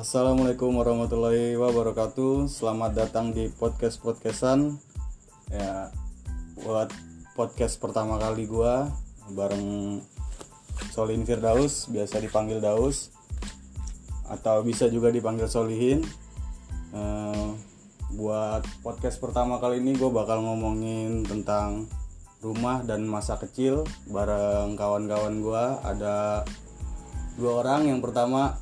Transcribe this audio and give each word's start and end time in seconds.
Assalamualaikum 0.00 0.80
warahmatullahi 0.80 1.60
wabarakatuh. 1.60 2.48
Selamat 2.48 2.96
datang 2.96 3.36
di 3.36 3.52
podcast 3.52 4.00
podcastan. 4.00 4.80
Ya, 5.52 5.92
buat 6.64 6.88
podcast 7.36 7.76
pertama 7.76 8.16
kali 8.16 8.48
gua 8.48 8.88
bareng 9.36 10.00
Solin 10.96 11.20
Firdaus, 11.28 11.92
biasa 11.92 12.16
dipanggil 12.16 12.64
Daus 12.64 13.12
atau 14.24 14.64
bisa 14.64 14.88
juga 14.88 15.12
dipanggil 15.12 15.52
Solihin. 15.52 16.00
Eh, 16.96 17.48
buat 18.16 18.64
podcast 18.80 19.20
pertama 19.20 19.60
kali 19.60 19.84
ini 19.84 20.00
gue 20.00 20.08
bakal 20.08 20.40
ngomongin 20.40 21.28
tentang 21.28 21.92
rumah 22.40 22.80
dan 22.88 23.04
masa 23.04 23.36
kecil 23.36 23.84
bareng 24.08 24.80
kawan-kawan 24.80 25.44
gua 25.44 25.76
ada 25.84 26.48
dua 27.36 27.60
orang 27.60 27.92
yang 27.92 28.00
pertama 28.00 28.56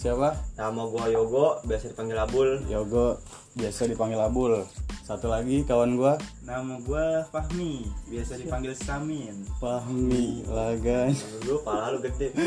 siapa 0.00 0.32
Nama 0.56 0.82
gua 0.88 1.12
Yogo, 1.12 1.60
biasa 1.68 1.92
dipanggil 1.92 2.16
Abul. 2.16 2.64
Yogo 2.72 3.20
biasa 3.52 3.84
dipanggil 3.84 4.16
Abul 4.16 4.64
satu 5.04 5.28
lagi 5.28 5.60
kawan 5.68 6.00
gua 6.00 6.16
Nama 6.40 6.80
gua 6.80 7.20
Fahmi, 7.28 7.84
biasa 8.08 8.40
dipanggil 8.40 8.72
Samin. 8.72 9.44
Fahmi 9.60 10.48
Lagan 10.48 11.12
Lu 11.44 11.60
pala 11.60 11.92
lu 11.92 12.00
gede. 12.00 12.32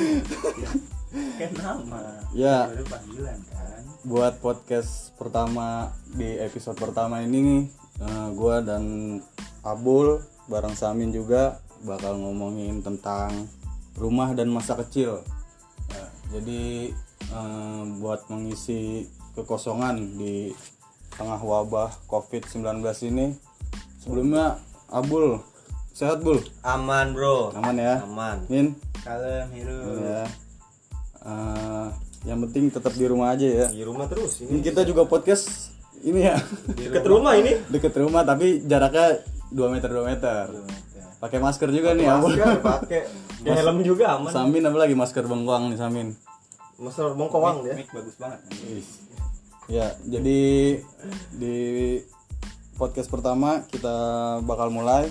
Kan 1.14 1.52
nama. 1.54 2.26
Ya. 2.34 2.74
Itu 2.74 2.90
panggilan 2.90 3.38
kan. 3.46 3.82
buat 4.02 4.42
podcast 4.42 5.14
pertama 5.14 5.94
di 6.10 6.42
episode 6.42 6.74
pertama 6.74 7.22
ini 7.22 7.38
nih 7.38 7.64
eh, 8.02 8.28
gua 8.34 8.66
dan 8.66 9.22
Abul 9.62 10.26
bareng 10.50 10.74
Samin 10.74 11.14
juga 11.14 11.62
bakal 11.86 12.18
ngomongin 12.18 12.82
tentang 12.82 13.46
rumah 13.94 14.34
dan 14.34 14.50
masa 14.50 14.74
kecil 14.74 15.22
Ya, 15.94 16.06
jadi 16.40 16.90
eh, 17.26 17.82
buat 17.98 18.28
mengisi 18.28 19.06
kekosongan 19.34 19.98
di 20.14 20.52
tengah 21.12 21.38
wabah 21.38 21.94
COVID-19 22.06 22.82
ini 23.08 23.34
sebelumnya 23.98 24.58
Abul 24.88 25.42
sehat 25.90 26.22
Bul 26.22 26.42
Aman, 26.62 27.14
Bro. 27.14 27.54
aman 27.54 27.76
ya 27.76 28.02
Aman. 28.02 28.46
Min 28.48 28.74
Kalem 29.00 29.48
Hiru. 29.52 30.00
ya 30.00 30.24
Eh, 31.24 31.88
yang 32.26 32.44
penting 32.44 32.68
tetap 32.68 32.92
di 32.92 33.06
rumah 33.06 33.32
aja 33.32 33.48
ya 33.48 33.68
Di 33.70 33.80
rumah 33.82 34.06
terus 34.06 34.44
ini 34.44 34.60
ini. 34.60 34.62
kita 34.62 34.84
juga 34.84 35.04
podcast 35.04 35.72
ini 36.02 36.20
ya 36.22 36.36
Deket 36.68 37.06
rumah 37.06 37.32
ini. 37.34 37.64
deket 37.66 37.96
rumah 37.96 38.22
tapi 38.22 38.60
jaraknya 38.62 39.24
2 39.48 39.56
meter 39.72 39.88
2 39.88 40.04
meter 40.04 40.44
pakai 41.18 41.40
masker 41.40 41.72
juga 41.72 41.96
nih 41.96 42.04
Abul 42.06 42.36
Masker 42.36 42.60
pakai. 42.60 43.02
Ya, 43.42 43.56
helm 43.56 43.80
juga 43.82 44.20
aman. 44.20 44.28
Samin 44.30 44.64
apa 44.64 44.76
lagi 44.78 44.92
masker 44.94 45.24
bengkoang 45.24 45.72
nih 45.72 45.80
Samin 45.80 46.12
Masker 46.78 47.14
bongkowang 47.14 47.64
dia. 47.64 47.74
Mic 47.76 47.90
bagus 47.90 48.16
banget. 48.18 48.40
ya 49.64 49.96
jadi 50.04 50.42
di 51.32 51.56
podcast 52.76 53.08
pertama 53.08 53.64
kita 53.66 53.96
bakal 54.44 54.68
mulai 54.70 55.08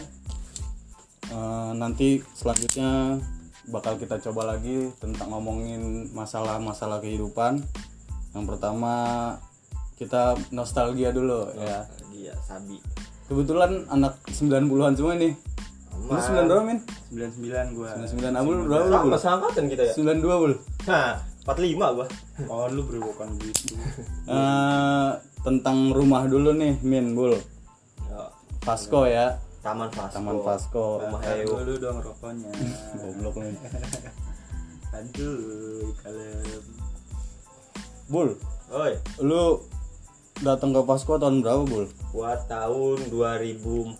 Eh, 1.32 1.72
nanti 1.72 2.20
selanjutnya 2.36 3.16
bakal 3.64 3.96
kita 3.96 4.20
coba 4.20 4.52
lagi 4.52 4.92
tentang 5.00 5.32
ngomongin 5.32 6.12
masalah-masalah 6.12 7.00
kehidupan 7.00 7.56
yang 8.36 8.44
pertama 8.44 8.92
kita 9.96 10.36
nostalgia 10.52 11.08
dulu 11.08 11.48
ya 11.56 11.88
Iya, 12.12 12.36
sabi. 12.44 12.76
kebetulan 13.32 13.88
anak 13.88 14.20
90-an 14.28 14.92
semua 14.92 15.16
nih 15.16 15.32
lu 16.04 16.12
9 16.12 16.50
berapa 16.52 16.64
min? 16.66 16.78
99 17.08 17.76
gua. 17.80 17.88
99 17.96 18.36
abul 18.36 18.56
berapa? 18.68 18.86
Sama 18.92 19.16
seangkatan 19.16 19.64
kita 19.72 19.82
ya. 19.88 19.92
92 19.96 20.20
bul 20.36 20.52
Nah, 20.84 21.16
45 21.42 21.74
gua. 21.74 22.06
Oh, 22.46 22.66
lu 22.68 22.86
berewokan 22.86 23.34
gitu. 23.36 23.74
Eh, 24.24 25.10
tentang 25.42 25.90
rumah 25.90 26.22
dulu 26.24 26.54
nih 26.54 26.78
min 26.80 27.12
bul 27.12 27.34
Ya, 28.06 28.30
Pasco 28.62 29.02
ya 29.04 29.34
Taman 29.58 29.90
Vasco. 29.90 30.14
Taman 30.14 30.36
Pasco 30.40 30.84
Rumah 31.00 31.18
Tahan 31.18 31.42
Ewo. 31.42 31.54
dulu 31.58 31.72
dong 31.78 31.98
rokoknya. 31.98 32.50
goblok 33.00 33.34
lu 33.36 33.50
Aduh, 34.92 35.88
kalem. 35.98 36.62
bul 38.06 38.28
Oi, 38.70 38.92
lu 39.18 39.60
datang 40.40 40.70
ke 40.70 40.80
Pasco 40.82 41.16
tahun 41.16 41.40
berapa 41.40 41.64
bul? 41.64 41.84
gua 42.10 42.38
tahun 42.46 42.98
2004. 43.10 43.98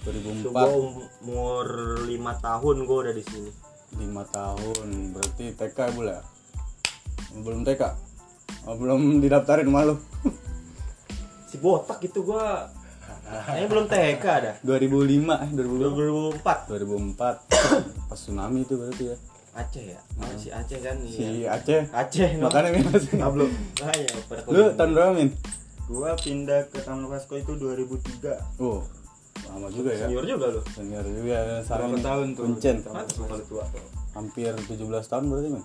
Itu 0.00 0.08
2004 0.10 0.50
gua 0.50 0.66
um- 0.66 1.04
umur 1.22 1.66
5 2.04 2.10
tahun 2.40 2.76
gua 2.84 2.98
udah 3.06 3.14
di 3.14 3.22
sini. 3.22 3.50
5 3.92 4.06
tahun 4.28 4.86
berarti 5.12 5.44
TK 5.52 5.78
ya 5.78 5.90
bul 5.92 6.06
ya? 6.08 6.20
Belum 7.32 7.62
TK? 7.62 7.82
Oh, 8.66 8.74
belum 8.74 9.22
didaftarin 9.22 9.64
sama 9.64 9.86
lu 9.86 9.96
Si 11.46 11.56
botak 11.58 12.02
itu 12.02 12.20
gua 12.22 12.66
Kayaknya 13.30 13.66
belum 13.70 13.86
TK 13.86 14.24
dah. 14.26 14.54
2005 14.66 15.46
eh 15.46 15.50
2005 15.54 16.42
2004 16.42 16.66
2004 17.14 18.10
pas 18.10 18.18
tsunami 18.18 18.66
itu 18.66 18.74
berarti 18.74 19.04
ya 19.14 19.16
Aceh 19.50 19.84
ya 19.86 20.00
Oh, 20.18 20.30
si 20.34 20.50
Aceh 20.50 20.78
kan 20.78 20.98
si 21.06 21.22
iya. 21.46 21.54
Aceh 21.54 21.86
Aceh 21.90 22.38
no. 22.38 22.50
makanya 22.50 22.74
min 22.74 22.86
Pablo 23.18 23.46
nah 23.78 23.94
ya 23.94 24.10
pada 24.26 24.42
lu 24.46 24.62
tahun 24.74 24.90
berapa 24.94 25.12
min? 25.14 25.30
Gua 25.90 26.14
pindah 26.14 26.70
ke 26.70 26.78
Taman 26.86 27.10
Vasco 27.10 27.34
itu 27.34 27.54
2003. 27.58 28.62
oh 28.62 28.82
lama 29.50 29.66
juga 29.70 29.90
ya 29.90 30.06
senior 30.06 30.22
juga 30.22 30.46
lu 30.54 30.62
senior 30.70 31.02
juga 31.02 31.34
ya 31.34 31.56
Samin 31.66 31.98
tahun 31.98 32.26
tuh? 32.34 32.46
Kalau 32.54 33.42
tua 33.46 33.64
hampir 34.14 34.50
17 34.54 34.74
tahun 35.06 35.24
berarti 35.26 35.48
min? 35.50 35.62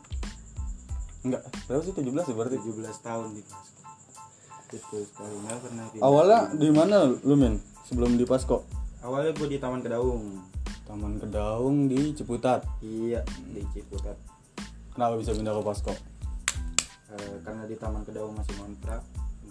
Enggak 1.25 1.41
berapa 1.65 1.81
sih 1.81 1.93
17 1.97 2.05
ya 2.05 2.35
berarti 2.37 2.57
17 2.61 3.01
tahun 3.01 3.27
di 3.33 3.41
Vasco. 3.41 3.81
Itu 4.69 4.97
sekali 5.09 5.35
nggak 5.41 5.57
pernah 5.61 5.85
pindah. 5.89 6.03
awalnya 6.05 6.39
di 6.53 6.69
mana 6.69 6.97
lu 7.25 7.35
min? 7.35 7.55
sebelum 7.85 8.17
di 8.17 8.25
Pasco 8.25 8.65
Awalnya 9.05 9.37
gua 9.37 9.45
di 9.45 9.61
Taman 9.61 9.85
Kedaung. 9.85 10.41
Taman 10.89 11.21
Kedaung 11.21 11.85
di 11.85 12.09
Ciputat 12.17 12.65
Iya, 12.81 13.21
di 13.53 13.61
Ciputat. 13.69 14.17
kenapa 14.97 15.21
bisa 15.21 15.29
pindah 15.37 15.53
ke 15.53 15.61
Pasco? 15.61 15.93
Eh, 17.13 17.37
karena 17.45 17.69
di 17.69 17.77
Taman 17.77 18.01
Kedaung 18.01 18.33
masih 18.33 18.57
kontrak, 18.57 19.05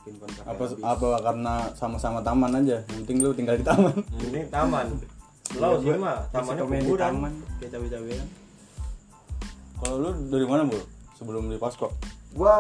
mungkin 0.05 0.21
kontrak 0.21 0.45
apa 0.45 0.65
apa 0.85 1.09
karena 1.25 1.55
sama-sama 1.73 2.21
taman 2.21 2.53
aja 2.61 2.77
yang 2.93 2.99
penting 3.09 3.25
lu 3.25 3.33
tinggal 3.33 3.57
di 3.57 3.65
taman 3.65 3.97
ini 4.29 4.41
taman 4.53 4.87
lo 5.57 5.81
sini 5.81 5.97
mah 5.97 6.29
tamannya 6.29 6.65
kuburan 6.69 7.09
taman, 7.17 7.33
cabe-cabean. 7.57 8.27
kalau 9.81 9.97
lu 10.05 10.11
dari 10.29 10.45
mana 10.45 10.69
bu 10.69 10.77
sebelum 11.25 11.49
di 11.49 11.57
Pasco? 11.57 11.89
Gua 12.37 12.55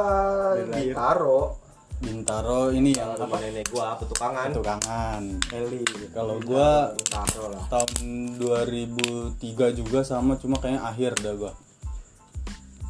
Dari 0.56 0.88
di 0.88 0.96
Taro 0.96 1.60
Bintaro 2.00 2.72
ini 2.74 2.90
yang 2.96 3.16
rumah 3.16 3.38
nenek 3.38 3.70
gua 3.70 3.96
petukangan. 3.96 4.50
Petukangan. 4.52 5.22
Eli. 5.52 5.84
kalau 6.12 6.36
gua 6.42 6.90
Taro 7.06 7.52
lah. 7.52 7.64
tahun 7.70 8.34
2003 8.40 9.78
juga 9.78 10.00
sama 10.02 10.36
cuma 10.40 10.58
kayaknya 10.58 10.84
akhir 10.84 11.12
dah 11.22 11.34
gua. 11.38 11.52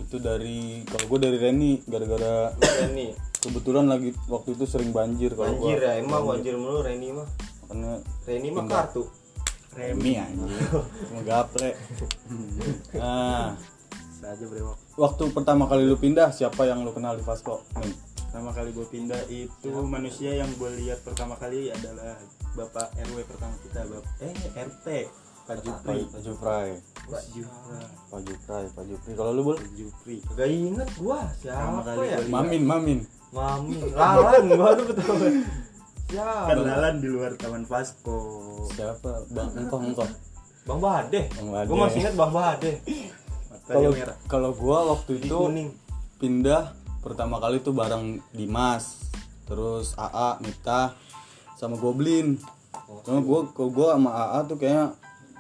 Itu 0.03 0.19
dari 0.19 0.83
kalau 0.89 1.05
gua 1.11 1.19
dari 1.21 1.37
Reni 1.37 1.83
gara-gara 1.85 2.55
Reni. 2.59 3.15
kebetulan 3.45 3.85
lagi 3.85 4.17
waktu 4.27 4.57
itu 4.57 4.65
sering 4.65 4.91
banjir 4.91 5.37
kalau 5.37 5.53
gua. 5.53 5.69
Banjir 5.69 5.79
ya 5.85 5.93
emang 6.01 6.23
banjir 6.25 6.55
mulu 6.57 6.81
Reni 6.81 7.13
mah. 7.13 7.29
Makanya 7.69 7.93
Reni 8.25 8.49
mah 8.51 8.65
kartu. 8.67 9.05
Remi 9.75 10.17
anjing. 10.17 10.49
Cuma 11.11 11.23
gaple 11.23 11.71
nah 12.95 13.59
Saja 14.25 14.45
brewok. 14.49 14.77
waktu 14.97 15.25
pertama 15.37 15.69
kali 15.69 15.85
lu 15.85 16.01
pindah 16.01 16.33
siapa 16.33 16.65
yang 16.65 16.81
lu 16.81 16.97
kenal 16.97 17.13
di 17.13 17.21
Pasco 17.21 17.61
Min? 17.77 17.93
Pertama 18.25 18.51
kali 18.51 18.73
gue 18.75 18.87
pindah 18.89 19.21
itu 19.31 19.71
manusia 19.85 20.35
yang 20.35 20.49
gue 20.59 20.67
lihat 20.81 21.05
pertama 21.05 21.37
kali 21.39 21.71
adalah 21.71 22.19
Bapak 22.59 22.91
RW 22.99 23.23
pertama 23.31 23.55
kita, 23.63 23.87
Bapak 23.87 24.11
eh 24.25 24.35
RT 24.59 24.87
Pak 25.45 25.61
Jupri. 25.61 26.01
Pak 26.09 26.21
Jupri. 26.25 26.69
Pak 27.05 27.25
Jupri. 27.37 27.79
Pak 28.09 28.21
Jupri 28.25 28.65
Pak 28.73 28.85
Jupri. 28.89 29.13
Kalau 29.13 29.31
lu 29.37 29.43
bul? 29.45 29.57
Pak 29.61 29.71
Jupri. 29.77 30.17
gak 30.35 30.49
inget 30.49 30.89
gua. 30.97 31.21
Pertama 31.37 31.79
siapa 31.79 31.81
kali 31.85 32.07
ya? 32.09 32.19
gua 32.25 32.33
Mamin 32.33 32.63
Mamin. 32.65 32.99
Mami 33.31 33.77
Lalan 33.93 34.45
gua 34.59 34.71
tuh 34.73 34.85
betul 34.89 35.17
siapa? 36.09 36.49
Kenalan 36.55 36.95
di 37.03 37.09
luar 37.13 37.33
Taman 37.37 37.65
Vasco. 37.69 38.19
siapa? 38.73 39.29
Bang 39.31 39.53
engkau 39.55 39.79
engkau 39.79 40.07
Bang 40.65 40.81
Bade. 40.81 41.29
Bang 41.39 41.49
Bade. 41.53 41.69
gua 41.69 41.77
masih 41.87 41.99
inget 42.03 42.15
Bang 42.17 42.33
Bade 42.33 42.73
kalau 43.65 43.91
kalau 44.29 44.51
gua 44.53 44.79
waktu 44.97 45.21
itu 45.21 45.37
kuning. 45.37 45.71
pindah 46.21 46.73
pertama 47.01 47.41
kali 47.41 47.61
tuh 47.61 47.77
bareng 47.77 48.21
Dimas 48.33 49.09
terus 49.45 49.93
AA 50.01 50.41
Mita 50.41 50.97
sama 51.61 51.77
Goblin. 51.77 52.41
Cuma 53.05 53.21
gua 53.21 53.49
kalau 53.53 53.71
gua 53.73 53.87
sama 53.97 54.11
AA 54.13 54.39
tuh 54.49 54.57
kayaknya 54.57 54.87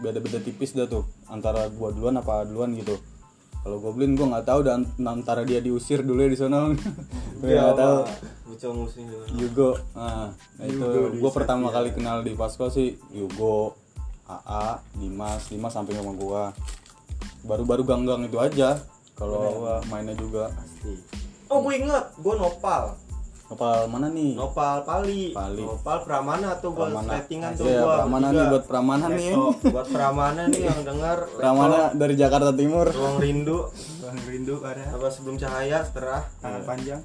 beda-beda 0.01 0.39
tipis 0.43 0.77
dah 0.77 0.89
tuh 0.89 1.05
antara 1.29 1.69
gua 1.73 1.93
duluan 1.93 2.21
apa 2.21 2.45
duluan 2.45 2.77
gitu. 2.77 2.97
Kalau 3.65 3.81
Goblin 3.81 4.13
gua 4.17 4.37
nggak 4.37 4.47
tahu 4.49 4.61
dan 4.65 4.85
antara 5.01 5.45
dia 5.45 5.61
diusir 5.65 6.05
dulu 6.05 6.21
ya 6.21 6.31
di 6.33 6.39
sana. 6.39 6.69
Gua 7.41 7.49
nggak 7.49 7.77
tahu. 7.81 8.01
Musim 8.55 9.11
juga 9.11 9.27
Yugo 9.35 9.71
nah, 9.99 10.31
nah 10.31 10.65
itu 10.65 10.79
Yugo 10.79 11.19
gue 11.19 11.31
pertama 11.35 11.69
Satya. 11.69 11.77
kali 11.77 11.89
kenal 11.93 12.17
di 12.23 12.33
Pasco 12.39 12.71
sih 12.71 12.95
Yugo 13.11 13.75
AA 14.31 14.79
Dimas 14.97 15.51
Dimas 15.51 15.75
sampai 15.75 15.99
sama 15.99 16.15
gua 16.15 16.55
baru-baru 17.45 17.85
ganggang 17.85 18.25
itu 18.25 18.41
aja 18.41 18.81
kalau 19.15 19.63
mainnya 19.93 20.17
juga. 20.19 20.51
Pasti. 20.51 20.99
Oh 21.47 21.63
gue 21.63 21.75
inget, 21.79 22.05
gue 22.19 22.35
nopal. 22.35 22.99
Kapal 23.45 23.87
mana 23.93 24.09
nih? 24.09 24.35
Nopal 24.35 24.83
Pali. 24.89 25.37
Pali. 25.37 25.63
Nopal 25.63 26.01
Pramana 26.03 26.57
tuh 26.59 26.73
gue 26.73 26.89
settingan 26.89 27.53
tuh 27.53 27.69
Iya, 27.69 27.85
gue 27.85 27.93
Pramana 28.01 28.27
nih 28.33 28.45
buat 28.49 28.65
Pramana 28.65 29.07
nih. 29.13 29.33
Buat 29.69 29.89
Pramana 29.93 30.43
nih 30.49 30.63
yang 30.65 30.81
denger. 30.83 31.19
Pramana 31.39 31.79
dari 31.93 32.15
Jakarta 32.17 32.51
Timur. 32.57 32.89
Ruang 32.89 33.21
rindu. 33.21 33.69
Bang 34.01 34.19
rindu 34.25 34.59
karena 34.65 34.89
Apa 34.97 35.13
sebelum 35.13 35.37
cahaya 35.37 35.85
setelah? 35.85 36.25
Tangan 36.41 36.63
panjang. 36.65 37.01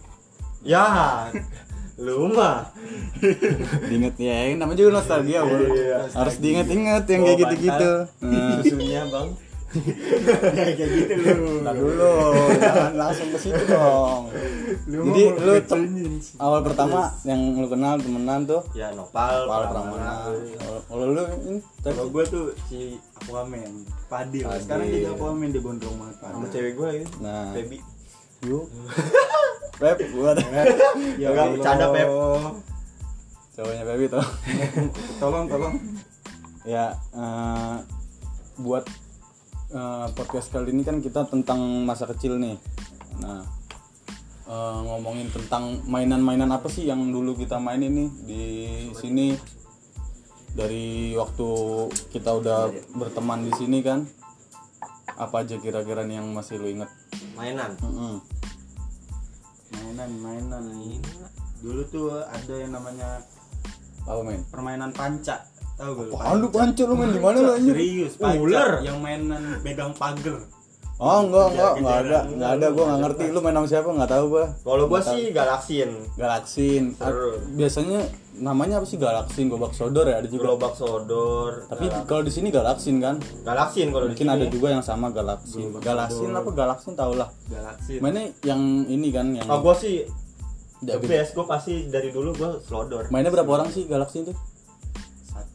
Ya 0.64 0.88
Lu 2.00 2.32
mah. 2.32 2.72
Diinget 3.92 4.16
ya, 4.16 4.48
ini 4.48 4.56
namanya 4.56 4.80
juga 4.80 5.04
nostalgia, 5.04 5.44
Bro. 5.44 5.68
Iya, 5.76 6.08
Harus 6.16 6.40
diinget-inget 6.40 7.04
yang 7.12 7.22
kayak 7.28 7.36
Bawa 7.36 7.42
gitu-gitu. 7.44 7.92
Nah, 8.24 8.56
Susunya 8.64 9.04
bang 9.12 9.28
kayak 9.70 10.74
gitu 10.76 11.14
lu 11.16 11.62
Ntar 11.62 11.74
dulu, 11.74 12.14
jangan 12.56 12.94
langsung 12.96 13.30
ke 13.30 13.38
situ 13.38 13.64
dong. 13.66 14.34
Jadi 14.84 15.24
lu 15.36 15.52
becoin 15.56 15.64
tem- 15.64 16.20
awal 16.38 16.60
pertama 16.62 17.00
yang 17.22 17.38
lu 17.54 17.66
kenal 17.66 17.96
temenan 17.96 18.44
tuh 18.44 18.62
Ya 18.72 18.90
Nopal 18.92 19.46
Pal 19.46 19.64
Pramana. 19.68 20.34
Kalau- 20.90 21.08
lu 21.08 21.22
ini 21.44 21.58
kalau 21.80 22.06
gue 22.08 22.24
tuh 22.26 22.46
si 22.66 22.98
Aquaman 23.16 23.62
Padil 24.06 24.42
Padil. 24.42 24.58
sekarang 24.60 24.86
jadi 24.88 25.08
Aquaman 25.12 25.48
dia 25.48 25.60
gondrong 25.60 25.96
banget 25.96 26.16
Sama 26.20 26.48
cewek 26.50 26.74
gue 26.74 26.90
ya 26.96 27.08
Nah, 27.20 27.46
Baby 27.52 27.78
yuk. 28.50 28.66
Pep 29.76 29.96
buat 30.12 30.36
ya 30.36 30.50
Enggak, 31.24 31.30
Allah. 31.30 31.54
bercanda, 31.54 31.86
Pep. 31.90 32.08
cowoknya 33.52 33.84
Pepi 33.86 34.06
tuh. 34.08 34.26
tolong 35.22 35.46
tolong 35.46 35.76
ya 36.64 36.86
eh, 37.12 37.76
buat 38.58 38.84
eh, 39.70 40.08
podcast 40.18 40.50
kali 40.50 40.74
ini 40.74 40.82
kan 40.82 40.98
kita 41.02 41.30
tentang 41.30 41.62
masa 41.86 42.10
kecil 42.10 42.42
nih. 42.42 42.58
Nah 43.22 43.46
eh, 44.50 44.80
ngomongin 44.86 45.30
tentang 45.30 45.82
mainan-mainan 45.86 46.50
apa 46.50 46.68
sih 46.68 46.90
yang 46.90 47.14
dulu 47.14 47.38
kita 47.38 47.62
main 47.62 47.82
ini 47.82 48.10
di 48.26 48.44
sini? 48.98 49.38
Dari 50.50 51.14
waktu 51.14 51.50
kita 52.10 52.42
udah 52.42 52.74
berteman 52.98 53.46
di 53.46 53.54
sini 53.54 53.86
kan? 53.86 54.10
Apa 55.20 55.46
aja 55.46 55.62
kira-kira 55.62 56.02
nih 56.02 56.18
yang 56.18 56.34
masih 56.34 56.58
lu 56.58 56.68
inget 56.74 56.90
Mainan. 57.38 57.72
Mm-mm. 57.80 58.20
mainan 59.70 60.12
mainan. 60.20 60.64
Dulu 61.62 61.82
tuh 61.88 62.20
ada 62.26 62.56
yang 62.58 62.74
namanya 62.74 63.24
apa 64.10 64.20
main 64.26 64.42
permainan 64.50 64.92
panca 64.96 65.46
tahu 65.80 65.92
gak 65.96 66.06
lu 66.06 66.12
Wah, 66.12 66.68
lu 66.68 66.94
main 66.94 67.10
di 67.10 67.20
mana 67.20 67.38
lu 67.40 67.52
anjir? 67.56 67.74
serius 67.74 68.14
Ular. 68.20 68.72
yang 68.84 69.00
mainan 69.00 69.64
megang 69.64 69.96
pagar 69.96 70.44
Oh 71.00 71.24
enggak 71.24 71.56
enggak 71.56 71.72
enggak 71.80 71.98
ada 72.04 72.18
enggak 72.28 72.52
ada 72.60 72.66
gua 72.76 72.84
enggak 72.84 73.00
ngerti 73.08 73.24
lu 73.32 73.40
main 73.40 73.56
sama 73.56 73.68
siapa 73.72 73.88
enggak 73.88 74.12
tahu 74.12 74.26
gua. 74.36 74.46
Kalau 74.60 74.84
gue 74.84 75.00
sih 75.00 75.24
Galaksin. 75.32 76.84
Seru. 76.92 77.40
Biasanya 77.56 78.04
namanya 78.36 78.84
apa 78.84 78.88
sih 78.88 79.00
Galaksin, 79.00 79.48
Gobak 79.48 79.72
Sodor 79.72 80.12
ya 80.12 80.20
ada 80.20 80.28
juga. 80.28 80.52
Gerobak 80.52 80.76
Sodor 80.76 81.72
Tapi 81.72 81.88
kalau 82.04 82.20
di 82.20 82.32
sini 82.36 82.52
Galaksin 82.52 83.00
kan. 83.00 83.16
Galaksin 83.48 83.96
kalau 83.96 84.12
di 84.12 84.20
Mungkin 84.20 84.28
sini. 84.28 84.36
ada 84.36 84.46
juga 84.52 84.68
yang 84.76 84.84
sama 84.84 85.08
Galaksin. 85.10 85.72
Galaksin 85.80 86.36
apa 86.36 86.50
Galaksin 86.52 86.94
tau 87.00 87.16
lah. 87.16 87.32
galaksi 87.48 88.04
Mainnya 88.04 88.36
yang 88.44 88.60
ini 88.86 89.08
kan 89.10 89.32
yang 89.32 89.48
Oh 89.48 89.64
gue 89.64 89.76
sih 89.80 90.04
The 90.80 90.96
Jago. 90.96 91.08
best 91.08 91.32
gue 91.32 91.46
pasti 91.48 91.74
dari 91.88 92.12
dulu 92.12 92.32
gue 92.34 92.50
Slodor 92.60 93.08
mainnya 93.08 93.32
berapa 93.32 93.48
orang 93.48 93.68
sih 93.68 93.84
Galaksin 93.84 94.28
tuh? 94.28 94.36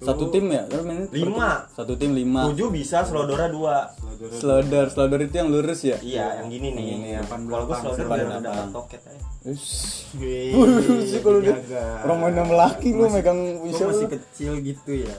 Satu 0.04 0.24
tim 0.28 0.44
ya? 0.52 0.62
Kan 0.68 0.80
mainnya 0.84 1.08
per 1.08 1.16
Lima. 1.16 1.50
Satu 1.72 1.92
tim 1.96 2.12
lima. 2.12 2.52
Tujuh 2.52 2.68
bisa 2.68 3.00
Slodora 3.02 3.48
dua 3.48 3.88
Slodor, 4.14 4.88
slodor 4.92 5.20
itu 5.24 5.36
yang 5.36 5.50
lurus 5.50 5.80
ya? 5.84 5.98
Iya 6.00 6.40
yang 6.40 6.48
gini 6.48 6.68
nih 6.76 6.84
Yang 6.84 7.00
ini 7.00 7.08
ya. 7.16 7.22
Kalau 7.26 7.64
gue 7.66 7.76
Slodor 7.76 8.06
udah 8.12 8.68
toket 8.70 9.02
aja 9.04 9.24
sih 9.52 11.20
kalau 11.20 11.44
dia 11.44 11.60
orang 12.00 12.18
main 12.24 12.32
sama 12.32 12.54
laki 12.64 12.96
lu 12.96 13.12
megang 13.12 13.60
bisa 13.60 13.84
masih 13.84 14.08
kecil 14.08 14.56
gitu 14.64 15.04
ya 15.04 15.16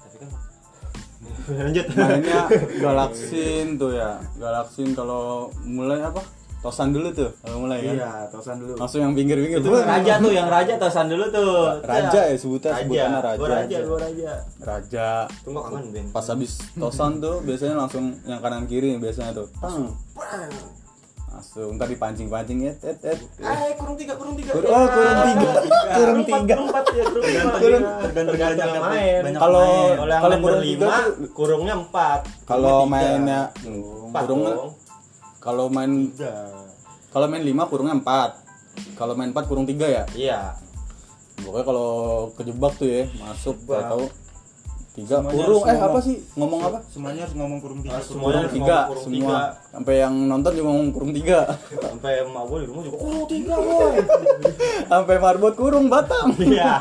Tapi 0.00 0.16
kan 0.16 0.30
Lanjut 1.52 1.86
mainnya 1.92 2.48
galaksin 2.80 3.76
tuh 3.76 3.92
ya 3.92 4.24
galaksin 4.40 4.96
kalau 4.96 5.52
mulai 5.68 6.00
apa 6.00 6.24
tosan 6.62 6.88
dulu 6.88 7.10
tuh 7.10 7.26
kalau 7.38 7.58
mulai 7.60 7.82
kan. 7.82 7.94
Iya 7.96 8.10
tosan 8.30 8.56
dulu. 8.56 8.72
Langsung 8.76 9.00
yang 9.00 9.12
pinggir-pinggir 9.12 9.58
Itu 9.58 9.74
raja 9.74 10.12
tuh 10.16 10.30
yang 10.30 10.46
raja 10.46 10.74
tosan 10.78 11.06
dulu 11.06 11.24
tuh. 11.28 11.82
Raja 11.82 12.20
ya 12.24 12.36
sebutan 12.36 12.70
Raja. 12.70 12.80
sebutannya 12.80 13.18
raja 13.20 13.36
Gue 13.36 13.48
raja 13.48 13.62
aja. 13.66 13.78
gue 13.82 13.98
raja. 13.98 14.32
Raja. 14.62 15.08
Tunggu 15.42 15.60
kangen 15.60 15.84
Ben. 15.90 16.06
Pas 16.08 16.22
habis 16.24 16.52
tosan 16.72 17.18
tuh 17.18 17.42
biasanya 17.42 17.74
langsung 17.76 18.04
yang 18.22 18.38
kanan 18.38 18.64
kiri 18.64 18.94
biasanya 18.96 19.34
tuh. 19.34 19.50
Tang. 19.58 19.90
Langsung 21.24 21.74
ntar 21.74 21.88
dipancing-pancing 21.88 22.58
ya 22.60 22.72
tet 22.76 23.00
tet. 23.00 23.16
Eh 23.40 23.72
kurung 23.74 23.96
tiga 23.96 24.14
kurung 24.14 24.36
tiga. 24.36 24.52
Kur- 24.52 24.68
oh 24.68 24.84
kurang 24.86 25.16
tiga. 25.32 25.50
Kurung 25.90 26.20
tiga. 26.22 26.54
empat 26.60 26.84
ya 26.92 27.04
kurung 27.04 27.24
empat. 27.24 27.58
Kurung- 27.58 27.86
dan 28.06 28.24
tergantung 28.28 28.68
yang 28.68 28.84
main 28.84 29.20
banyak 29.24 29.40
Kalau- 29.40 29.66
main. 29.96 30.20
kalau 30.20 30.36
kurung 30.38 30.62
tiga 30.62 30.86
tuh- 30.86 31.14
kurungnya 31.32 31.74
empat. 31.74 32.20
Kalau 32.44 32.76
tiga. 32.78 32.92
mainnya 32.92 33.40
kurung 33.58 34.70
kalau 35.42 35.66
main 35.66 36.08
tiga. 36.14 36.34
kalau 37.10 37.26
main 37.26 37.42
lima 37.42 37.66
kurungnya 37.66 37.98
empat. 37.98 38.30
Kalau 38.94 39.12
main 39.18 39.34
empat 39.34 39.50
kurung 39.50 39.66
tiga 39.66 39.84
ya? 39.90 40.04
Iya. 40.14 40.40
Pokoknya 41.42 41.66
kalau 41.66 41.90
kejebak 42.38 42.72
tuh 42.78 42.86
ya 42.88 43.02
masuk 43.18 43.58
Kejebak. 43.58 43.74
gak 43.74 43.90
tahu. 43.90 44.04
Tiga. 44.92 45.14
Semuanya 45.18 45.44
kurung 45.44 45.64
eh 45.64 45.72
apa 45.72 45.82
ngomong. 45.88 46.02
sih? 46.04 46.16
Ngomong 46.38 46.60
apa? 46.62 46.78
Semuanya 46.88 47.20
harus 47.26 47.34
ngomong 47.36 47.58
kurung 47.58 47.80
tiga. 47.82 47.92
Ah, 47.92 47.98
kurung 47.98 48.12
semuanya 48.14 48.38
kurung 48.38 48.54
tiga. 48.54 48.64
ngomong 48.72 48.88
kurung 48.88 49.04
semua. 49.04 49.18
tiga. 49.18 49.40
sampai 49.74 49.94
yang 49.98 50.14
nonton 50.30 50.52
juga 50.54 50.68
ngomong 50.70 50.90
kurung 50.94 51.12
tiga. 51.12 51.38
Sampai 51.84 52.12
emak 52.22 52.44
gue 52.46 52.58
di 52.62 52.66
rumah 52.70 52.82
juga 52.86 52.96
kurung 53.02 53.26
tiga 53.26 53.54
boy. 53.66 53.96
Sampai 54.86 55.14
marbot 55.18 55.54
kurung 55.58 55.86
batang. 55.90 56.28
Iya. 56.38 56.72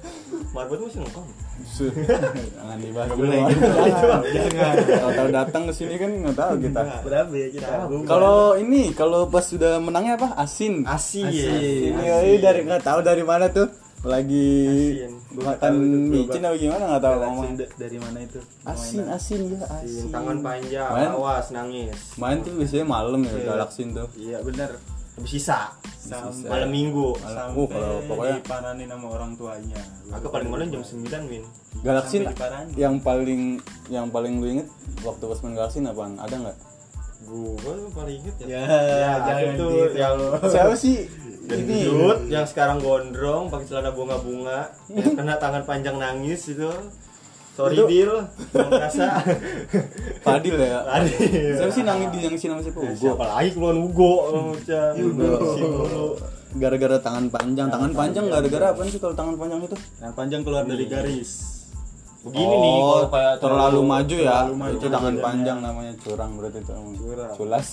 Marbot 0.54 0.78
masih 0.86 1.02
nongkrong 1.02 1.43
jangan 2.56 2.78
dibahas 2.78 3.10
dulu. 3.12 3.32
jangan. 3.32 4.74
Tahu 5.14 5.28
datang 5.28 5.62
ke 5.66 5.72
sini 5.72 5.94
kan 5.96 6.10
nggak 6.10 6.36
tahu 6.36 6.54
kita. 6.60 6.80
Berapa 7.02 7.32
ya 7.32 7.48
kita? 7.50 7.66
Kalau 8.04 8.38
ini 8.54 8.92
kalau 8.92 9.26
pas 9.26 9.42
sudah 9.42 9.78
menangnya 9.78 10.14
apa? 10.16 10.28
Asin. 10.36 10.86
Asin. 10.86 11.26
Ini 11.30 12.04
ini 12.30 12.36
dari 12.38 12.62
nggak 12.62 12.82
tahu 12.82 12.98
dari 13.00 13.22
mana 13.22 13.48
tuh. 13.48 13.66
Lagi 14.04 14.52
Asin. 15.00 15.12
makan 15.32 15.72
micin 16.12 16.44
atau 16.44 16.56
gimana? 16.60 16.84
Nggak 16.92 17.02
tahu 17.02 17.14
ngomong 17.24 17.46
dari 17.56 17.98
mana 17.98 18.18
itu? 18.20 18.38
Asin 18.62 19.00
asin 19.08 19.40
ya 19.48 19.64
asin. 19.80 20.12
tangan 20.12 20.38
panjang 20.44 20.92
Main. 20.92 21.08
awas 21.16 21.46
nangis. 21.50 21.96
Main 22.20 22.44
tuh 22.44 22.52
biasanya 22.52 22.84
malam 22.84 23.24
ya 23.24 23.32
Iya. 23.32 23.44
galaksin 23.48 23.96
tuh 23.96 24.06
iya 24.14 24.38
benar 24.44 24.76
habis 25.14 25.30
sisa. 25.32 25.70
Sampai 25.96 26.50
malam 26.50 26.68
minggu. 26.68 27.16
Malam- 27.16 27.54
sampai 27.54 27.60
uh, 27.60 27.68
kalau 27.70 27.96
pokoknya- 28.04 28.38
diparanin 28.40 28.88
sama 28.88 29.06
orang 29.10 29.32
tuanya. 29.34 29.80
Aku 30.10 30.26
paling 30.28 30.48
malam 30.48 30.66
jam 30.68 30.82
9 30.82 31.00
win. 31.26 31.44
Diparanin. 31.80 32.68
yang 32.74 32.94
paling 32.98 33.42
yang 33.88 34.06
paling 34.08 34.38
lu 34.38 34.46
inget 34.50 34.68
waktu 35.00 35.22
pas 35.22 35.38
main 35.40 35.54
galaksin 35.54 35.84
apaan? 35.84 36.16
Ada 36.16 36.34
nggak? 36.38 36.56
Gua 37.24 37.54
paling 37.94 38.20
inget 38.20 38.36
ya, 38.42 38.60
Ya, 38.60 39.12
jangan 39.18 39.50
tuh 39.54 39.72
gitu. 39.72 39.96
yang 39.96 40.16
siapa 40.44 40.74
sih? 40.74 41.08
Ini. 41.44 41.60
gendut 41.60 42.20
yang 42.26 42.44
sekarang 42.44 42.80
gondrong 42.80 43.52
pakai 43.52 43.68
celana 43.68 43.92
bunga-bunga 43.92 44.64
yang 44.88 45.12
kena 45.12 45.36
tangan 45.36 45.60
panjang 45.62 46.00
nangis 46.00 46.48
itu 46.48 46.72
sorry 47.54 47.74
Itu- 47.74 47.86
deal 47.86 48.12
belum 48.50 48.68
merasa 48.68 49.06
Padil 50.20 50.56
ya? 50.66 50.78
Adil. 50.84 51.54
siapa 51.54 51.70
sih 51.70 51.82
nangis 51.82 52.08
di 52.10 52.18
yang 52.20 52.34
nama 52.34 52.60
siapa? 52.60 52.78
Ugo 52.80 52.94
siapa 52.94 53.24
lagi 53.28 53.48
keluar 53.52 53.74
Ugo. 53.76 54.12
Si 54.58 54.72
dulu. 54.96 56.18
gara-gara 56.54 56.96
tangan 56.98 57.26
panjang. 57.28 57.66
Tangan 57.66 57.92
panjang 57.92 58.24
gara-gara 58.26 58.66
apa 58.70 58.80
sih 58.84 58.98
kalau 58.98 59.12
tangan 59.12 59.34
panjang 59.34 59.58
itu? 59.60 59.76
Yang 59.98 60.14
panjang 60.14 60.40
keluar 60.42 60.64
dari 60.64 60.84
garis. 60.84 61.30
Begini 62.24 62.56
nih 62.56 62.72
Oh, 62.74 62.88
kalau 62.96 63.08
kayak 63.10 63.34
terlalu 63.38 63.80
maju 63.84 64.16
ya? 64.16 64.36
terlalu 64.40 64.56
maju 64.56 64.74
itu 64.74 64.86
tangan 64.88 65.14
panjang 65.20 65.58
namanya 65.60 65.92
curang 66.00 66.30
berarti 66.34 66.58
itu 66.58 66.72
Curang. 66.72 67.32
culas. 67.36 67.68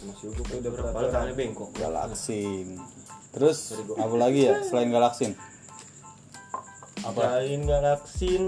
Masih 0.00 0.26
Ugo 0.28 0.42
tuh 0.42 0.56
udah 0.56 0.70
berapa 0.70 0.90
kali 0.92 1.06
tangannya 1.08 1.34
bengkok. 1.34 1.68
Galaksin 1.74 2.68
terus 3.30 3.58
apa 3.94 4.14
lagi 4.16 4.40
ya 4.44 4.58
selain 4.60 4.90
galaksin 4.90 5.38
apa? 7.04 7.20
Selain 7.20 7.60
galaksin 7.64 8.44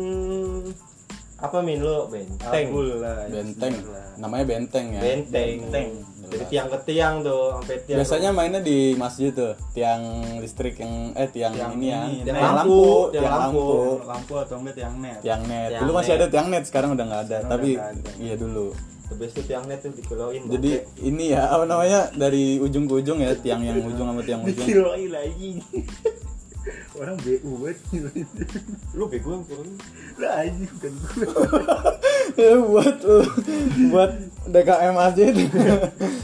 apa 1.43 1.59
min? 1.59 1.83
Lo 1.83 2.07
benteng 2.07 2.67
Abul 2.71 2.89
lah 3.03 3.27
benteng. 3.27 3.75
Namanya 4.21 4.45
benteng 4.47 4.87
ya? 4.95 5.01
Benteng. 5.03 5.59
Benteng. 5.69 5.91
dari 6.33 6.49
tiang 6.49 6.73
ke 6.73 6.79
tiang 6.89 7.21
tuh 7.21 7.61
sampai 7.61 7.77
tiang 7.85 7.99
biasanya 8.01 8.31
mainnya 8.33 8.61
di 8.65 8.97
masjid 8.97 9.37
tuh 9.37 9.53
tiang 9.77 10.01
listrik 10.41 10.81
yang 10.81 11.13
eh 11.13 11.29
tiang, 11.29 11.53
Tiang 11.53 11.77
ini 11.77 11.93
ya. 11.93 12.09
tiang, 12.25 12.41
tiang 12.41 12.57
lampu, 12.57 12.73
lampu, 12.73 13.13
tiang 13.13 13.25
lampu, 13.29 13.61
lampu. 13.61 14.09
lampu 14.09 14.35
atau 14.41 14.57
enggak 14.65 14.75
tiang 14.81 14.95
net. 14.97 15.19
Tiang 15.21 15.43
net. 15.45 15.69
Tiang 15.77 15.81
dulu 15.85 15.93
masih 15.93 16.13
net. 16.17 16.19
ada 16.25 16.27
tiang 16.33 16.49
net 16.49 16.65
sekarang 16.65 16.91
udah 16.97 17.05
nggak 17.05 17.23
ada. 17.29 17.37
Sekarang 17.37 17.53
tapi 17.53 17.71
ada. 17.77 18.11
iya 18.17 18.35
dulu. 18.41 18.67
The 19.13 19.15
best 19.21 19.33
tuh 19.37 19.45
tiang 19.45 19.65
net 19.69 19.85
tuh 19.85 19.93
dikeloin 19.93 20.43
jadi 20.49 20.71
ini 21.05 21.25
ya 21.37 21.53
apa 21.53 21.69
namanya 21.69 22.09
dari 22.17 22.57
ujung 22.65 22.89
ke 22.89 23.05
ujung 23.05 23.21
ya 23.21 23.37
tiang 23.37 23.61
yang 23.61 23.85
ujung 23.85 24.09
sama 24.09 24.25
tiang 24.25 24.41
ujung. 24.41 24.65
Lagi 25.13 25.61
orang 26.95 27.17
BU 27.19 27.51
banget 27.59 27.79
lu 28.93 29.05
bego 29.07 29.29
yang 29.33 29.45
turun 29.45 29.69
lah 30.17 30.43
ini 30.43 30.65
bukan 30.69 30.93
gue 30.95 31.27
Ya, 32.35 32.55
buat 32.65 32.97
buat 33.89 34.13
DKM 34.47 34.95
aja 34.97 35.23
nggak 35.25 35.81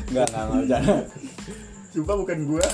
nggak 0.09 0.27
nggak 0.27 0.45
bercanda 0.49 0.97
Sumpah 1.89 2.15
bukan 2.15 2.39
gua. 2.47 2.67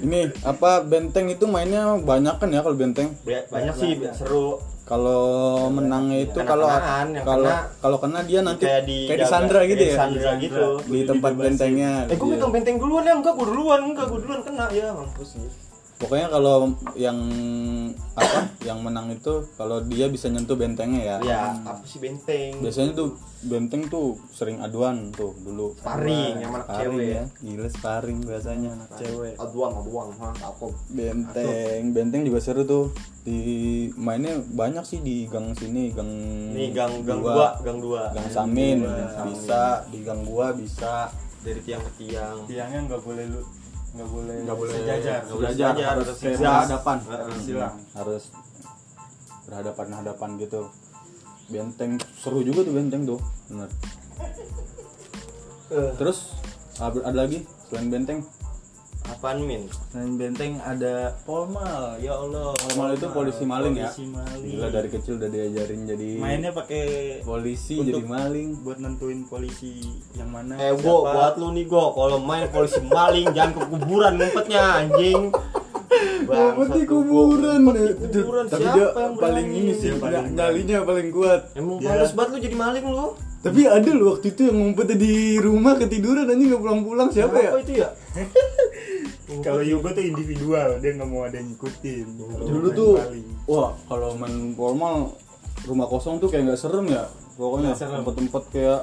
Ini 0.00 0.32
apa 0.42 0.80
benteng 0.80 1.28
itu 1.28 1.44
mainnya 1.44 1.92
banyak 1.94 2.34
kan 2.34 2.48
ya 2.48 2.60
kalau 2.60 2.72
benteng? 2.74 3.12
Ba- 3.20 3.44
banyak 3.46 3.74
sih 3.74 3.90
seru 4.10 4.58
Kalau 4.82 5.22
menangnya 5.68 6.24
itu 6.24 6.38
kalau 6.38 6.64
kalau 7.20 7.44
kena 7.44 7.56
kalau 7.78 7.96
kena 7.98 8.20
dia 8.22 8.40
nanti 8.40 8.64
kayak 8.64 8.82
di 8.82 8.98
kayak 9.06 9.20
disandra 9.22 9.60
gitu 9.62 9.76
kayak 9.78 9.86
ya. 9.86 9.94
disandra 9.94 10.32
gitu 10.38 10.64
Di 10.84 11.00
tempat 11.04 11.32
bentengnya. 11.34 11.92
eh 12.06 12.16
gue 12.16 12.26
Iya. 12.26 12.34
megang 12.34 12.50
benteng 12.50 12.76
duluan 12.78 13.02
ya 13.02 13.14
enggak 13.14 13.34
gue 13.34 13.46
duluan 13.46 13.80
enggak 13.86 14.06
gue 14.06 14.18
duluan 14.18 14.40
kena 14.42 14.66
ya 14.68 14.86
mampus 14.90 15.28
sih 15.30 15.48
Pokoknya 15.94 16.26
kalau 16.26 16.74
yang 16.98 17.18
apa 18.18 18.50
yang 18.66 18.82
menang 18.82 19.14
itu 19.14 19.46
kalau 19.54 19.78
dia 19.86 20.10
bisa 20.10 20.26
nyentuh 20.26 20.58
bentengnya 20.58 21.02
ya. 21.02 21.16
ya 21.22 21.42
apa 21.62 21.86
sih 21.86 22.02
benteng 22.02 22.58
Biasanya 22.58 22.98
tuh 22.98 23.14
benteng 23.46 23.86
tuh 23.86 24.18
sering 24.34 24.58
aduan 24.58 25.14
tuh 25.14 25.36
dulu. 25.38 25.76
Sparring, 25.78 26.42
yang 26.42 26.50
anak 26.50 26.68
cewek 26.82 27.06
ya. 27.06 27.24
Gila 27.42 27.68
sparring 27.70 28.18
biasanya 28.26 28.68
anak 28.74 28.90
cewek. 28.98 29.34
aduang 29.38 29.72
aduang 29.80 30.08
ha 30.18 30.28
apa 30.34 30.66
Benteng, 30.90 31.94
benteng 31.94 32.22
juga 32.26 32.38
seru 32.42 32.66
tuh. 32.66 32.90
Di 33.24 33.88
mainnya 33.96 34.36
banyak 34.36 34.84
sih 34.84 35.00
di 35.00 35.24
gang 35.30 35.56
sini, 35.56 35.94
gang 35.94 36.10
ini 36.52 36.74
gang 36.76 37.00
gang 37.06 37.24
dua 37.24 37.56
gang 37.64 37.78
dua 37.80 38.12
Gang 38.12 38.28
Samin 38.28 38.84
bisa, 39.32 39.88
di 39.88 40.04
gang 40.04 40.20
gua 40.28 40.52
bisa. 40.52 41.08
dari 41.44 41.60
tiang 41.60 41.84
ke 41.84 41.92
tiang 42.00 42.48
Tiangnya 42.48 42.88
nggak 42.88 43.04
boleh 43.04 43.28
lu 43.28 43.44
nggak 43.94 44.08
boleh 44.10 44.36
Nggak 44.42 44.56
boleh 44.58 44.74
sejajar. 44.74 45.18
nggak 45.22 45.36
boleh 45.38 45.48
Sejajar, 45.54 45.72
sejajar, 45.72 45.86
harus 45.94 46.06
harus 46.10 46.38
berhadapan. 46.42 46.96
Heeh. 47.06 47.36
Silang. 47.40 47.76
Harus 47.94 48.22
berhadapan-hadapan 49.46 50.30
gitu. 50.40 50.60
Benteng 51.44 51.92
seru 52.16 52.40
juga 52.40 52.64
tuh 52.64 52.74
benteng 52.74 53.02
tuh, 53.04 53.20
bener. 53.46 53.68
Eh, 55.70 55.92
Terus 55.94 56.18
ada 56.80 57.12
lagi 57.12 57.44
selain 57.68 57.88
benteng? 57.92 58.20
Apaan 59.06 59.38
min 59.40 59.68
Selain 59.86 60.16
benteng 60.16 60.58
ada 60.58 61.12
polmal, 61.22 61.94
ya 61.98 62.14
Allah. 62.14 62.50
Polmal 62.56 62.92
itu 62.92 63.06
polisi 63.08 63.44
maling 63.44 63.74
ya? 63.76 63.86
Polisi 63.86 64.04
maling. 64.08 64.50
Gila 64.50 64.68
dari 64.70 64.88
kecil 64.88 65.12
udah 65.16 65.28
diajarin 65.28 65.80
jadi 65.84 66.08
Mainnya 66.16 66.50
pakai 66.50 66.82
polisi 67.20 67.78
Untuk- 67.78 67.94
jadi 67.94 68.02
maling. 68.02 68.48
buat 68.60 68.78
nentuin 68.78 69.20
polisi 69.24 69.84
yang 70.14 70.28
mana. 70.28 70.56
eh 70.56 70.72
go 70.74 71.04
buat 71.04 71.36
lu 71.36 71.52
nih 71.52 71.64
go 71.64 71.92
kalau 71.92 72.18
main 72.18 72.48
polisi 72.48 72.80
maling 72.82 73.28
jangan 73.30 73.52
ke 73.52 73.62
kuburan 73.66 74.12
ngumpetnya 74.16 74.62
anjing 74.80 75.30
Ngumpet 76.24 76.68
di 76.72 76.82
lu, 76.82 76.90
kuburan. 76.90 77.60
Di 77.62 78.18
kuburan 78.18 78.44
Tapi 78.46 78.62
siapa 78.62 78.74
dia 78.74 78.86
yang 78.96 79.14
paling 79.14 79.46
ini 79.48 79.72
sih, 79.72 79.90
nyalinya 80.32 80.78
paling 80.82 81.08
kuat. 81.10 81.40
emang 81.54 81.76
Dia- 81.76 81.88
males 81.92 82.12
banget 82.12 82.30
lu 82.30 82.38
jadi 82.42 82.56
maling 82.56 82.84
lu 82.84 83.06
Tapi 83.36 83.60
ada 83.62 83.90
loh 83.92 84.06
waktu 84.10 84.26
itu 84.30 84.40
yang 84.42 84.56
ngumpet 84.56 84.96
di 84.96 85.14
rumah 85.36 85.76
ketiduran 85.76 86.24
anjing 86.26 86.48
nggak 86.48 86.62
pulang-pulang 86.62 87.08
siapa 87.12 87.36
ya? 87.36 87.50
apa 87.52 87.58
itu 87.60 87.72
ya 87.76 87.88
Kalau 89.40 89.62
Yugo 89.64 89.88
tuh 89.90 90.04
individual, 90.04 90.68
dia 90.78 90.90
nggak 90.94 91.08
mau 91.08 91.24
ada 91.24 91.36
yang 91.40 91.48
ngikutin. 91.50 92.06
Dulu 92.44 92.68
tuh, 92.70 92.94
maling. 93.00 93.26
wah 93.48 93.72
kalau 93.88 94.14
main 94.14 94.52
formal 94.52 95.16
rumah 95.64 95.86
kosong 95.88 96.20
tuh 96.20 96.28
kayak 96.28 96.52
nggak 96.52 96.60
serem 96.60 96.86
ya. 96.92 97.08
Pokoknya 97.34 97.74
tempat-tempat 97.74 98.42
kayak 98.52 98.80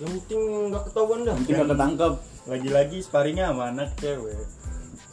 yang 0.00 0.12
penting 0.24 0.40
nggak 0.72 0.82
ketahuan 0.88 1.20
dah 1.22 1.34
nanti 1.36 1.50
nggak 1.52 1.68
ketangkap. 1.68 2.14
lagi-lagi 2.42 2.98
sparringnya 2.98 3.54
sama 3.54 3.70
anak 3.70 3.94
cewek. 4.00 4.34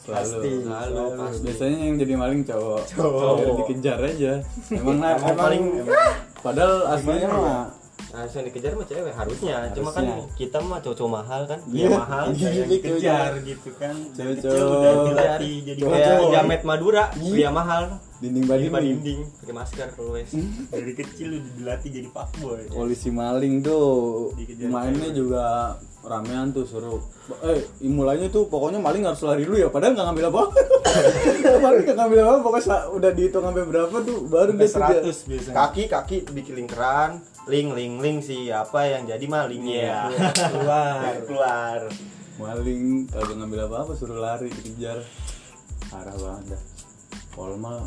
Selalu. 0.02 0.18
Pasti. 0.34 0.50
Selalu, 0.66 1.02
pasti. 1.14 1.42
Biasanya 1.46 1.76
yang 1.78 1.96
jadi 2.00 2.14
maling 2.18 2.42
cowok. 2.42 2.82
Cowok. 2.90 3.32
Biar 3.38 3.50
dikejar 3.54 3.98
aja. 4.02 4.32
Emang, 4.74 4.98
Emang 4.98 5.14
emang 5.14 5.36
paling- 5.38 5.68
padahal 6.40 6.74
aslinya 6.90 7.28
mah 7.28 7.62
nah 8.10 8.26
yang 8.26 8.42
dikejar 8.44 8.72
mah 8.72 8.82
cewek 8.84 9.12
harusnya 9.12 9.56
cuma 9.70 9.90
kan 9.90 10.02
Harusnya. 10.02 10.34
kita 10.34 10.58
mah 10.60 10.78
cowok 10.80 11.10
mahal 11.12 11.40
kan 11.44 11.60
Iya. 11.64 11.74
dia 11.78 11.88
mahal 11.92 12.24
Iya. 12.28 12.42
Kayak 12.42 12.66
dikejar 12.68 13.30
gitu 13.40 13.70
kan. 13.74 13.94
Kecil 14.10 14.64
udah 14.66 14.92
dilatih 15.06 15.54
jadi 15.64 15.78
Cowok. 15.78 15.92
kayak 15.92 16.08
cowok. 16.10 16.30
jamet 16.32 16.60
Madura 16.62 17.04
Iya. 17.14 17.34
dia 17.36 17.50
mahal 17.50 17.82
dinding 18.18 18.42
di 18.42 18.48
bading 18.68 18.72
dinding 18.98 19.20
pakai 19.34 19.54
masker 19.54 19.88
kalau 19.90 20.10
wes 20.12 20.30
Dari 20.66 20.92
kecil 20.92 21.28
udah 21.32 21.52
dilatih 21.54 21.90
jadi 21.90 22.08
fuckboy. 22.10 22.62
polisi 22.68 23.08
maling 23.08 23.54
tuh 23.60 24.34
mainnya 24.66 25.06
cewek. 25.06 25.16
juga 25.16 25.44
ramean 26.00 26.50
tuh 26.50 26.64
seru. 26.64 26.96
Eh 27.44 27.60
mulainya 27.86 28.32
tuh 28.32 28.48
pokoknya 28.48 28.80
maling 28.80 29.04
harus 29.04 29.20
lari 29.20 29.44
dulu 29.44 29.60
ya 29.60 29.68
padahal 29.68 29.94
nggak 29.94 30.06
ngambil 30.10 30.26
apa 30.32 30.42
maling 31.60 31.82
nggak 31.86 31.96
ngambil 32.00 32.18
apa 32.24 32.36
pokoknya 32.40 32.78
udah 32.90 33.10
dihitung 33.14 33.44
sampai 33.44 33.64
berapa 33.68 33.96
tuh 34.02 34.18
baru 34.26 34.50
dia 34.56 34.66
100 34.66 35.30
biasanya. 35.30 35.54
kaki 35.54 35.82
kaki 35.86 36.16
bikin 36.32 36.54
lingkaran 36.64 37.20
ling 37.46 37.70
ling 37.76 38.00
ling 38.00 38.18
si 38.18 38.48
apa 38.50 38.82
yang 38.88 39.06
jadi 39.06 39.22
maling 39.28 39.62
ya 39.66 40.10
Keluar. 40.52 41.14
keluar. 41.28 41.80
Maling 42.40 43.04
kagak 43.12 43.36
ngambil 43.36 43.60
apa 43.68 43.76
apa 43.84 43.92
suruh 43.92 44.16
lari 44.16 44.48
dikejar. 44.48 45.04
Parah 45.86 46.16
banget 46.16 46.56
dah. 46.56 46.62
Polmal 47.30 47.84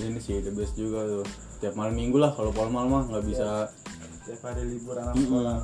ini 0.00 0.16
sih 0.16 0.40
the 0.40 0.50
best 0.50 0.72
juga 0.74 1.04
tuh. 1.04 1.26
Tiap 1.60 1.76
malam 1.76 1.94
minggu 1.94 2.16
lah 2.16 2.32
kalau 2.32 2.50
polmal 2.50 2.88
mah 2.88 3.04
nggak 3.06 3.24
bisa. 3.28 3.68
Tiap 4.24 4.40
hari 4.42 4.64
libur 4.64 4.96
anak 4.96 5.14
sekolah. 5.14 5.58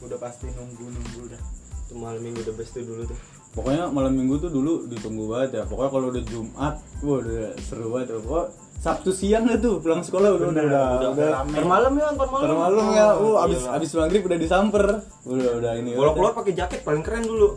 Udah 0.00 0.16
pasti 0.16 0.48
nunggu-nunggu 0.48 1.28
dah. 1.28 1.42
itu 1.82 1.94
malam 1.94 2.18
minggu 2.18 2.40
the 2.40 2.52
best 2.52 2.70
tuh 2.70 2.82
dulu 2.82 3.02
tuh 3.02 3.18
pokoknya 3.50 3.90
malam 3.90 4.14
minggu 4.14 4.38
tuh 4.38 4.46
dulu 4.46 4.86
ditunggu 4.86 5.26
banget 5.26 5.50
ya 5.52 5.62
pokoknya 5.66 5.90
kalau 5.90 6.06
udah 6.08 6.22
Jumat 6.22 6.74
wah 7.02 7.16
udah 7.18 7.50
seru 7.58 7.90
banget 7.90 8.06
tuh 8.08 8.22
pokoknya 8.22 8.46
Sabtu 8.80 9.10
siang 9.10 9.44
lah 9.44 9.58
tuh 9.58 9.76
pulang 9.76 10.00
sekolah 10.00 10.30
udah 10.30 10.46
udah 10.46 10.54
Bener, 10.54 10.66
udah, 10.70 10.86
udah 10.88 11.10
udah 11.10 11.28
rame. 11.36 11.52
permalam 11.52 11.92
ya 11.92 12.06
permalam 12.14 12.44
termalum 12.46 12.86
ya 12.92 13.06
uh 13.10 13.18
Oh, 13.18 13.36
abis 13.40 13.58
gila. 13.60 13.74
abis 13.74 13.90
maghrib 13.92 14.22
udah 14.24 14.38
disamper 14.38 14.84
udah 15.26 15.48
udah 15.58 15.72
ini 15.76 15.90
kalau 15.90 16.00
udah. 16.00 16.14
keluar 16.14 16.32
pakai 16.32 16.52
jaket 16.54 16.80
paling 16.80 17.02
keren 17.02 17.24
dulu 17.24 17.48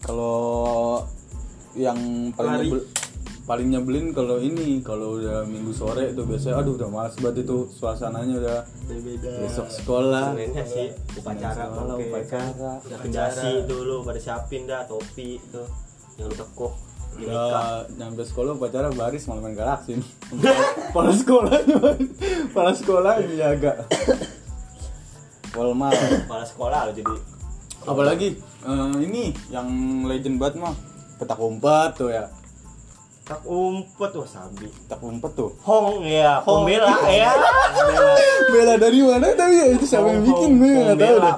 kalau 0.00 0.36
yang 1.74 1.98
paling 2.30 2.52
Lari. 2.54 2.68
Paling 3.44 3.68
nyebelin 3.76 4.16
kalau 4.16 4.40
ini 4.40 4.80
kalau 4.80 5.20
udah 5.20 5.44
minggu 5.44 5.68
sore 5.76 6.16
tuh 6.16 6.24
biasanya 6.24 6.64
aduh 6.64 6.80
udah 6.80 6.88
malas 6.88 7.14
banget 7.20 7.44
itu 7.44 7.68
suasananya 7.68 8.34
udah. 8.40 8.58
Beda. 8.88 9.32
besok 9.44 9.68
sekolah. 9.68 10.32
Seninnya 10.32 10.64
sih 10.64 10.88
upacara 11.20 11.62
sekolah, 11.68 11.94
pakai 11.96 12.08
upacara. 12.08 12.72
udah 13.04 13.64
dulu 13.68 13.94
pada 14.04 14.20
siapin 14.20 14.64
dah 14.64 14.88
topi 14.88 15.36
itu. 15.40 15.62
Yang 16.16 16.26
lu 16.30 16.36
tekuk 16.40 16.74
udah 17.14 17.86
nyampe 17.94 18.26
sekolah 18.26 18.58
upacara 18.58 18.90
baris 18.90 19.30
malah 19.30 19.46
main 19.46 19.54
galaksin 19.54 20.02
kepala 20.90 21.14
sekolah 21.14 21.62
kepala 22.50 22.74
sekolah 22.74 23.22
dijaga 23.22 23.86
Walmart. 25.54 25.94
Kepala 26.26 26.42
sekolah 26.42 26.90
lo 26.90 26.92
jadi. 26.92 27.14
Apalagi 27.86 28.28
eh, 28.42 28.96
ini 29.06 29.30
yang 29.54 29.70
legend 30.02 30.42
banget 30.42 30.58
mah 30.58 30.74
petak 31.14 31.38
umpet 31.38 31.94
tuh 31.94 32.10
ya 32.10 32.26
tak 33.24 33.40
umpet 33.48 34.12
wah 34.20 34.28
sabi 34.28 34.68
petak 34.68 35.00
umpet 35.00 35.32
tuh. 35.32 35.56
Hong 35.64 36.04
ya 36.04 36.44
pembela 36.44 36.92
ya. 37.08 37.32
Bela 38.52 38.76
dari 38.76 39.00
mana 39.00 39.32
tapi 39.32 39.54
ya? 39.56 39.66
Itu 39.72 39.88
siapa 39.88 40.12
yang 40.12 40.28
bikin? 40.28 40.60
gue 40.60 40.72
nggak 40.76 40.98
tahu 41.00 41.16
deh. 41.24 41.34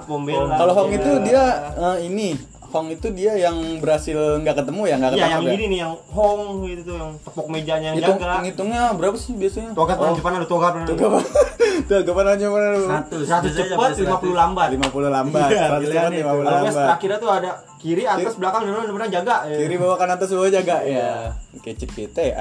kalau 0.58 0.72
Hong 0.74 0.90
itu 0.90 1.10
dia 1.22 1.42
eh, 1.78 1.96
ini 2.10 2.34
Hong 2.66 2.86
itu 2.88 3.06
dia 3.10 3.32
yang 3.34 3.54
berhasil 3.78 4.14
nggak 4.38 4.56
ketemu 4.58 4.82
ya? 4.84 4.94
Nggak 4.96 5.10
Iya 5.10 5.16
ketangkap 5.16 5.32
yang 5.32 5.42
ya? 5.42 5.52
gini 5.52 5.64
nih 5.66 5.78
yang 5.80 5.92
hong 6.06 6.40
gitu 6.62 6.82
tuh 6.84 6.96
yang 6.96 7.10
tepuk 7.18 7.46
mejanya 7.46 7.86
yang 7.88 7.96
Hitung, 7.96 8.18
jaga. 8.18 8.34
ngitungnya 8.42 8.82
berapa 8.92 9.16
sih 9.16 9.32
biasanya? 9.32 9.70
Toga 9.72 9.94
pernah 9.94 10.12
Jepang 10.12 10.34
ada 10.34 10.46
toga 10.46 10.66
pernah 10.70 10.86
tuh 10.86 10.96
kapan? 10.96 11.24
Tuh 11.76 12.00
kapan 12.02 12.26
aja 12.32 12.46
mana? 12.48 12.66
Lu 12.72 12.80
Satu. 12.82 13.16
Biasanya 13.20 13.66
cepat 13.68 13.90
lima 13.96 14.16
puluh 14.16 14.34
lambat. 14.34 14.68
50 14.72 15.12
lambat 15.16 15.48
Iya, 15.48 15.64
100 15.68 15.76
pilihan 15.78 15.92
cepat 15.92 16.10
itu. 16.10 16.24
50 16.24 16.24
kalau 16.24 16.40
wes 16.40 16.46
lambat. 16.48 16.84
terakhirnya 16.88 17.18
tuh 17.20 17.30
ada 17.30 17.50
kiri 17.76 18.02
atas 18.02 18.34
belakang 18.34 18.62
dan 18.64 18.90
benar 18.90 19.08
jaga. 19.12 19.36
Ya. 19.44 19.56
kiri 19.58 19.76
bawah 19.76 19.96
kanan 19.96 20.14
atas 20.16 20.30
bawah 20.32 20.48
jaga. 20.48 20.76
Ya 20.82 21.10
kecil 21.56 21.88
kita 21.88 22.20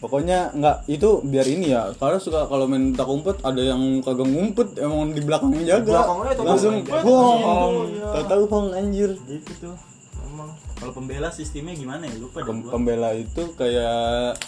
pokoknya 0.00 0.56
nggak 0.56 0.76
itu 0.88 1.20
biar 1.22 1.44
ini 1.44 1.70
ya 1.70 1.92
karena 1.94 2.16
suka 2.16 2.48
kalau 2.48 2.64
main 2.64 2.96
tak 2.96 3.04
umpet 3.04 3.36
ada 3.40 3.60
yang 3.60 4.00
kagak 4.00 4.24
ngumpet 4.24 4.68
emang 4.76 5.12
di 5.12 5.20
belakangnya 5.20 5.76
jaga 5.76 5.92
Belakangnya 6.00 6.32
langsung 6.40 6.74
ngumpet, 6.80 7.02
hong 7.04 7.76
gitu, 7.84 7.94
ya. 7.94 8.08
tahu 8.10 8.24
tahu 8.26 8.42
hong 8.48 8.68
anjir 8.72 9.10
gitu 9.28 9.52
tuh 9.60 9.76
emang 10.24 10.50
Kalau 10.74 10.92
pembela 10.92 11.28
sistemnya 11.28 11.76
gimana 11.76 12.08
ya? 12.08 12.16
Lupa 12.16 12.40
deh 12.40 12.48
Pem- 12.48 12.64
gua. 12.64 12.70
pembela 12.72 13.10
itu 13.12 13.42
kayak 13.52 14.40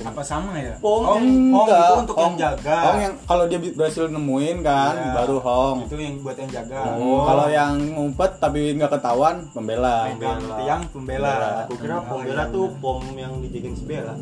Apa 0.00 0.20
sama 0.20 0.54
ya? 0.54 0.78
Hong, 0.78 1.18
Enggak, 1.18 1.58
Hong 1.58 1.66
itu 1.66 1.94
untuk 2.00 2.16
Hong. 2.16 2.24
yang 2.24 2.36
jaga. 2.38 2.78
Hong 2.84 2.98
yang 3.00 3.14
kalau 3.20 3.44
dia 3.44 3.58
berhasil 3.58 4.04
nemuin 4.06 4.56
kan 4.60 4.94
Iya. 4.94 5.12
baru 5.16 5.36
hong 5.38 5.76
Itu 5.84 5.94
yang 5.96 6.14
buat 6.20 6.36
yang 6.36 6.50
jaga. 6.52 6.80
Hmm, 6.88 7.20
kalau 7.24 7.46
yang 7.48 7.72
ngumpet 7.90 8.30
tapi 8.36 8.58
nggak 8.72 8.90
ketahuan 8.90 9.36
pembela 9.50 10.06
Pembela. 10.08 10.56
tiang 10.56 10.82
pembela. 10.86 11.34
aku 11.62 11.74
kira 11.76 11.96
pom 12.00 12.20
bela 12.20 12.44
tuh 12.48 12.66
pom 12.78 13.02
yang 13.12 13.32
dijagain 13.40 13.72
si 13.72 13.84
bela 13.84 14.14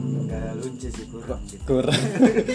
Enggak 0.00 0.50
lucu 0.56 0.88
sih 0.88 1.04
kurang 1.06 1.40
gitu. 1.44 1.62
kurang 1.64 2.00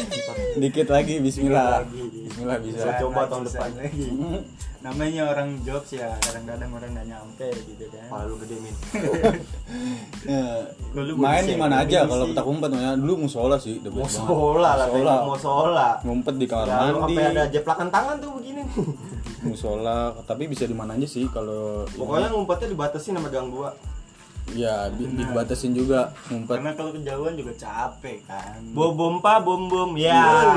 dikit 0.61 0.87
lagi 0.89 1.19
Bismillah 1.19 1.81
Lagi. 1.81 2.24
Bismillah 2.25 2.57
bisa 2.57 2.77
Bisa 2.79 2.91
coba 2.99 3.21
tahun 3.25 3.43
depan. 3.45 3.69
lagi. 3.77 4.05
Namanya 4.85 5.23
orang 5.27 5.49
jobs 5.61 5.89
ya, 5.91 6.13
kadang-kadang 6.19 6.69
orang 6.69 6.89
nggak 6.91 7.07
nyampe 7.07 7.47
gitu 7.49 7.85
kan. 7.87 8.05
Pala 8.05 8.25
lu 8.25 8.35
gede 8.37 8.55
min. 8.59 8.75
Ya, 10.25 10.41
Lu 10.91 11.13
main 11.15 11.41
di 11.41 11.53
mana 11.53 11.81
ya, 11.81 11.85
aja 11.85 11.99
bisa. 11.99 12.09
kalau 12.09 12.25
petak 12.27 12.45
umpet 12.47 12.69
namanya 12.71 12.93
dulu 12.95 13.13
musola 13.19 13.57
sih 13.57 13.77
the 13.79 13.89
best 13.89 14.17
sekolah 14.17 14.73
lah, 14.75 14.87
Musola. 14.87 15.13
sekolah. 15.37 15.91
ngumpet 16.01 16.35
di 16.35 16.45
kamar 16.45 16.65
Ya, 16.65 16.77
mandi 16.87 17.13
sampai 17.13 17.23
ada 17.27 17.43
jeplakan 17.47 17.87
tangan 17.89 18.15
tuh 18.17 18.29
begini. 18.33 18.61
musola 19.43 19.97
tapi 20.25 20.43
bisa 20.45 20.65
di 20.65 20.73
mana 20.73 20.93
aja 20.93 21.05
sih 21.05 21.29
kalau 21.29 21.85
Pokoknya 21.87 22.29
ngumpetnya 22.31 22.67
dibatasi 22.71 23.07
sama 23.11 23.29
gang 23.29 23.49
dua. 23.49 23.69
Ya 24.53 24.93
di, 24.93 25.09
dibatasin 25.09 25.73
juga 25.73 26.13
ngumpet 26.29 26.61
Karena 26.61 26.71
kalau 26.77 26.91
kejauhan 26.93 27.33
juga 27.33 27.53
capek 27.57 28.21
kan. 28.29 28.61
Bom 28.77 28.93
bom 28.93 29.15
pa 29.17 29.41
bom 29.41 29.65
bom 29.65 29.97
ya. 29.97 30.53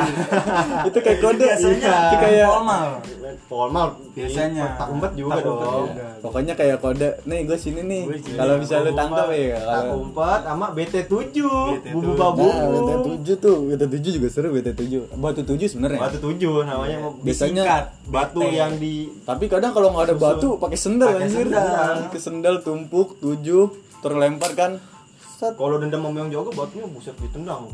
itu 0.85 0.99
kayak 1.01 1.19
kode 1.25 1.41
biasanya 1.41 2.13
itu 2.13 2.17
kayak 2.21 2.47
formal. 2.53 2.89
Formal 3.41 3.89
Biasanya. 4.11 4.75
tak 4.75 4.89
umpet 4.89 5.13
juga 5.13 5.35
Tak 5.35 5.45
umpet 5.45 5.45
dong. 5.45 5.87
juga. 5.87 6.07
pokoknya 6.19 6.55
kayak 6.55 6.79
kode 6.79 7.09
nih 7.23 7.41
gue 7.43 7.57
sini 7.57 7.81
nih 7.83 8.03
kalau 8.33 8.55
bisa 8.57 8.75
lu 8.79 8.91
tangkap 8.91 9.29
ya 9.31 9.59
Tak 9.59 9.85
umpet 9.91 10.41
sama 10.43 10.67
BT7 10.71 11.13
BT7. 11.13 11.43
Bubu 11.91 12.11
Nah, 12.11 12.17
babu. 12.19 12.47
BT7 12.49 13.29
tuh, 13.37 13.57
BT7 13.69 13.95
juga 14.13 14.29
seru 14.29 14.49
BT7. 14.51 14.85
Batu 15.15 15.41
7 15.43 15.67
sebenarnya. 15.67 16.01
Batu 16.01 16.19
tujuh 16.19 16.63
namanya 16.63 16.97
mau 16.99 17.13
Biasanya 17.17 17.63
Disingkat, 17.63 17.85
batu 18.07 18.41
BT. 18.41 18.55
yang 18.55 18.73
di 18.75 18.95
Tapi 19.23 19.45
kadang 19.47 19.73
kalau 19.73 19.89
nggak 19.91 20.07
ada 20.07 20.17
batu 20.17 20.49
pakai 20.57 20.77
sendal 20.77 21.13
anjir. 21.15 21.45
sendal. 21.45 22.09
Pakai 22.09 22.21
sendal 22.21 22.55
tumpuk 22.61 23.19
7 23.19 23.69
terlempar 23.99 24.53
kan. 24.53 24.73
Kalau 25.39 25.77
dendam 25.77 26.01
sama 26.01 26.19
yang 26.19 26.31
jago 26.33 26.51
batunya 26.51 26.87
buset 26.87 27.15
ditendang. 27.17 27.71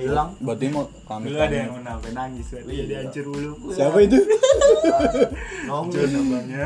Hilang. 0.00 0.28
Batunya 0.38 0.70
mau 0.70 0.84
kami. 1.02 1.24
Dulu 1.26 1.38
ada 1.38 1.56
yang 1.56 1.70
mau 1.70 1.80
sampai 1.80 2.12
nangis, 2.12 2.46
dia 2.46 2.60
Iya. 2.62 2.84
dihancur 2.84 3.24
dulu. 3.26 3.50
Siapa 3.70 3.98
itu? 4.00 4.18
Nongol 5.68 5.92
Jun 5.94 6.10
namanya. 6.14 6.64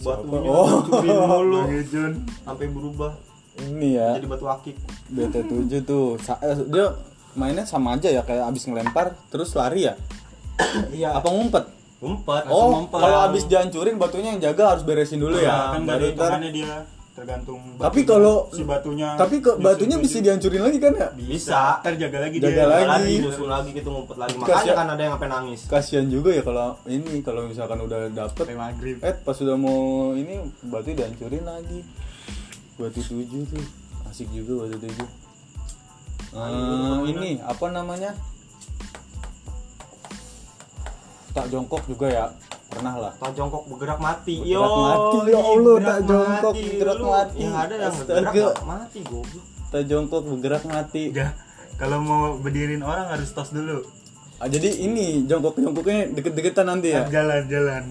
batunya 0.00 0.48
Oh. 0.48 0.80
Bang 0.88 1.84
Jun. 1.84 2.12
sampai 2.40 2.66
berubah 2.68 3.12
Ini 3.60 3.88
ya. 3.92 4.08
jadi 4.16 4.26
batu 4.26 4.46
akik. 4.46 4.76
BT7 5.08 5.84
tuh. 5.84 6.16
Eh, 6.16 6.56
dia 6.66 6.86
mainnya 7.32 7.62
sama 7.62 7.94
aja 7.94 8.08
ya 8.08 8.22
kayak 8.22 8.48
abis 8.48 8.64
ngelempar 8.64 9.12
terus 9.28 9.52
lari 9.52 9.84
ya. 9.84 9.94
Iya. 10.92 11.16
Apa 11.16 11.28
ngumpet? 11.28 11.64
Ngumpet. 12.00 12.48
Oh, 12.48 12.88
kalau 12.88 13.28
abis 13.28 13.44
dihancurin 13.44 13.96
batunya 13.96 14.32
yang 14.32 14.40
jaga 14.42 14.72
harus 14.72 14.82
beresin 14.82 15.20
dulu 15.20 15.36
ya. 15.36 15.76
kan 15.76 15.84
Baru 15.84 16.00
dari 16.00 16.06
hitungannya 16.10 16.50
dia 16.50 16.74
tergantung 17.20 17.60
Tapi 17.76 18.00
batunya, 18.00 18.08
kalau 18.08 18.36
si 18.48 18.62
batunya 18.64 19.08
tapi 19.12 19.36
ke 19.38 19.50
batunya 19.60 19.96
bisa 20.00 20.16
dihancurin 20.18 20.62
lagi 20.64 20.78
kan 20.80 20.92
ya? 20.96 21.08
Bisa. 21.12 21.60
terjaga 21.84 22.18
lagi 22.24 22.36
Jaga 22.40 22.48
dia. 22.50 22.64
lagi. 22.64 22.86
lagi 22.88 23.14
nyusul 23.20 23.48
lagi 23.48 23.70
gitu 23.70 23.88
ngumpet 23.92 24.16
lagi. 24.16 24.34
Kasian. 24.34 24.48
makanya 24.48 24.72
kan 24.72 24.88
ada 24.88 25.02
yang 25.04 25.12
sampai 25.14 25.28
nangis. 25.28 25.60
Kasihan 25.68 26.06
juga 26.08 26.30
ya 26.32 26.40
kalau 26.40 26.80
ini 26.88 27.20
kalau 27.20 27.44
misalkan 27.44 27.78
udah 27.78 28.00
dapet. 28.08 28.44
Maghrib. 28.56 28.96
Eh 29.04 29.14
pas 29.14 29.36
sudah 29.36 29.54
mau 29.54 30.10
ini 30.16 30.40
batu 30.64 30.90
dihancurin 30.90 31.44
lagi. 31.44 31.84
Batu 32.80 33.00
tujuh 33.04 33.44
tuh. 33.46 33.64
Asik 34.08 34.32
juga 34.32 34.64
batu 34.64 34.80
tujuh. 34.80 35.08
Eh, 36.30 36.98
Ini 37.10 37.42
apa 37.42 37.66
namanya? 37.68 38.16
Tak 41.30 41.46
jongkok 41.46 41.86
juga 41.86 42.06
ya 42.10 42.26
Pernah 42.70 42.94
lah. 42.96 43.12
Tak 43.18 43.30
jongkok 43.34 43.62
bergerak 43.66 43.98
mati. 43.98 44.34
Bergerak 44.38 44.54
yo 44.54 44.62
mati, 44.78 45.18
ya 45.18 45.26
iya, 45.26 45.40
Allah, 45.42 45.74
bergerak 45.74 45.90
tak 45.90 46.00
jongkok, 46.06 46.52
mati. 46.54 46.62
bergerak 46.62 46.96
Lu, 46.96 47.06
mati. 47.10 47.36
yang 47.36 47.54
ada 47.56 47.74
yang 47.74 47.92
Astaga. 47.92 48.14
bergerak 48.22 48.58
mati 48.64 48.98
goblok. 49.02 49.44
Tak 49.68 49.82
jongkok 49.84 50.20
bergerak 50.24 50.62
mati. 50.64 51.02
Enggak. 51.10 51.32
kalau 51.76 51.98
mau 51.98 52.36
berdiriin 52.36 52.82
orang 52.82 53.06
harus 53.08 53.28
tos 53.30 53.50
dulu. 53.50 53.80
Ah, 54.36 54.46
Jadi 54.46 54.68
ini 54.80 55.24
jongkok-jongkoknya 55.24 56.12
deket-deketan 56.12 56.64
nanti 56.64 56.92
ya? 56.92 57.04
Jalan-jalan 57.06 57.84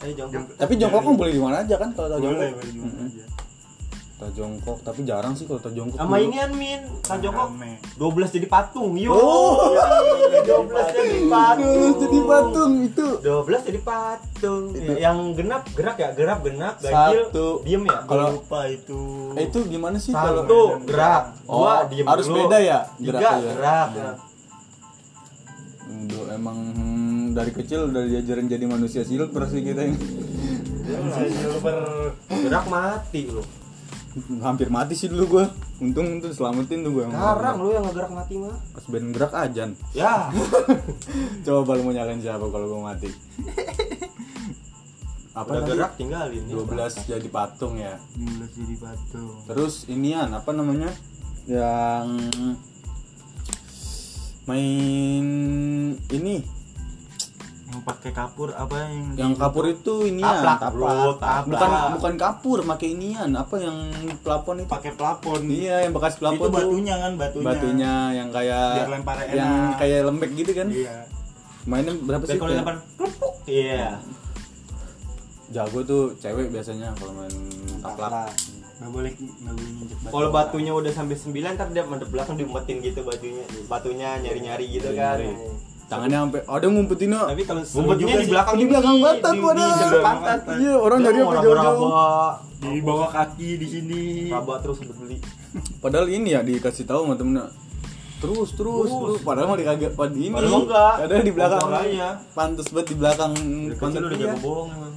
ayo 0.00 0.12
jongkok 0.18 0.56
Tapi 0.56 0.72
jongkok 0.76 1.00
kan 1.00 1.14
boleh 1.14 1.32
di 1.32 1.40
mana 1.40 1.56
aja 1.60 1.76
kan 1.76 1.88
kalau 1.92 2.20
boleh 2.20 2.52
jongkok? 2.52 2.60
boleh 2.60 3.04
aja 3.08 3.24
Tak 4.14 4.30
jongkok 4.30 4.78
tapi 4.86 5.02
jarang 5.02 5.34
sih 5.34 5.42
kalau 5.42 5.58
tak 5.58 5.74
jongkok 5.74 5.98
sama 5.98 6.22
dulu. 6.22 6.30
inian 6.30 6.50
min? 6.54 6.80
Tak 7.02 7.18
jongkok 7.18 7.50
Rame. 7.50 7.82
12 7.98 8.36
jadi 8.38 8.46
patung 8.46 8.94
yo. 8.94 9.10
Oh. 9.10 9.74
iya, 9.74 10.38
12 10.46 10.70
jadi 10.94 11.18
patung. 11.26 11.74
Terus 11.74 11.96
jadi 11.98 12.18
patung 12.22 12.72
itu. 12.78 13.06
12 13.26 13.68
jadi 13.68 13.80
patung. 13.82 14.64
Yang 14.78 15.18
genap 15.34 15.62
gerak 15.74 15.96
ya? 15.98 16.08
Gerak 16.14 16.38
genap 16.46 16.74
ganjil 16.78 17.22
Satu. 17.26 17.46
diem 17.66 17.82
ya? 17.90 17.98
Kalau- 18.06 18.38
lupa 18.38 18.60
itu. 18.70 19.00
Eh, 19.34 19.50
itu 19.50 19.58
gimana 19.66 19.98
sih 19.98 20.14
kalau 20.14 20.46
satu 20.46 20.60
gerak. 20.86 21.24
Oh, 21.50 21.66
dua 21.66 21.74
diem 21.90 22.06
harus 22.06 22.26
dulu. 22.30 22.38
beda 22.46 22.58
ya? 22.62 22.78
Tiga 22.94 23.18
geraknya 23.18 23.34
ya? 23.34 23.42
gerak. 23.50 23.88
Duh, 26.04 26.24
emang 26.30 26.58
hmm, 26.70 27.22
dari 27.34 27.50
kecil 27.50 27.90
udah 27.90 28.02
diajarin 28.06 28.46
jadi 28.46 28.62
manusia 28.70 29.02
silver 29.02 29.42
sih 29.50 29.58
kita 29.58 29.90
ini. 29.90 29.98
gerak 32.46 32.64
mati 32.70 33.26
lu 33.26 33.42
Hampir 34.38 34.70
mati 34.70 34.94
sih 34.94 35.10
dulu 35.10 35.38
gua. 35.38 35.46
Untung 35.82 36.22
tuh 36.22 36.30
selamatin 36.30 36.86
tuh 36.86 36.92
gua. 36.94 37.10
sekarang 37.10 37.56
lu 37.58 37.74
yang 37.74 37.84
ngegerak 37.86 38.12
mati 38.14 38.34
mah 38.38 38.54
Pas 38.70 38.84
ben 38.86 39.10
gerak 39.10 39.32
ajan. 39.34 39.70
ya 39.90 40.30
Coba 41.46 41.74
lu 41.74 41.82
mau 41.82 41.92
nyalain 41.94 42.22
siapa 42.22 42.46
kalau 42.46 42.66
gua 42.70 42.94
mati. 42.94 43.10
Apa 45.34 45.50
udah 45.50 45.66
gerak 45.66 45.92
tinggalin 45.98 46.46
12 46.46 47.10
jadi 47.10 47.28
patung 47.28 47.74
ya. 47.74 47.98
Mulut 48.14 48.54
jadi 48.54 48.74
batu 48.78 49.42
Terus 49.50 49.90
inian 49.90 50.30
apa 50.30 50.54
namanya? 50.54 50.94
Yang 51.50 52.30
main 54.46 55.26
ini 55.98 56.46
yang 57.74 57.82
pakai 57.82 58.10
kapur 58.14 58.54
apa 58.54 58.86
yang 58.86 58.94
yang 59.18 59.32
kapur 59.34 59.66
itu 59.66 60.06
inian 60.06 60.22
Taplak, 60.46 60.70
bro, 60.70 61.18
taplak. 61.18 61.42
bukan 61.50 61.70
bukan 61.98 62.14
kapur 62.14 62.58
pakai 62.62 62.88
inian. 62.94 63.30
Apa 63.34 63.54
yang 63.58 63.76
plafon 64.22 64.62
itu? 64.62 64.70
Pakai 64.70 64.92
plafon 64.94 65.40
iya 65.50 65.82
yang 65.82 65.90
bekas 65.90 66.14
itu 66.14 66.22
plafon 66.22 66.46
tuh. 66.46 66.54
batunya 66.54 66.94
kan 67.02 67.12
batunya. 67.18 67.46
Batunya 67.50 67.92
yang 68.14 68.28
kayak 68.30 68.66
yang 69.34 69.54
enak. 69.74 69.78
kayak 69.82 69.98
lembek 70.06 70.30
gitu 70.38 70.52
kan? 70.54 70.68
Iya. 70.70 70.96
Mainnya 71.66 71.92
berapa 71.98 72.22
sih? 72.30 72.38
Kalau 72.38 72.54
depan 72.54 72.76
kerupuk. 72.94 73.34
Iya. 73.50 73.98
Jago 75.50 75.80
tuh 75.82 76.14
cewek 76.22 76.54
biasanya 76.54 76.94
kalau 76.94 77.12
main 77.18 77.34
taplak. 77.82 78.30
Nggak 78.78 78.90
boleh 78.94 79.12
nggak 79.18 79.54
boleh 79.58 79.70
nginjek 79.82 79.98
batu. 79.98 80.12
Kalau 80.14 80.28
batunya 80.30 80.72
udah 80.78 80.92
sampai 80.94 81.16
9 81.18 81.58
ntar 81.58 81.68
dia 81.74 81.82
mendep 81.82 82.06
belakang 82.06 82.38
diumpetin 82.38 82.78
gitu 82.78 83.02
batunya 83.02 83.42
batunya 83.66 84.08
nyari-nyari 84.22 84.66
gitu 84.78 84.94
kan 84.94 85.18
tangannya 85.84 86.18
sampai 86.24 86.40
ada 86.48 86.66
ngumpetin 86.66 87.08
no. 87.12 87.20
tapi 87.28 87.42
kalau 87.44 87.62
Ngumpetnya 87.62 88.00
juga 88.00 88.16
di 88.16 88.28
belakang 88.32 88.54
di 88.56 88.66
belakang 88.66 88.96
depan 89.04 89.34
pantat 90.00 90.38
Iya, 90.56 90.74
orang 90.80 90.98
mau 91.04 91.12
apa 91.12 91.42
jauh-jauh. 91.44 91.90
di 92.64 92.80
bawah 92.80 93.08
kaki 93.12 93.48
di 93.60 93.66
sini. 93.68 94.02
Raba 94.32 94.56
terus 94.64 94.80
udah 94.80 94.96
beli. 94.96 95.20
Padahal 95.84 96.08
ini 96.08 96.32
ya 96.32 96.40
dikasih 96.40 96.88
tahu 96.88 97.04
sama 97.04 97.14
temennya. 97.20 97.52
Terus 98.24 98.56
terus 98.56 98.88
terus. 98.88 99.20
padahal 99.20 99.52
mau 99.52 99.58
dikagak 99.60 99.92
pada 99.92 100.16
ini. 100.16 100.32
Padahal 100.32 100.64
enggak. 100.64 100.94
ada 101.04 101.14
di 101.20 101.32
belakang. 101.36 101.60
Makanya. 101.68 102.10
pantas 102.32 102.66
banget 102.72 102.86
di 102.88 102.96
belakang 102.96 103.32
pantat 103.76 104.00
kecil 104.00 104.08
udah 104.08 104.18
jago 104.24 104.38
bohong 104.40 104.68
emang. 104.72 104.94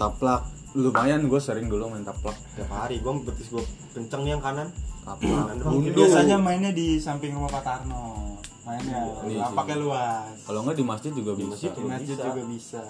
Taplak. 0.00 0.42
Lumayan 0.74 1.20
gue 1.28 1.40
sering 1.44 1.68
dulu 1.68 1.92
main 1.92 2.02
taplak. 2.02 2.34
Tiap 2.56 2.70
hari 2.72 3.04
gua 3.04 3.20
betis 3.20 3.52
gua 3.52 3.60
kenceng 3.92 4.24
nih 4.24 4.32
yang 4.32 4.40
kanan. 4.40 4.72
Taplak. 5.04 5.60
Biasanya 5.92 6.40
mainnya 6.40 6.72
di 6.72 6.96
samping 6.96 7.36
rumah 7.36 7.52
Pak 7.52 7.62
Tarno 7.62 8.23
mainnya 8.64 8.96
Iya 8.96 9.22
sih. 9.22 9.36
lapaknya 9.38 9.76
luas 9.78 10.36
kalau 10.42 10.58
nggak 10.62 10.74
di 10.74 10.84
masjid 10.84 11.12
juga 11.12 11.32
bisa 11.32 11.48
masjid 11.50 11.70
di 11.70 11.76
juga 11.76 11.88
masjid 11.90 12.08
bisa. 12.10 12.24
juga 12.26 12.42
bisa 12.46 12.82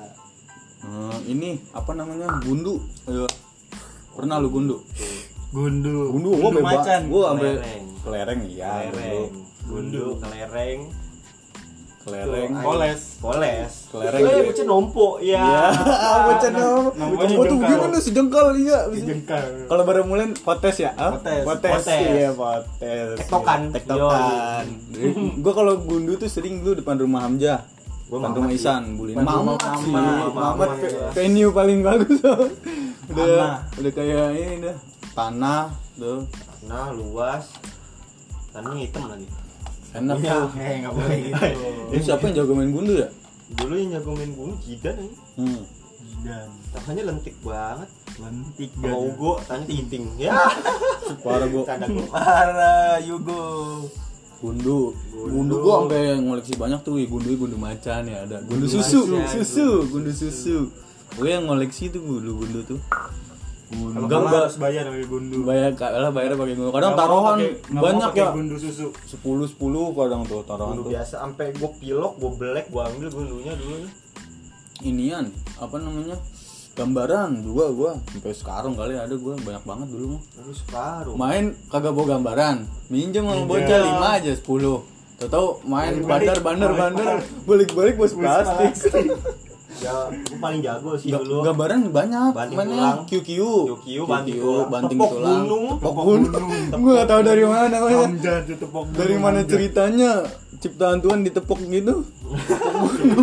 Hmm, 0.85 1.17
ini 1.25 1.49
apa 1.73 1.91
namanya 1.93 2.29
bundu 2.39 2.77
Ayo. 3.05 3.25
pernah 4.13 4.37
lu 4.37 4.53
gundu 4.53 4.85
gundu 5.49 6.13
gundu 6.13 6.29
gua 6.37 6.51
bebas 6.53 6.77
macan 6.77 7.01
gua 7.09 7.25
sampai 7.33 7.51
Kelereng. 7.57 7.85
kelereng 8.05 8.41
iya 8.45 8.73
kelereng 8.85 9.33
gundu. 9.65 9.65
gundu 9.65 10.05
kelereng 10.21 10.81
kelereng 12.05 12.53
Tuh, 12.53 12.63
Poles. 12.63 13.01
poles 13.19 13.73
Kelereng 13.89 14.21
eh 14.21 14.29
gitu. 14.31 14.45
bocah 14.47 14.67
nompo 14.67 15.09
ya 15.19 15.41
Iya, 15.41 15.65
bocah 16.29 16.51
nom. 16.51 16.85
namanya 16.95 17.35
Oh 17.35 17.43
tuh 17.43 17.59
gimana 17.59 17.97
sih 17.97 18.13
jengkal 18.13 18.47
iya. 18.55 18.79
jengkal 18.93 19.45
Kalau 19.65 19.83
baru 19.83 20.05
mulai 20.05 20.29
potes 20.37 20.77
ya? 20.79 20.93
Potes. 20.93 21.43
Potes. 21.43 21.85
Iya, 21.89 22.31
potes. 22.31 23.17
Tektokan. 23.19 23.73
Tektokan. 23.73 24.65
Gua 25.43 25.53
kalau 25.55 25.81
gundu 25.81 26.15
tuh 26.15 26.29
sering 26.29 26.61
dulu 26.61 26.77
depan 26.77 26.97
rumah 26.97 27.25
Hamzah. 27.25 27.65
Gua 28.05 28.21
Depan 28.21 28.37
rumah. 28.37 28.53
Isan, 28.53 28.83
bulin 28.95 29.17
Mamat 29.17 29.59
sih. 29.81 29.89
Mamat. 29.89 30.29
Mamat 30.29 30.33
Mamat, 30.37 30.69
ve- 30.77 31.11
venue 31.15 31.51
paling 31.51 31.81
bagus. 31.81 32.21
udah 33.11 33.17
Tanah. 33.17 33.55
udah 33.75 33.93
kayak 33.93 34.27
ini 34.35 34.57
dah. 34.63 34.77
Tanah 35.11 35.63
tuh. 35.95 36.21
nah 36.65 36.89
luas 36.91 37.49
tanah 38.51 38.73
hitam 38.75 39.05
lagi 39.05 39.29
Enak 39.95 40.17
tuh. 40.19 40.49
eh 40.59 40.75
nggak 40.83 40.93
boleh 40.93 41.19
gitu. 41.23 41.45
Ini 41.95 42.03
siapa 42.03 42.23
yang 42.27 42.35
jago 42.43 42.53
main 42.59 42.71
gundu 42.75 42.95
ya? 42.99 43.09
dulu 43.55 43.75
yang 43.77 43.91
jago 44.01 44.11
main 44.17 44.33
gunung 44.35 44.59
Jidan 44.65 44.97
ini. 44.99 45.15
Hmm. 45.37 45.63
dan 46.25 46.49
tangannya 46.73 47.03
lentik 47.13 47.37
banget. 47.45 47.91
Lentik 48.17 48.71
dan 48.81 48.93
Ugo 48.97 49.33
tanya 49.45 49.65
tinting 49.69 50.05
ya. 50.17 50.33
Parah 51.25 51.47
gua 51.53 51.63
Canda 51.69 51.87
gua. 51.87 52.07
Parah, 52.09 52.97
Yugo. 53.05 53.43
gundu. 54.41 54.97
Gundu. 55.13 55.55
Gua 55.61 55.85
sampai 55.85 56.19
ngoleksi 56.21 56.53
banyak 56.57 56.81
tuh 56.81 56.97
gundu 57.05 57.29
gundu 57.37 57.57
macan 57.61 58.09
ya 58.09 58.25
ada. 58.25 58.41
Gundu 58.43 58.67
susu 58.67 59.05
macan, 59.07 59.29
susu 59.29 59.69
gundu 59.93 60.11
susu. 60.11 60.73
gue 61.15 61.31
yang 61.31 61.47
ngoleksi 61.47 61.95
tuh 61.95 62.03
gundu 62.03 62.43
gundu 62.43 62.61
tuh 62.67 62.81
Kalau 63.65 64.07
Enggak, 64.07 64.45
harus 64.45 64.57
bayar 64.61 64.85
pakai 64.93 65.07
gundu. 65.09 65.37
bayar 65.43 65.73
kalah 65.73 66.13
bayar 66.13 66.37
pakai 66.37 66.55
gundu 66.55 66.71
kadang 66.71 66.93
Nggak 66.93 67.01
taruhan 67.01 67.37
mau 67.73 67.83
banyak 67.83 68.11
ya. 68.13 68.29
Gundu 68.37 68.57
susu. 68.61 68.89
sepuluh 69.09 69.47
sepuluh 69.49 69.91
kadang 69.97 70.23
tuh 70.29 70.45
taruhan 70.45 70.85
tuh. 70.85 70.93
biasa 70.93 71.15
sampai 71.25 71.57
gua 71.57 71.71
pilok, 71.81 72.13
gua 72.21 72.31
belek, 72.37 72.67
gua 72.69 72.93
ambil 72.93 73.09
gundunya 73.09 73.53
dulu 73.57 73.75
nih. 73.83 73.93
inian 74.85 75.33
apa 75.57 75.77
namanya? 75.81 76.17
Gambaran 76.75 77.31
juga 77.41 77.65
gua. 77.73 77.93
Sampai 78.13 78.35
sekarang 78.37 78.73
kali 78.77 78.95
ada 79.01 79.15
gua 79.17 79.33
banyak 79.41 79.65
banget 79.65 79.89
dulu 79.89 80.07
mah. 80.19 80.23
Lalu 80.39 80.53
separuh. 80.55 81.15
main 81.17 81.45
kagak 81.73 81.93
bawa 81.97 82.07
gambaran. 82.21 82.57
Minjem 82.93 83.25
sama 83.25 83.49
bocah 83.49 83.79
lima 83.81 84.09
aja 84.21 84.33
sepuluh. 84.37 84.85
Tahu 85.25 85.65
main 85.65 86.05
bandar 86.05 86.39
bandar 86.45 86.77
bandar. 86.77 87.25
Balik 87.49 87.73
balik 87.73 87.97
bos 87.97 88.13
plastik 88.13 89.09
Ya, 89.85 89.93
gua 90.09 90.39
paling 90.41 90.61
jago 90.65 90.91
sih 90.97 91.13
Ga- 91.13 91.21
dulu. 91.21 91.45
gambaran 91.45 91.81
banyak 91.93 92.31
Banting 92.33 92.57
mainnya. 92.57 92.77
tulang. 92.81 92.99
QQ 93.05 93.29
QQ, 93.69 93.87
banting 94.09 94.37
tulang. 94.41 94.69
banting 94.73 94.99
Tepok 94.99 95.13
tulang. 95.13 95.43
gunung. 95.45 95.65
tepok 95.77 96.05
gunung. 96.09 96.51
gue 96.73 96.93
gak 96.97 97.09
tahu 97.13 97.21
dari 97.21 97.45
mana 97.45 97.77
Hamzah 97.85 98.39
tuh 98.49 98.57
tepok 98.57 98.85
dari 98.97 99.17
mana 99.21 99.39
ceritanya? 99.45 100.11
Ciptaan 100.57 100.99
Tuhan 101.05 101.21
ditepok 101.29 101.61
gitu? 101.69 101.95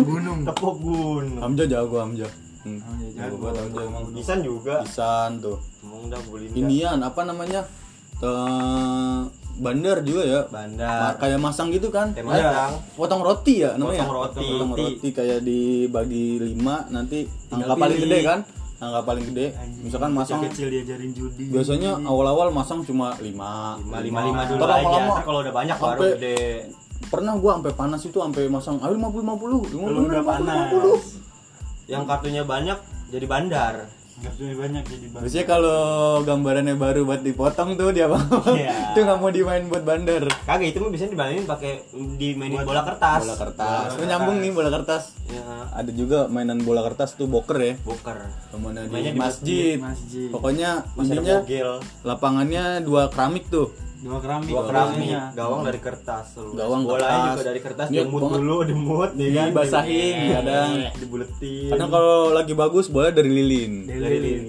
Gunung. 0.06 0.38
Tepok 0.46 0.74
gunung. 0.78 1.40
Hamzah 1.42 1.66
jago 1.66 1.96
Hamzah 1.98 2.30
hmm. 2.62 2.78
Jago. 3.18 3.34
Banget 3.42 3.66
Hamzah 3.66 3.84
Bisan 4.14 4.38
juga. 4.46 4.74
Pisan 4.86 5.42
tuh. 5.42 5.58
Emang 5.82 6.06
udah 6.06 6.20
inian 6.54 6.98
apa 7.02 7.26
namanya? 7.26 7.66
Eh, 8.22 9.18
bandar 9.54 10.00
juga 10.00 10.22
ya 10.22 10.40
Bandar. 10.46 11.16
kayak 11.16 11.36
masang 11.36 11.68
gitu 11.68 11.88
kan 11.88 12.10
Kayak 12.10 12.26
masang. 12.26 12.72
potong 12.94 13.20
roti 13.20 13.60
ya 13.60 13.74
namanya 13.74 14.02
Potong 14.02 14.16
roti. 14.18 14.38
potong 14.40 14.70
roti 14.74 15.08
kayak 15.10 15.40
dibagi 15.40 16.26
lima 16.42 16.88
nanti 16.88 17.24
angka 17.48 17.74
paling 17.74 17.98
gede 17.98 18.18
kan 18.22 18.38
angka 18.78 19.00
paling 19.02 19.24
gede 19.26 19.46
misalkan 19.78 20.10
masang 20.10 20.40
kecil 20.42 20.66
diajarin 20.68 21.12
judi. 21.12 21.46
biasanya 21.48 22.00
awal-awal 22.00 22.48
masang 22.48 22.80
cuma 22.82 23.12
lima 23.18 23.76
Lima 23.78 23.98
lima 24.00 24.20
lima 24.24 24.42
dulu 24.46 24.62
aja. 24.64 25.00
Ntar 25.04 25.22
kalau 25.22 25.38
udah 25.40 25.54
banyak 25.54 25.76
baru 25.76 26.00
gede. 26.12 26.40
pernah 27.04 27.34
gua 27.36 27.50
sampai 27.54 27.72
panas 27.72 28.00
itu 28.02 28.16
sampai 28.16 28.42
masang 28.46 28.76
ayo 28.78 28.94
50 28.94 29.20
50 29.20 29.68
Kalau 29.68 30.00
50 30.00 30.08
udah 30.08 30.22
50 30.22 30.30
panas. 30.32 30.66
50 30.72 31.92
Yang 31.92 32.02
kartunya 32.06 32.42
banyak 32.42 32.78
jadi 33.10 33.26
bandar. 33.26 33.74
Kartunya 34.20 34.54
banyak 34.54 34.84
jadi 34.84 35.06
banyak. 35.08 35.24
Biasanya 35.24 35.46
kalau 35.48 35.80
gambarannya 36.22 36.76
baru 36.76 37.00
buat 37.08 37.24
dipotong 37.24 37.80
tuh 37.80 37.96
dia 37.96 38.06
bang 38.06 38.26
Iya. 38.52 38.74
itu 38.92 38.98
nggak 39.00 39.18
mau 39.18 39.30
dimain 39.32 39.64
buat 39.66 39.82
bandar 39.82 40.28
Kagak 40.44 40.68
itu 40.68 40.78
mah 40.78 40.90
biasanya 40.92 41.10
dimainin 41.16 41.44
pakai 41.48 41.72
dimainin 42.20 42.60
bola 42.60 42.82
kertas. 42.84 43.20
bola 43.24 43.36
kertas 43.40 43.88
Lu 43.96 44.04
nyambung 44.04 44.36
nih 44.38 44.50
bola 44.52 44.68
kertas 44.68 45.04
Ya, 45.32 45.40
ada 45.72 45.90
juga 45.96 46.28
mainan 46.28 46.60
bola 46.60 46.84
kertas 46.84 47.16
tuh 47.16 47.24
boker 47.24 47.56
ya 47.56 47.74
boker. 47.80 48.20
Ke 48.52 48.56
mana 48.60 48.84
di, 48.84 49.00
di 49.00 49.16
masjid. 49.16 49.76
masjid. 49.80 50.28
Pokoknya 50.28 50.84
intinya 51.00 51.40
lapangannya 52.04 52.84
dua 52.84 53.08
keramik 53.08 53.48
tuh. 53.48 53.72
Dua 54.02 54.18
keramik. 54.18 54.50
Dua 54.50 54.62
keramik, 54.66 55.08
gawang 55.32 55.62
dari 55.62 55.78
kertas. 55.78 56.26
lu. 56.34 56.50
Gawang 56.52 56.82
Bolanya 56.82 57.06
kertas. 57.06 57.30
juga 57.32 57.44
dari 57.46 57.60
kertas, 57.62 57.86
Iya, 57.86 58.02
dimut 58.02 58.20
banget. 58.20 58.34
dulu, 58.34 58.56
dimut, 58.66 59.10
ya 59.14 59.28
kan? 59.32 59.46
Dibasahin, 59.48 60.14
Di- 60.18 60.30
kadang. 60.32 60.70
dibuletin. 60.98 61.70
Kadang 61.70 61.88
kalau 61.88 62.16
lagi 62.28 62.52
bagus 62.52 62.86
bola 62.86 63.08
dari 63.08 63.30
lilin. 63.30 63.72
dari 63.86 64.18
lilin. 64.18 64.42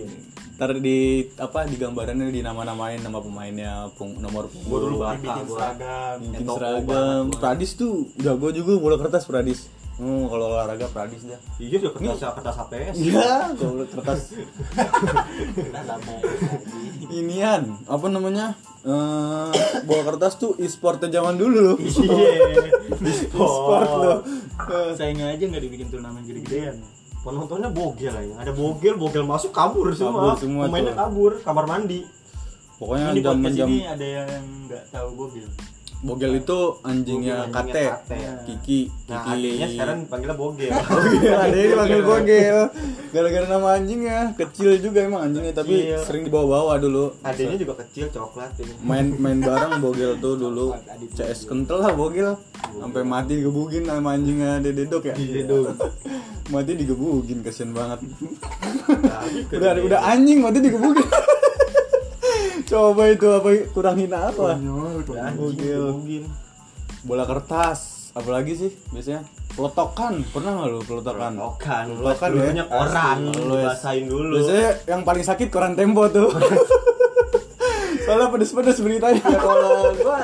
Ntar 0.54 0.78
di 0.78 1.00
apa 1.36 1.66
di 1.66 1.76
gambarannya 1.76 2.30
di 2.30 2.42
nama-namain 2.42 2.98
nama 2.98 3.18
pemainnya, 3.18 3.90
pung, 3.94 4.18
nomor 4.18 4.46
Gua 4.46 4.54
punggung, 4.54 4.82
dulu 4.88 4.98
Bikin 5.20 5.46
seragam. 5.48 6.16
bikin 6.24 6.46
seragam. 6.48 7.24
Pradis 7.32 7.72
tuh 7.74 7.94
jago 8.16 8.50
juga 8.50 8.74
bola 8.76 8.98
kertas 8.98 9.26
Pradis. 9.26 9.70
Hmm, 9.94 10.26
kalau 10.26 10.58
olahraga 10.58 10.90
Pradis 10.90 11.22
dah. 11.22 11.38
Iya, 11.62 11.78
udah 11.86 11.92
kertas 11.94 12.34
kertas 12.34 12.56
HPS. 12.66 12.96
Iya, 12.98 13.54
bola 13.54 13.86
kertas. 13.86 14.22
Inian, 17.14 17.78
apa 17.86 18.06
namanya? 18.10 18.58
Eh, 18.82 19.52
bola 19.86 20.04
kertas 20.10 20.42
tuh 20.42 20.58
e-sportnya 20.58 21.14
zaman 21.14 21.38
dulu. 21.38 21.78
Iya. 21.78 22.74
E-sport 23.06 23.90
loh. 24.02 24.20
Eh, 24.66 24.92
Sayangnya 24.98 25.30
aja 25.30 25.44
nggak 25.46 25.64
dibikin 25.64 25.88
turnamen 25.94 26.26
gede-gedean. 26.26 26.82
Penontonnya 27.22 27.70
bogel 27.70 28.12
aja. 28.12 28.34
Ada 28.44 28.52
bogel, 28.52 28.98
bogel 29.00 29.24
masuk 29.24 29.54
kabur 29.54 29.94
semua. 29.96 30.34
Kabur 30.34 30.42
semua 30.42 30.64
Pemainnya 30.68 30.98
kabur, 30.98 31.32
kamar 31.40 31.66
mandi. 31.70 32.04
Pokoknya 32.82 33.16
Ini 33.16 33.22
zaman 33.22 33.40
podcast 33.40 33.56
jam 33.56 33.68
ini 33.70 33.80
ada 33.88 34.08
yang 34.10 34.44
nggak 34.68 34.84
tahu 34.92 35.10
bogil. 35.16 35.48
Bogel 36.04 36.36
itu 36.38 36.60
anjingnya 36.84 37.48
Bogel, 37.48 37.56
Kate, 37.56 37.84
Kate. 38.04 38.20
Kiki, 38.44 38.80
Nah, 39.08 39.24
Kiki. 39.24 39.32
adiknya 39.34 39.68
sekarang 39.72 39.98
panggilnya 40.06 40.36
bogel. 40.36 40.72
adiknya 41.44 41.68
dipanggil 41.70 42.02
Bogel. 42.04 42.58
Gara-gara 43.10 43.46
nama 43.48 43.68
anjingnya, 43.74 44.18
kecil 44.36 44.76
juga 44.78 45.00
emang 45.02 45.22
anjingnya 45.24 45.54
tapi 45.54 45.76
Kecil. 45.82 46.00
sering 46.04 46.24
dibawa-bawa 46.28 46.76
dulu. 46.78 47.16
Adiknya 47.22 47.56
juga 47.58 47.74
kecil, 47.80 48.12
coklat 48.12 48.52
ini. 48.60 48.74
Main 48.84 49.16
main 49.16 49.40
bareng 49.40 49.80
Bogel 49.80 50.20
tuh 50.20 50.36
dulu. 50.36 50.76
CS 51.10 51.48
kental 51.48 51.80
lah 51.80 51.96
Bogel. 51.96 52.36
Sampai 52.74 53.02
mati 53.02 53.40
digebugin 53.40 53.88
sama 53.88 54.14
anjingnya 54.14 54.60
Dededok 54.60 55.04
ya. 55.06 55.16
Dededok. 55.16 55.72
mati 56.46 56.76
digebugin 56.76 57.40
kasian 57.40 57.72
banget. 57.72 58.04
udah 59.50 59.72
udah 59.80 60.00
anjing 60.06 60.44
mati 60.44 60.60
digebugin. 60.60 61.08
Coba 62.64 63.04
itu 63.08 63.28
apa 63.28 63.48
kurangin 63.70 64.10
apa? 64.10 64.56
Bogel. 65.34 65.84
gebugin. 65.92 66.24
bola 67.04 67.24
kertas 67.24 67.80
apalagi 68.14 68.56
sih 68.56 68.72
biasanya 68.88 69.28
pelotokan 69.52 70.24
pernah 70.26 70.56
nggak 70.56 70.70
lu 70.70 70.80
pelotokan 70.82 71.34
Pelotokan, 71.34 71.84
Pelotokan 71.92 72.30
ya? 72.30 72.36
dulunya 72.38 72.66
koran, 72.66 73.18
Asli. 73.26 73.44
dibasahin 73.52 74.06
dulu. 74.08 74.34
biasanya 74.38 74.70
yang 74.88 75.02
paling 75.04 75.22
sakit 75.22 75.48
koran 75.50 75.74
tempo 75.74 76.08
tuh 76.08 76.32
soalnya 78.04 78.28
pedes-pedes 78.30 78.80
beritanya 78.80 79.20
Ya, 79.22 79.36
kalau 79.38 79.92
gua 79.94 80.20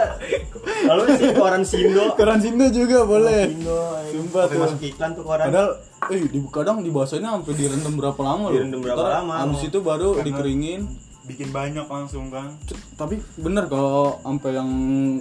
kalau 0.80 1.04
sih 1.12 1.30
koran 1.34 1.64
Sindo. 1.64 2.04
koran 2.14 2.40
Sindo 2.40 2.66
juga 2.70 3.04
boleh 3.04 3.42
Sindo, 3.50 3.80
Sumpah 4.10 4.42
Sampai 4.42 4.54
tuh. 4.54 4.64
masuk 4.64 4.80
iklan 4.82 5.10
tuh 5.12 5.24
koran. 5.24 5.46
padahal 5.46 5.70
eh 6.08 6.22
di 6.26 6.40
kadang 6.48 6.78
dibasahinnya 6.80 7.30
sampai 7.36 7.54
direndam 7.54 7.94
berapa 7.94 8.20
lama 8.20 8.44
loh 8.46 8.54
Direndam 8.54 8.80
berapa 8.80 8.96
Ntar 8.98 9.12
lama. 9.18 9.34
habis 9.38 9.62
itu 9.64 9.80
baru 9.80 10.10
dikeringin 10.18 10.82
Bikin 11.30 11.50
banyak 11.50 11.86
langsung 11.86 12.28
kan. 12.28 12.58
C- 12.64 12.74
tapi 12.96 13.22
bener 13.36 13.66
kalau 13.66 14.18
sampai 14.20 14.52
yang 14.52 14.70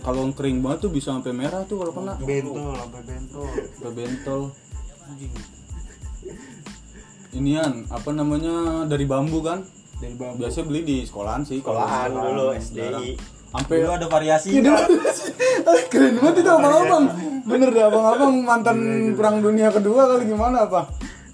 kalau 0.00 0.32
kering 0.32 0.58
banget 0.58 0.78
tuh 0.80 0.90
bisa 0.90 1.12
sampai 1.12 1.30
merah 1.32 1.62
tuh 1.62 1.76
kalau 1.78 1.92
kena 1.92 2.16
Bentol, 2.18 2.72
sampai 2.74 3.02
bentol. 3.04 3.46
Sampai 3.76 3.92
bentol 3.94 4.40
inian 7.30 7.84
apa 7.86 8.10
namanya 8.10 8.54
dari 8.84 9.04
bambu 9.04 9.40
kan 9.40 9.60
Dari 9.94 10.14
bambu. 10.14 10.40
biasa 10.40 10.64
beli 10.64 10.80
di 10.82 10.96
sekolahan 11.02 11.44
sih 11.44 11.60
kalau 11.60 11.80
Sekolahan 11.80 12.10
dulu. 12.10 12.46
SDI. 12.54 13.12
sampai 13.48 13.76
Dulu 13.78 13.90
ada 13.90 14.06
variasi. 14.06 14.48
Iya. 14.54 14.74
Eh, 15.58 15.82
keren 15.88 16.16
banget 16.16 16.34
itu 16.38 16.50
abang-abang 16.50 17.04
bener 17.42 17.68
deh 17.68 17.80
abang-abang 17.82 18.32
mantan 18.40 18.78
perang 19.12 19.40
dunia 19.40 19.68
kedua 19.68 20.04
kali 20.06 20.24
gimana 20.26 20.64
apa 20.64 20.88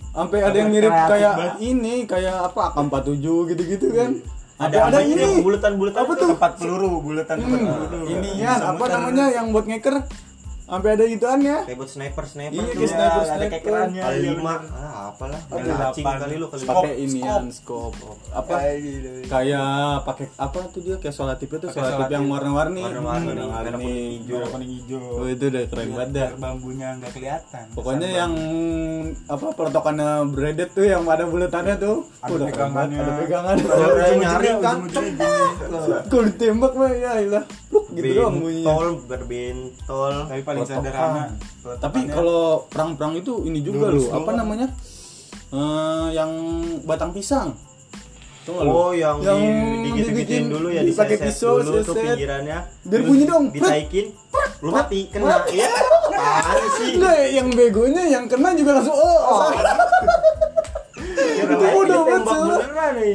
sampai 0.09 0.39
ada 0.41 0.57
yang 0.57 0.71
mirip 0.71 0.91
kayak 0.91 1.35
ini 1.59 2.03
kayak 2.05 2.49
apa 2.49 2.71
AK47 2.73 3.19
gitu-gitu 3.51 3.87
kan 3.93 4.11
Ada 4.57 4.77
ada 4.87 4.99
ini 5.03 5.40
bulatan-bulatan 5.40 5.99
apa 5.99 6.12
tuh 6.14 6.29
Tempat 6.33 6.53
peluru, 6.57 6.93
bulatan 7.01 7.37
tempat 7.37 7.59
Hmm, 7.59 7.75
peluru. 7.85 8.07
inian 8.09 8.55
Bisa 8.55 8.67
apa 8.69 8.85
namanya 8.88 9.25
yang 9.29 9.47
buat 9.51 9.64
ngeker 9.64 9.97
sampai 10.64 10.90
ada 10.90 11.05
gituannya 11.05 11.57
Kayak 11.64 11.77
buat 11.77 11.90
sniper 11.90 12.25
sniper 12.25 12.55
Iya, 12.57 12.73
tuh. 12.73 12.87
sniper, 12.87 13.21
ada 13.21 13.35
sniper. 13.37 13.51
kekerannya. 13.53 14.03
Lima, 14.17 14.53
bener. 14.57 14.73
ah 14.73 15.04
apalah. 15.14 15.40
Cacing 15.46 16.03
kali 16.05 16.35
lu 16.37 16.46
kali. 16.46 16.62
pakai 16.64 16.92
inian 16.98 17.44
scope 17.48 17.94
apa 18.29 18.53
Kayak 18.57 18.77
gitu. 18.81 19.11
kayak 19.27 19.72
pakai 20.03 20.27
apa 20.35 20.59
tuh 20.68 20.81
dia 20.81 20.96
kayak 20.96 21.14
solatip 21.14 21.48
itu 21.48 21.64
Pakai 21.64 21.74
solatip 21.77 21.94
solatip. 21.96 22.12
yang 22.12 22.27
warna-warni 22.27 22.83
Warna-warni, 22.83 23.31
Hmm, 23.31 23.70
kuning, 23.72 24.11
hijau. 24.20 24.38
Kuning 24.48 24.70
hijau. 24.74 25.03
oh 25.14 25.27
itu 25.27 25.44
udah 25.46 25.62
keren 25.64 25.88
banget 25.88 26.09
dah 26.11 26.31
bambunya 26.37 26.88
nggak 26.94 27.12
kelihatan. 27.12 27.64
pokoknya 27.72 28.09
yang 28.11 28.33
apa 29.27 29.46
pelotokannya 29.50 30.09
breaded 30.29 30.70
tuh 30.70 30.85
yang 30.85 31.03
ada 31.05 31.24
bulatannya 31.24 31.74
tuh 31.77 31.96
Ada 32.18 32.33
udah 32.33 32.46
pegangannya. 32.48 32.98
ada 32.98 33.12
pegangan. 33.16 33.57
Ada 33.57 34.14
nyaring 34.16 34.59
kan. 34.59 34.77
kalau 36.05 36.22
ditembak 36.24 36.72
mah 36.74 36.90
ya 36.90 37.12
ilah 37.20 37.44
gitu 37.90 38.11
doang 38.12 38.37
bunyinya 38.37 38.66
Bentol, 38.66 38.88
berbentol. 39.07 40.14
Tapi 40.27 40.42
paling 40.42 40.64
sederhana. 40.64 41.24
tapi 41.77 41.98
kalau 42.07 42.66
perang-perang 42.66 43.14
itu 43.16 43.44
ini 43.44 43.61
juga 43.61 43.88
loh 43.88 44.11
apa 44.12 44.31
namanya 44.33 44.66
Eh, 45.55 46.07
yang 46.11 46.31
batang 46.83 47.14
pisang 47.14 47.55
Tuh 48.43 48.53
nggak 48.53 48.64
lu? 48.67 48.71
Oh, 48.71 48.90
yang, 48.93 49.23
Yang 49.23 49.38
di, 49.40 49.49
digitu-gituin 49.88 50.05
dibikin- 50.12 50.47
dulu 50.53 50.69
ya, 50.69 50.83
dipakai 50.85 51.17
pisau, 51.17 51.64
dulu 51.64 51.81
tuh 51.81 51.97
seset. 51.97 52.12
pinggirannya. 52.12 52.59
Biar 52.61 52.93
Terus 52.93 53.07
bunyi 53.09 53.25
dong. 53.25 53.45
Ditaikin, 53.49 54.07
lu 54.61 54.69
mati, 54.69 55.01
kena. 55.09 55.49
Iya. 55.49 55.69
Apaan 56.12 56.67
sih? 56.77 56.90
Enggak, 56.93 57.17
yang 57.33 57.49
begonya 57.49 58.03
yang 58.05 58.25
kena 58.29 58.53
juga 58.53 58.71
langsung 58.77 58.93
oh, 58.93 59.49
Ya 61.14 61.45
itu 61.47 61.57
bodoh 61.57 62.03
banget 62.05 62.61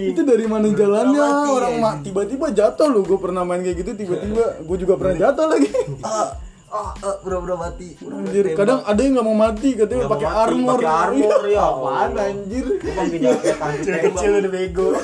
itu 0.10 0.22
dari 0.22 0.46
mana 0.46 0.68
jalannya 0.68 1.26
orang 1.46 1.74
ya. 1.74 1.82
ma- 1.82 1.98
tiba-tiba 2.02 2.50
jatuh 2.50 2.88
lu 2.90 3.02
gue 3.02 3.18
pernah 3.18 3.46
main 3.46 3.62
kayak 3.62 3.78
gitu 3.80 3.92
tiba-tiba 3.96 4.62
gue 4.62 4.78
juga 4.78 4.94
pernah 4.98 5.16
jatuh 5.20 5.46
lagi 5.46 5.70
ah 6.70 6.94
ah 6.94 6.94
ah, 7.02 7.16
pura-pura 7.22 7.56
mati. 7.58 7.98
Anjir 7.98 8.54
kadang 8.54 8.86
ada 8.86 9.00
yang 9.02 9.14
nggak 9.18 9.26
mau 9.26 9.38
mati 9.38 9.70
katanya 9.74 10.06
pakai 10.06 10.30
armor 10.30 10.78
pakai 10.78 10.94
armor, 10.94 11.42
ya. 11.50 11.62
apaan 11.66 12.12
anjir? 12.14 12.66
Tembak. 12.80 14.02
kecil 14.06 14.32
udah 14.38 14.52
bego. 14.54 14.88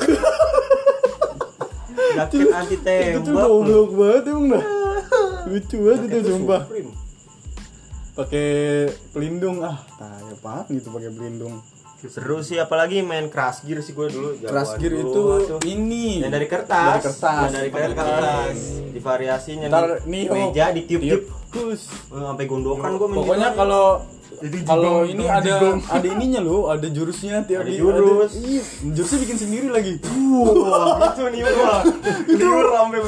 Jaket 2.16 2.48
anti 2.48 2.78
itu 2.80 3.20
tuh 3.20 3.34
tembak. 3.36 3.48
goblok 3.52 3.92
banget 3.92 4.24
emang 4.32 4.46
dah. 4.56 4.64
Lucu 5.52 5.78
banget 5.84 6.02
itu 6.08 6.20
sumpah. 6.32 6.62
Pakai 8.16 8.48
pelindung. 9.12 9.60
Ah 9.60 9.78
tai 10.00 10.32
apaan 10.32 10.64
gitu 10.72 10.88
pakai 10.94 11.12
pelindung 11.12 11.60
Seru 12.10 12.40
sih 12.42 12.58
apalagi 12.58 13.02
main 13.02 13.28
crash 13.28 13.66
gear 13.66 13.82
sih 13.82 13.92
gue 13.92 14.08
dulu. 14.08 14.30
Crash 14.40 14.78
gear 14.78 14.94
dulu 14.94 15.06
itu 15.06 15.22
tuh. 15.50 15.60
ini 15.66 16.22
yang 16.22 16.32
dari 16.32 16.48
kertas. 16.48 17.02
dari 17.02 17.06
kertas 17.06 17.40
Yang 17.42 17.54
dari 17.54 17.70
pakai 17.70 17.90
kertas. 17.94 18.58
Divariasinya 18.96 19.68
ntar 19.68 19.84
nih 20.06 20.24
nih 20.26 20.30
meja 20.30 20.66
ditiup-tiup. 20.72 21.22
terus 21.56 21.88
Eh, 22.12 22.20
sampai 22.20 22.46
gondokan 22.46 23.00
gue 23.00 23.08
pokoknya 23.12 23.56
kalau 23.56 24.04
Itu 24.38 24.56
kalau 24.62 25.02
ini 25.02 25.24
ada 25.24 25.42
jigong. 25.42 25.80
ada 25.96 26.08
ininya 26.10 26.40
loh 26.40 26.68
ada 26.68 26.88
jurusnya 26.88 27.44
tiap 27.44 27.62
Ada 27.62 27.72
jurus. 27.72 28.32
iya 28.36 28.64
jurusnya 28.90 29.20
bikin 29.22 29.38
sendiri 29.38 29.68
lagi 29.70 29.94
Wah, 30.36 31.00
itu 31.08 31.24
nih 31.26 31.42
wah. 31.46 31.80
itu 32.28 32.44
sampai 32.44 33.00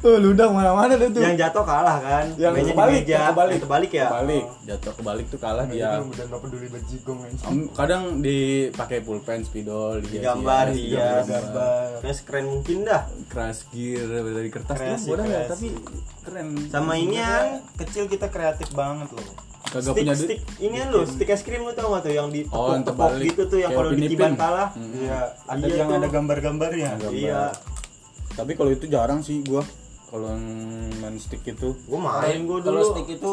oh 0.00 0.16
ludah 0.24 0.46
mana-mana 0.48 0.94
deh 0.94 1.08
tuh 1.08 1.18
Yang 1.18 1.36
jatuh 1.40 1.64
kalah 1.64 1.98
kan. 1.98 2.24
yang 2.36 2.52
Mainnya 2.52 2.64
di 2.64 2.72
kebalik 2.72 3.02
meja. 3.02 3.10
yang 3.12 3.26
kebalik 3.28 3.50
Yang 3.50 3.62
kebalik 3.62 3.90
ya. 3.90 4.06
kebalik 4.06 4.44
jatuh 4.62 4.92
kebalik 4.94 5.26
tuh 5.26 5.38
kalah 5.38 5.64
dia 5.66 5.88
udah 5.98 6.24
nggak 6.24 6.40
peduli 6.40 6.68
bajigong 6.68 7.20
anjing 7.20 7.46
Am- 7.46 7.68
kadang 7.72 8.02
dipakai 8.20 8.98
pulpen 9.00 9.40
spidol 9.42 9.98
Digambar, 10.00 10.70
iya. 10.70 11.20
gambar 11.20 12.02
Yang 12.02 12.18
keren 12.22 12.46
mungkin 12.48 12.76
dah. 12.82 13.02
crash 13.26 13.66
gear 13.68 14.06
dari 14.06 14.48
kertas 14.48 14.78
tuh 15.00 15.18
ya 15.18 15.46
tapi 15.46 15.74
keren 16.20 16.46
Sama 16.68 16.94
ini 16.94 17.16
ya. 17.16 17.58
kecil 17.76 18.06
kita 18.06 18.28
kreatif 18.28 18.70
banget 18.70 19.10
loh 19.10 19.49
kagak 19.70 19.82
stick 19.86 19.96
punya 19.96 20.12
duit. 20.12 20.26
stick. 20.26 20.40
Ini 20.58 20.76
kan 20.76 20.88
lo 20.90 21.00
stick 21.04 21.28
es 21.28 21.40
krim 21.40 21.62
lo 21.62 21.70
tau 21.70 21.88
gak 21.92 22.02
tuh 22.02 22.12
yang 22.12 22.28
di 22.28 22.40
Oh, 22.48 22.70
yang 22.70 22.82
terbalik. 22.82 23.24
gitu 23.28 23.42
tuh 23.46 23.58
yang 23.58 23.70
kalau 23.70 23.90
ditiban 23.92 24.34
kalah 24.34 24.68
Hmm. 24.70 24.90
iya. 24.96 25.20
Ada 25.46 25.64
Iya 25.64 25.76
yang 25.76 25.88
tuh. 25.88 25.96
ada 25.96 26.08
gambar-gambarnya 26.08 26.90
Gambar. 26.98 27.14
iya. 27.14 27.42
Tapi 28.32 28.52
kalau 28.52 28.70
itu 28.70 28.86
jarang 28.86 29.20
sih 29.20 29.40
gua. 29.42 29.62
Kalau 30.06 30.26
yang 30.28 30.42
main 30.98 31.14
stick 31.16 31.42
itu. 31.44 31.70
Gue 31.80 31.98
main 31.98 32.42
gue 32.42 32.58
kalau 32.58 32.82
dulu. 32.82 32.90
stick 32.92 33.08
itu 33.12 33.32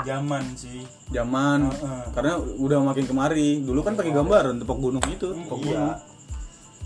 zaman 0.00 0.44
sih. 0.54 0.80
Zaman. 1.08 1.68
Heeh. 1.68 2.02
karena 2.14 2.32
udah 2.38 2.78
makin 2.82 3.04
kemari. 3.04 3.60
Dulu 3.60 3.80
kan 3.82 3.92
pakai 3.92 4.12
gambar 4.12 4.56
tepok 4.56 4.78
gunung 4.78 5.04
itu 5.04 5.28
tepok 5.28 5.58
gunung. 5.58 5.76
iya 5.76 6.00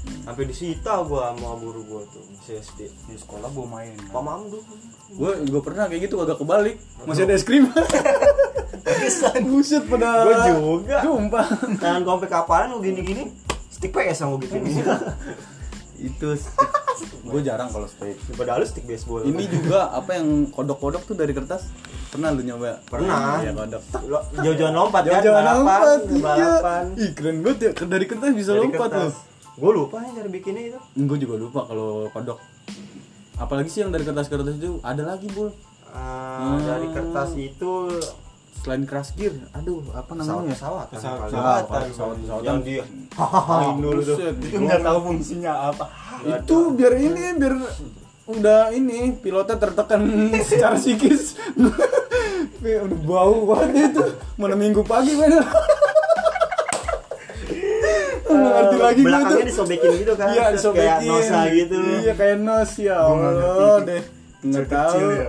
sampai 0.02 0.44
disita 0.46 1.02
gue 1.02 1.18
sama 1.18 1.50
guru 1.58 1.82
gue 1.86 2.02
tuh 2.10 2.22
masih 2.34 2.58
SD 2.62 2.80
di 3.10 3.14
sekolah 3.18 3.48
gua 3.54 3.66
main. 3.66 3.94
Mamam 4.10 4.50
tuh 4.50 4.62
gue 5.12 5.32
juga 5.46 5.60
pernah 5.62 5.84
kayak 5.86 6.10
gitu 6.10 6.16
agak 6.22 6.38
kebalik. 6.42 6.76
Masih 7.06 7.26
ada 7.26 7.34
es 7.34 7.44
krim. 7.46 7.70
Buset 9.46 9.84
pada 9.86 10.26
gue 10.26 10.36
juga. 10.50 10.98
sumpah 11.06 11.46
tangan 11.78 12.00
gue 12.02 12.12
sampai 12.18 12.30
kapalan 12.30 12.66
gue 12.78 12.82
gini 12.90 13.00
gini 13.02 13.24
stick 13.70 13.90
PS 13.94 14.26
sama 14.26 14.38
gitu. 14.42 14.58
Itu 16.02 16.28
gue 17.22 17.40
jarang 17.46 17.70
kalau 17.70 17.86
stick. 17.86 18.18
Padahal 18.34 18.62
lu 18.62 18.66
stick 18.66 18.86
baseball. 18.86 19.22
Ini 19.22 19.44
juga 19.50 19.90
apa 19.94 20.18
yang 20.18 20.50
kodok-kodok 20.50 21.02
tuh 21.06 21.14
dari 21.18 21.30
kertas? 21.34 21.70
Pernah 22.10 22.34
lu 22.34 22.42
nyoba? 22.44 22.82
Pernah. 22.86 23.42
ya 23.42 23.54
kodok. 23.54 23.82
Jauh-jauhan 24.38 24.74
lompat 24.74 25.02
kan? 25.08 25.22
Balapan, 25.22 25.46
lompat, 25.62 25.98
iya. 26.04 26.20
balapan. 26.20 26.84
Ih 26.98 27.10
keren 27.14 27.36
banget 27.40 27.58
ya, 27.62 27.70
dari 27.86 28.06
kertas 28.06 28.30
bisa 28.34 28.50
Dari 28.54 28.60
lompat 28.66 28.90
kertas. 28.90 29.14
loh. 29.14 29.31
Gue 29.54 29.70
lupa 29.70 30.00
nih 30.00 30.10
cara 30.12 30.28
bikinnya 30.28 30.62
itu 30.66 30.80
Gue 30.98 31.16
juga 31.16 31.34
lupa 31.38 31.60
kalau 31.64 32.08
kodok. 32.08 32.38
Apalagi 33.34 33.68
sih 33.68 33.80
yang 33.80 33.90
dari 33.90 34.02
kertas-kertas 34.02 34.54
itu 34.54 34.80
ada 34.80 35.02
lagi 35.06 35.28
bul. 35.28 35.52
Ah, 35.86 36.56
dari 36.58 36.88
kertas 36.88 37.34
itu 37.34 37.72
Selain 38.54 38.80
crash 38.82 39.12
gear, 39.12 39.34
aduh 39.50 39.82
apa 39.90 40.14
namanya? 40.14 40.54
pesawat 40.54 40.86
pesawat 40.86 40.86
Pesawat- 40.86 41.18
kan? 41.18 41.26
pesawat. 41.26 41.62
Pesawat- 41.66 41.88
pesawat- 41.90 42.16
pesawat. 42.16 42.42
yang 42.42 42.58
di 42.60 42.74
hahaha 43.10 43.56
dulu 43.82 44.00
tuh 44.00 44.16
Buset, 44.16 44.34
itu 44.40 44.56
nggak 44.56 44.80
tahu 44.80 44.98
fungsinya 45.02 45.52
apa 45.66 45.84
itu 46.22 46.56
biar 46.72 46.92
ini 46.94 47.22
biar 47.34 47.54
udah 48.24 48.60
ini 48.70 48.98
pilotnya 49.18 49.56
tertekan 49.58 50.00
secara 50.46 50.78
psikis 50.78 51.34
udah 52.62 53.00
bau 53.02 53.50
banget 53.50 53.90
itu 53.90 54.04
mana 54.38 54.54
minggu 54.54 54.80
pagi 54.82 55.12
mana 55.12 55.42
nggak 55.42 55.50
ngerti 58.34 58.76
lagi 58.76 59.00
gue 59.00 59.04
tuh 59.04 59.06
belakangnya 59.08 59.46
disobekin 59.48 59.90
gitu 60.00 60.12
kan 60.16 60.26
iya 60.32 60.46
disobekin. 60.52 60.88
kayak 60.88 60.98
nosa 61.06 61.38
gitu. 61.52 61.76
Iya 61.80 62.12
kayak 62.16 62.36
nos 62.40 62.72
ya 62.78 62.96
Allah 63.00 63.76
deh. 63.84 64.02
Nggak 64.42 64.64
Kecil 64.66 65.06
tahu. 65.06 65.10
Ya. 65.12 65.28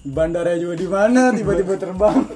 bandara 0.00 0.52
juga 0.56 0.74
di 0.76 0.88
mana? 0.88 1.22
Tiba-tiba 1.32 1.74
terbang. 1.76 2.18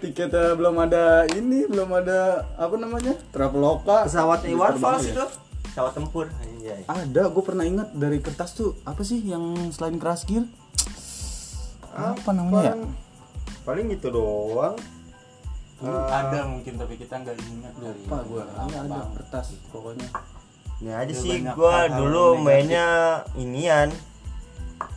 Tiketnya 0.00 0.56
belum 0.56 0.80
ada 0.80 1.28
ini 1.36 1.68
belum 1.68 1.90
ada 1.92 2.48
apa 2.56 2.74
namanya? 2.80 3.14
Traveloka. 3.30 4.08
Pesawat 4.08 4.48
Iwan 4.48 4.80
Fals 4.80 5.04
ya. 5.04 5.12
itu? 5.12 5.26
Pesawat 5.70 5.92
tempur. 5.92 6.26
Anjay. 6.32 6.80
ada 6.88 7.22
gue 7.28 7.42
pernah 7.44 7.64
ingat 7.68 7.92
dari 7.92 8.24
kertas 8.24 8.56
tuh 8.56 8.72
apa 8.88 9.04
sih 9.04 9.20
yang 9.20 9.68
selain 9.68 10.00
crash 10.00 10.24
gear? 10.24 10.48
Apa 11.92 12.32
namanya 12.32 12.72
ya? 12.72 12.88
Paling 13.68 13.92
gitu 13.92 14.08
doang 14.08 14.76
Dulu 15.80 15.98
ada 16.06 16.40
mungkin 16.46 16.72
tapi 16.78 16.94
kita 16.98 17.14
nggak 17.22 17.34
ingat 17.38 17.74
dari 17.78 17.98
lupa 18.06 18.18
gue 18.22 18.42
ada 18.42 18.78
ada 18.86 18.98
kertas 19.18 19.46
pokoknya. 19.74 20.08
Ini 20.82 20.90
aja 20.90 21.04
Ada 21.06 21.14
sih 21.14 21.38
hal-hal 21.42 21.86
dulu 21.98 22.24
mainnya 22.42 22.86
inian. 23.38 23.90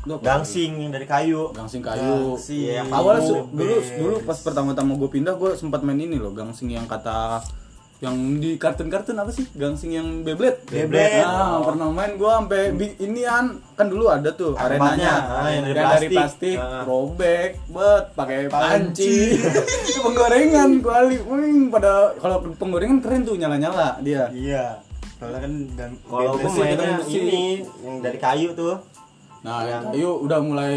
Apa? 0.08 0.24
gangsing 0.24 0.80
yang 0.80 0.92
dari 0.96 1.04
kayu. 1.04 1.52
Gangsing 1.52 1.84
kayu. 1.84 2.40
Gangsing. 2.40 2.80
Iya, 2.80 2.88
awalnya 2.88 3.44
dulu 3.52 3.76
dulu 3.84 4.16
pas 4.24 4.40
pertama-tama 4.40 4.96
gue 4.96 5.10
pindah 5.12 5.36
gue 5.36 5.52
sempat 5.60 5.84
main 5.84 6.00
ini 6.00 6.16
loh 6.16 6.32
gangsing 6.32 6.72
yang 6.72 6.88
kata 6.88 7.44
yang 7.98 8.14
di 8.38 8.56
kartun-kartun 8.56 9.16
apa 9.16 9.32
sih 9.32 9.50
gangsing 9.52 9.90
yang 9.92 10.22
Beyblade 10.22 10.62
Beyblade. 10.64 11.18
nah 11.18 11.60
pernah 11.60 11.90
main 11.90 12.14
gue 12.14 12.30
sampai 12.30 12.70
bi- 12.72 12.94
inian 13.00 13.46
kan 13.74 13.86
dulu 13.86 14.06
ada 14.08 14.30
tuh 14.32 14.54
arenanya 14.54 15.14
Ah, 15.18 15.50
yang 15.50 15.66
yang 15.66 15.66
dari 15.66 15.74
dari 15.74 16.08
plastik. 16.08 16.14
plastik 16.14 16.58
Ah. 16.58 16.84
robek 16.84 17.50
bet 17.68 18.06
pakai 18.14 18.38
panci 18.48 18.54
Panci. 18.54 19.16
itu 19.90 20.00
penggorengan 20.00 20.70
kuali 20.78 21.18
wing 21.20 21.60
pada 21.68 22.14
kalau 22.16 22.38
penggorengan 22.54 23.00
keren 23.00 23.22
tuh 23.24 23.34
nyala-nyala 23.34 23.98
dia 24.00 24.30
iya 24.30 24.78
kalau 25.18 25.34
kan 25.36 25.54
dan 25.74 25.98
kalau 26.04 26.38
gua 26.38 26.50
mainnya 26.54 27.02
ini 27.04 27.66
yang 27.82 27.98
dari 28.00 28.20
kayu 28.20 28.54
tuh 28.54 28.78
Nah, 29.40 29.64
Yang- 29.64 29.86
kayu 29.96 30.12
udah 30.20 30.40
mulai 30.40 30.74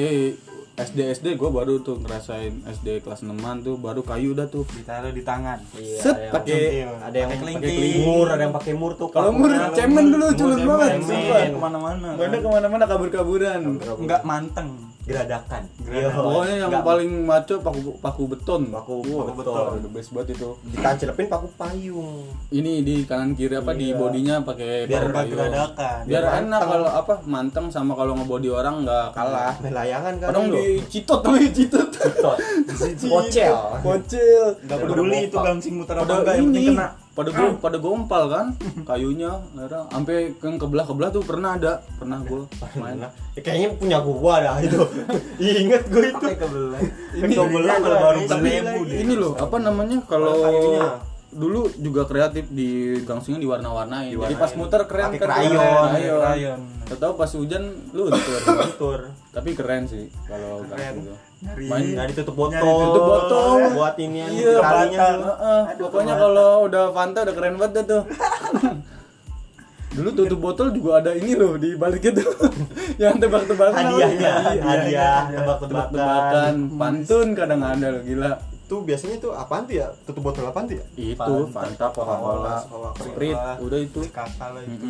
SD 0.82 0.98
SD 1.12 1.26
gue 1.34 1.50
baru 1.50 1.78
tuh 1.78 1.98
ngerasain 1.98 2.64
SD 2.64 3.00
kelas 3.00 3.20
6 3.22 3.32
tuh 3.60 3.76
baru 3.76 4.00
kayu 4.00 4.32
udah 4.32 4.46
tuh. 4.46 4.64
ditaruh 4.66 5.10
di 5.10 5.20
tangan 5.20 5.60
Iya, 5.72 5.98
Set 5.98 6.12
ada 6.12 6.22
yang- 6.22 6.32
pakai 6.32 6.60
ada 7.00 7.16
yang 7.16 7.28
pakai 7.28 7.40
pakai 7.42 7.60
kelingking. 7.60 8.02
mur 8.02 8.26
ada 8.26 8.42
yang 8.42 8.54
pakai 8.54 8.72
mur 8.72 8.92
tuh 8.94 9.08
Kalau 9.08 9.30
mur 9.30 9.50
cemen 9.70 10.04
dulu 10.08 10.26
culun 10.32 10.56
Cemen, 10.56 10.68
banget. 10.70 10.90
ke 11.50 11.58
mana-mana 11.58 12.08
Mainnya 12.14 12.38
ke 12.38 12.48
mana-mana 12.50 12.84
kabur-kaburan. 12.86 13.60
nggak 13.78 14.22
manteng 14.22 14.68
geradakan 15.02 15.62
Geradakan. 15.80 16.22
Pokoknya 16.22 16.54
yang 16.56 16.70
Nggak- 16.70 16.86
paling 16.86 17.10
maco 17.24 17.54
paku 17.58 17.80
paku 17.98 18.22
beton. 18.26 18.62
Paku- 18.68 19.02
Wah, 19.02 19.24
paku 19.24 19.32
beton. 19.34 19.54
beton. 19.56 19.78
The 19.80 19.90
best 19.90 20.10
banget 20.10 20.28
itu. 20.32 20.50
ditancelepin 20.70 21.26
paku 21.26 21.46
payung 21.54 22.10
Ini 22.50 22.72
di 22.80 22.94
kanan 23.02 23.32
kiri 23.32 23.54
apa 23.54 23.72
di 23.72 23.86
Iya. 23.86 23.96
bodinya 23.96 24.34
pakai 24.40 24.70
Biar 24.84 25.02
paku 25.02 25.10
nggak 25.10 25.24
kayu. 25.24 25.34
geradakan 25.34 25.98
Biar 26.04 26.22
Biar 26.22 26.38
enak 26.40 26.60
kalau 26.62 26.88
apa 26.90 27.14
manteng 27.24 27.66
sama 27.68 27.92
kalau 27.92 28.12
ngebody 28.14 28.48
orang 28.48 28.82
nggak 28.82 29.06
kalah. 29.10 29.54
main 29.58 29.72
layangan 29.72 30.14
kan 30.16 30.28
Kadang 30.30 30.44
lu. 30.46 30.54
di 30.54 30.64
citot 30.86 31.20
namanya 31.20 31.50
citot. 31.50 31.88
Citot. 31.90 32.36
Pocel. 33.12 33.54
Pocel. 33.80 34.44
nggak 34.60 34.78
peduli 34.80 35.18
itu 35.22 35.36
gangsing 35.36 35.74
muter 35.76 35.94
apa 35.96 36.04
enggak 36.12 36.34
yang 36.34 36.46
penting 36.50 36.66
kena 36.70 36.86
pada 37.20 37.30
go, 37.30 37.44
pada 37.60 37.76
gompal 37.76 38.22
kan 38.32 38.46
kayunya 38.82 39.28
akhirnya 39.52 39.84
sampai 39.92 40.32
yang 40.40 40.56
kebelah 40.56 40.88
kebelah 40.88 41.10
tuh 41.12 41.20
pernah 41.20 41.60
ada 41.60 41.84
pernah 42.00 42.18
gue 42.24 42.48
main? 42.80 42.96
Ya, 43.36 43.40
kayaknya 43.44 43.68
punya 43.76 43.98
gua 44.00 44.40
dah 44.40 44.56
itu. 44.64 44.80
Inget 45.60 45.84
gua 45.92 46.02
itu. 46.08 46.26
Kebelah 46.32 46.80
ini 47.12 47.34
kebelah 47.36 47.76
kalau 47.76 47.98
baru 48.00 48.20
beli. 48.24 48.94
ini 49.04 49.14
loh 49.20 49.32
apa 49.36 49.56
namanya 49.60 49.98
kalau 50.08 50.40
dulu 51.30 51.70
juga 51.78 52.08
kreatif 52.10 52.50
di 52.50 52.98
gangsingnya 53.06 53.38
diwarna-warnain. 53.38 54.10
Jadi 54.16 54.34
pas 54.34 54.50
muter 54.58 54.82
keren 54.88 55.14
Pakai 55.14 55.20
kan 55.20 55.28
krayon. 55.30 55.88
krayon. 56.24 56.60
tahu 56.98 57.12
pas 57.14 57.30
hujan 57.30 57.64
luntur 57.94 58.40
Luntur. 58.42 59.00
tapi 59.30 59.54
keren 59.54 59.86
sih 59.86 60.10
kalau 60.26 60.66
Keren. 60.66 60.74
gangsing 60.74 60.96
tuh 61.06 61.29
nyari 61.40 61.64
Main 61.68 61.86
Nah, 61.96 62.04
ditutup 62.06 62.34
botol. 62.36 62.56
Nyari 62.60 62.84
tutup 62.84 63.04
botol. 63.04 63.50
Buat 63.76 63.96
ini 63.96 64.16
yang 64.20 64.32
iya 64.32 64.52
talinya. 64.60 65.00
Heeh, 65.08 65.60
pokoknya 65.80 66.14
kalau 66.16 66.50
udah 66.68 66.84
Fanta 66.92 67.18
udah 67.24 67.34
keren 67.34 67.54
banget 67.56 67.72
dah 67.72 67.84
tuh. 67.88 68.02
Dulu 69.96 70.08
tutup 70.14 70.38
botol 70.38 70.68
juga 70.70 71.02
ada 71.02 71.10
ini 71.18 71.34
loh 71.34 71.58
di 71.58 71.74
baliknya 71.74 72.22
tuh 72.22 72.30
yang 73.02 73.18
tebak-tebakan. 73.18 73.74
Hadiahnya, 73.74 74.32
Iya, 74.54 74.62
hadiah, 74.62 75.20
tebak-tebakan. 75.34 75.90
Tebak-tebakan. 75.90 76.54
pantun 76.78 77.28
kadang 77.34 77.60
ada 77.66 77.86
loh 77.98 78.02
gila. 78.06 78.32
Tuh 78.70 78.86
biasanya 78.86 79.18
tuh 79.18 79.34
apaan 79.34 79.66
tuh 79.66 79.82
ya? 79.82 79.90
Tutup 80.06 80.22
botol 80.22 80.46
apaan 80.46 80.70
tuh 80.70 80.78
ya? 80.78 80.84
Itu 80.94 81.50
Fanta, 81.50 81.90
Coca-Cola, 81.90 82.62
Coca-Cola. 82.62 82.90
Sprite, 83.02 83.42
udah 83.66 83.78
itu. 83.82 84.00
kakak 84.14 84.48
lah 84.54 84.62
itu 84.62 84.88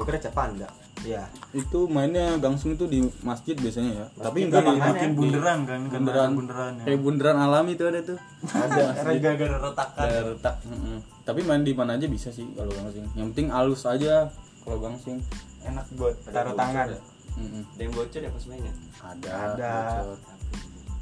gue 0.00 0.04
kira 0.08 0.16
Cepanda 0.16 0.68
Iya. 1.00 1.24
Itu 1.50 1.88
mainnya 1.88 2.36
gangsung 2.36 2.74
itu 2.74 2.84
di 2.84 3.00
masjid 3.20 3.56
biasanya 3.56 3.92
ya. 3.94 4.06
Tapi 4.12 4.44
Masjid 4.44 4.46
enggak 4.46 4.62
di 4.62 4.68
mana 4.70 4.84
Makin 4.86 5.10
ya? 5.10 5.16
bunderan 5.16 5.58
kan, 5.64 5.80
bunderan. 5.88 6.30
bunderan 6.36 6.72
ya. 6.76 6.84
Kayak 6.84 7.00
bunderan 7.00 7.36
alami 7.36 7.72
tuh 7.74 7.86
ada 7.88 8.00
tuh. 8.04 8.18
ada 8.46 8.82
Karena 8.92 9.12
gara-gara 9.24 9.56
retakan. 9.58 10.04
Ada 10.04 10.18
retak. 10.28 10.54
Mm-mm. 10.66 10.98
Tapi 11.22 11.40
main 11.42 11.62
di 11.62 11.72
mana 11.72 11.96
aja 11.96 12.06
bisa 12.06 12.28
sih 12.28 12.44
kalau 12.52 12.68
gangsing. 12.70 13.04
Yang 13.14 13.26
penting 13.32 13.48
halus 13.48 13.82
aja 13.84 14.28
kalau 14.60 14.78
gangsing. 14.78 15.18
Enak 15.60 15.86
buat 15.96 16.14
taruh 16.26 16.52
bocor 16.52 16.60
tangan. 16.60 16.86
ya? 16.88 17.00
Mm-mm. 17.30 17.62
ada 17.64 17.80
yang 17.80 17.94
bocor 17.94 18.20
ya 18.20 18.30
pas 18.30 18.44
mainnya 18.44 18.72
Ada. 19.00 19.30
Ada. 19.30 19.72
bocor. 19.72 20.18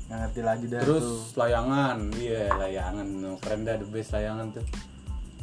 Nggak 0.08 0.18
ngerti 0.18 0.40
lagi 0.40 0.64
dah 0.66 0.80
Terus 0.80 1.04
tuh. 1.04 1.20
layangan, 1.36 1.96
iya 2.16 2.48
layangan, 2.56 3.06
no, 3.18 3.36
keren 3.36 3.60
dah 3.60 3.76
the 3.76 3.84
best 3.84 4.08
layangan 4.10 4.46
tuh. 4.56 4.64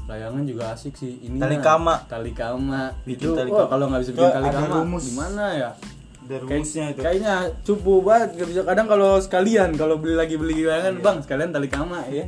Layangan 0.06 0.44
juga 0.44 0.64
asik 0.72 0.94
sih. 0.94 1.18
Ini 1.20 1.38
Tali 1.38 1.58
kama. 1.58 1.96
Tali 2.06 2.30
kama. 2.30 2.94
Bikin 3.04 3.26
itu 3.26 3.30
tali 3.34 3.50
wah 3.50 3.66
kalau 3.66 3.90
nggak 3.90 4.02
bisa 4.02 4.12
bikin 4.14 4.32
tali 4.32 4.50
kama, 4.50 4.98
gimana 5.00 5.44
ya? 5.52 5.70
Ada 5.74 6.26
Kayak- 6.28 6.42
rumusnya 6.44 6.86
itu. 6.88 7.02
Kayaknya 7.02 7.34
cupu 7.62 7.94
banget 8.02 8.30
nggak 8.34 8.48
bisa. 8.50 8.62
Kadang 8.64 8.88
kalau 8.88 9.12
sekalian 9.18 9.70
kalau 9.74 9.96
beli 9.98 10.14
lagi 10.14 10.36
beli 10.36 10.62
layangan, 10.62 10.96
bang 11.00 11.18
sekalian 11.20 11.50
tali 11.50 11.68
kama 11.68 12.06
ya. 12.08 12.26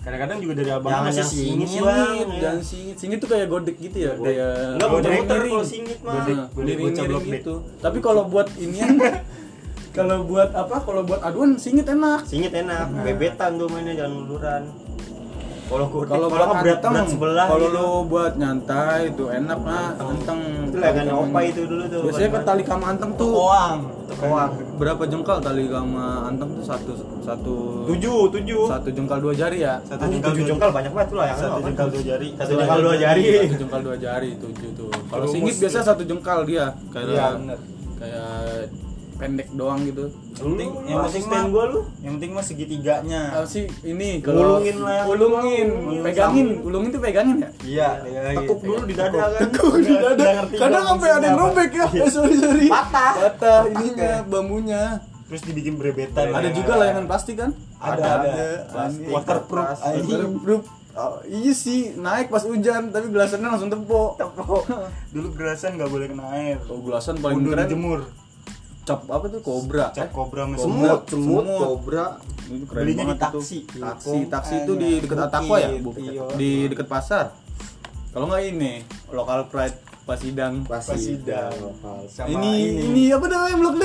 Kadang-kadang 0.00 0.36
juga 0.36 0.54
dari 0.54 0.68
abang 0.68 0.92
Jangan 0.92 1.12
yang 1.14 1.24
singit, 1.26 1.64
singit 1.66 1.80
Bang. 1.82 2.12
ya. 2.12 2.24
Jangan 2.38 2.60
singit. 2.62 2.94
Singit 2.94 3.18
tuh 3.18 3.28
kayak 3.30 3.46
godek 3.48 3.76
gitu 3.78 3.96
ya, 3.98 4.12
kayak 4.14 4.52
Enggak, 4.76 4.88
muter-muter 4.90 5.36
kalau 5.42 5.64
singit 5.64 5.98
mah. 6.00 6.12
Nah, 6.14 6.24
Godek- 6.52 6.76
godek 6.80 7.06
blok 7.08 7.24
D. 7.24 7.32
gitu. 7.34 7.54
Tapi 7.80 7.98
kalau 8.00 8.22
buat 8.26 8.48
inian 8.54 9.00
kalau 9.96 10.16
buat 10.24 10.50
apa? 10.52 10.76
Kalau 10.80 11.02
buat 11.02 11.20
aduan 11.20 11.56
singit 11.56 11.84
enak. 11.86 12.24
singit 12.24 12.52
enak 12.52 12.92
bebetan 12.98 13.56
tuh 13.56 13.68
mainnya 13.68 13.92
jangan 13.94 14.12
luluran 14.18 14.62
kalau 15.64 15.86
Kalau 15.88 16.04
kalau 16.04 16.28
buat 16.28 16.60
berat 16.60 16.80
sebelah 17.06 17.46
kalau 17.46 17.66
gitu. 17.66 17.74
lo 17.74 17.86
buat 18.04 18.32
nyantai 18.34 19.00
itu 19.08 19.24
enak 19.26 19.60
lah, 19.60 19.96
anteng. 19.96 20.40
itu 20.64 20.76
layangan 20.76 21.06
opa 21.18 21.40
itu 21.42 21.60
dulu 21.64 21.84
tuh 21.86 22.00
Biasanya 22.04 22.28
kan 22.30 22.42
tali 22.44 22.62
kama 22.62 22.84
anteng 22.86 23.10
tuh 23.14 23.30
Koang. 23.30 23.78
koang 24.14 24.50
berapa 24.74 25.02
jengkal 25.04 25.38
tali 25.40 25.64
kama 25.66 26.06
anteng 26.26 26.52
tuh 26.52 26.62
satu 26.62 26.92
satu 27.18 27.54
tujuh 27.86 28.28
tujuh 28.30 28.62
satu 28.66 28.88
jengkal 28.88 29.18
dua 29.18 29.32
jari 29.32 29.58
ya. 29.60 29.80
Satu 29.82 30.04
jengkal 30.06 30.30
tujuh 30.32 30.44
jengkal 30.46 30.70
banyak 30.70 30.92
banget 30.92 31.08
tuh 31.08 31.18
layangan 31.18 31.40
Satu 31.42 31.52
apa? 31.54 31.66
jengkal 31.66 31.88
dua 31.88 32.02
jari. 32.04 32.28
satu 32.34 32.50
jengkal 32.52 32.78
dua 32.80 32.96
jari 32.96 33.22
Satu 33.24 33.56
jengkal 33.56 33.80
dua 33.82 33.96
jari 33.96 34.30
tujuh 34.36 34.70
tuh. 34.74 34.90
Kalau 35.06 35.24
Rumus 35.24 35.34
singit 35.34 35.54
biasa 35.58 35.76
tuh. 35.76 35.86
satu 35.88 36.02
jengkal 36.04 36.38
dia 36.44 36.64
kayak 36.90 37.08
Iya, 37.08 37.26
kayak 37.96 38.28
pendek 39.14 39.48
doang 39.54 39.80
gitu. 39.86 40.10
Yang 40.34 40.46
penting 40.50 40.70
Lu 40.74 40.88
yang 40.90 40.98
penting 41.06 41.24
mah 41.30 41.42
gua 41.48 41.64
lu 41.70 41.80
Yang 42.02 42.12
penting 42.18 42.32
mah 42.34 42.44
segitiganya. 42.44 43.22
Apa 43.30 43.46
sih 43.46 43.64
ini 43.86 44.18
kalau 44.20 44.58
Ulungin 44.58 44.76
lah 44.82 45.02
ulungin, 45.06 45.66
Ulungin 45.70 46.02
pegangin, 46.02 46.48
ulungin 46.66 46.88
tuh 46.90 47.00
pegangin 47.00 47.36
ya. 47.38 47.50
Iya, 47.64 47.88
tekuk 48.36 48.60
dulu 48.60 48.82
di 48.84 48.94
dada 48.94 49.18
kan 49.30 49.40
Tekuk 49.48 49.74
di 49.80 49.94
dada. 49.94 50.26
Kadang 50.50 50.84
sampai 50.94 51.08
ada 51.14 51.26
yang 51.26 51.38
robek 51.38 51.70
ya. 51.72 51.86
Eh, 51.94 52.10
sorry 52.10 52.34
sorry. 52.36 52.66
Patah. 52.68 53.12
Patah 53.16 53.60
ininya 53.70 54.12
bambunya. 54.26 54.82
Terus 55.24 55.42
dibikin 55.48 55.80
berebetan. 55.80 56.30
Ada 56.30 56.52
juga 56.52 56.72
layangan 56.76 57.04
plastik 57.08 57.40
kan? 57.40 57.50
Ada, 57.80 58.02
Ada, 58.22 58.32
Waterproof. 59.08 59.66
Waterproof. 59.80 60.64
Oh, 60.94 61.18
iya 61.26 61.50
sih, 61.50 61.90
naik 61.98 62.30
pas 62.30 62.46
hujan 62.46 62.94
tapi 62.94 63.10
gelasannya 63.10 63.50
langsung 63.50 63.66
tepok. 63.66 64.14
Dulu 65.14 65.28
gerasan 65.34 65.74
nggak 65.74 65.90
boleh 65.90 66.06
kena 66.06 66.30
air. 66.38 66.62
Kalau 66.62 66.86
gelasan 66.86 67.18
paling 67.18 67.42
Mundur 67.42 67.58
keren 67.58 67.66
dijemur. 67.66 68.00
Cap 68.84 69.00
apa 69.08 69.26
tuh 69.26 69.40
kobra. 69.40 69.88
Cap 69.90 70.04
Eh, 70.04 70.10
kobra 70.10 70.44
sama 70.44 70.56
semut 70.56 71.00
Semut. 71.04 71.44
kobra 71.48 72.06
Itu 72.44 72.64
keren 72.68 72.82
Belinya 72.84 73.04
di 73.04 73.10
itu. 73.10 73.24
taksi. 73.24 73.58
Taksi, 73.66 74.18
taksi 74.28 74.54
itu 74.62 74.72
di 74.76 74.90
dekat 75.00 75.18
Atakwa 75.18 75.56
ya, 75.56 75.68
iya. 75.72 76.22
Di 76.36 76.50
dekat 76.68 76.86
pasar. 76.86 77.32
Kalau 78.12 78.28
nggak 78.28 78.42
ini, 78.46 78.72
lokal 79.10 79.48
pride 79.48 79.74
Pasidang. 80.04 80.60
Pasidang. 80.62 81.50
Sama 82.06 82.28
ini, 82.28 82.84
ini 82.84 83.02
apa 83.08 83.24
namanya 83.24 83.56
blok 83.56 83.76
D? 83.76 83.84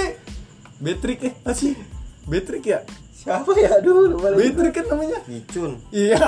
Betrik 0.78 1.20
eh 1.24 1.34
masih 1.42 1.76
Betrik 2.24 2.64
ya? 2.64 2.84
siapa 3.10 3.52
ya 3.52 3.76
aduh 3.76 4.16
lupa 4.16 4.32
Betrik 4.32 4.72
kan 4.74 4.86
namanya. 4.90 5.20
Icun 5.26 5.76
Iya. 5.92 6.20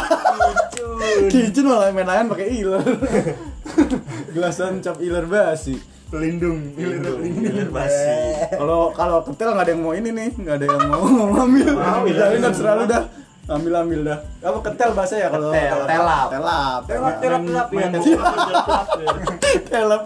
Kicun 1.28 1.66
malah 1.66 1.92
main 1.92 2.04
layan 2.04 2.28
pakai 2.28 2.48
iler. 2.52 2.84
Gelasan 4.34 4.80
cap 4.80 5.00
iler 5.00 5.24
basi. 5.24 5.76
Pelindung. 6.12 6.60
Gilir 6.76 7.70
basi 7.72 8.12
Kalau 8.52 8.92
kalau 8.92 9.24
ketel 9.24 9.56
nggak 9.56 9.66
ada 9.66 9.72
yang 9.72 9.82
mau 9.82 9.94
ini 9.96 10.10
nih, 10.12 10.30
nggak 10.36 10.56
ada 10.60 10.66
yang 10.68 10.82
mau 10.92 11.04
ngambil. 11.08 11.72
Ambil, 11.96 12.16
ambil. 12.20 12.38
nggak 12.44 12.56
selalu 12.56 12.84
dah. 12.92 13.04
Ambil 13.50 13.74
ambil 13.74 14.00
dah. 14.06 14.20
Apa 14.44 14.60
ketel 14.70 14.90
bahasa 14.94 15.16
ya 15.18 15.28
kalau 15.32 15.50
Ketel, 15.50 15.80
telap. 15.88 16.28
Telap. 16.30 16.82
telap 16.86 17.14
telap 17.18 17.42
telap 17.42 17.68
ya 17.72 17.88
telap 17.90 18.04
telap 18.06 18.86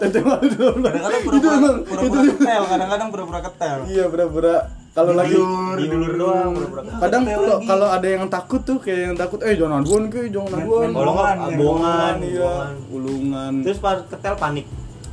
Telap 0.06 0.42
dulu. 0.56 0.70
Kadang-kadang 0.80 1.20
Itu 1.20 1.26
pura-pura 1.26 1.52
emang 1.52 1.76
pura-pura 1.84 2.22
itu 2.22 2.32
ketel, 2.32 2.62
kadang-kadang 2.64 3.08
pura-pura 3.12 3.40
ketel. 3.44 3.76
Iya 3.86 4.04
pura-pura 4.08 4.54
kalau 4.96 5.12
lagi 5.12 5.36
di 5.76 5.84
dulur 5.92 6.12
doang 6.16 6.56
kadang 7.04 7.28
kalau 7.28 7.56
kalau 7.68 7.88
ada 7.92 8.08
yang 8.08 8.24
takut 8.32 8.64
tuh 8.64 8.80
kayak 8.80 9.12
yang 9.12 9.16
takut 9.20 9.44
eh 9.44 9.52
jangan 9.52 9.84
aduan 9.84 10.08
ke 10.08 10.32
jangan 10.32 10.56
aduan 10.56 10.88
Bongan, 10.88 11.36
bongan, 11.52 12.16
iya 12.24 12.40
bongan. 12.40 12.72
ulungan 12.88 13.52
terus 13.60 13.76
pas 13.76 14.00
ketel 14.08 14.40
panik 14.40 14.64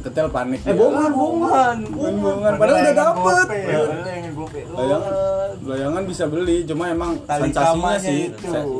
ketel 0.03 0.27
panik 0.27 0.59
eh 0.61 0.71
bongan 0.71 1.09
bongan 1.09 1.77
bongan 1.89 2.53
padahal 2.55 2.77
udah 2.77 2.93
dapet. 2.93 3.47
Ya, 3.63 3.79
gope. 4.29 4.59
layangan. 4.65 5.49
Layangan 5.63 6.03
bisa 6.03 6.23
beli 6.27 6.57
cuma 6.63 6.83
emang 6.87 7.15
Tali 7.23 7.47
sensasinya 7.47 7.95
sih 7.95 8.21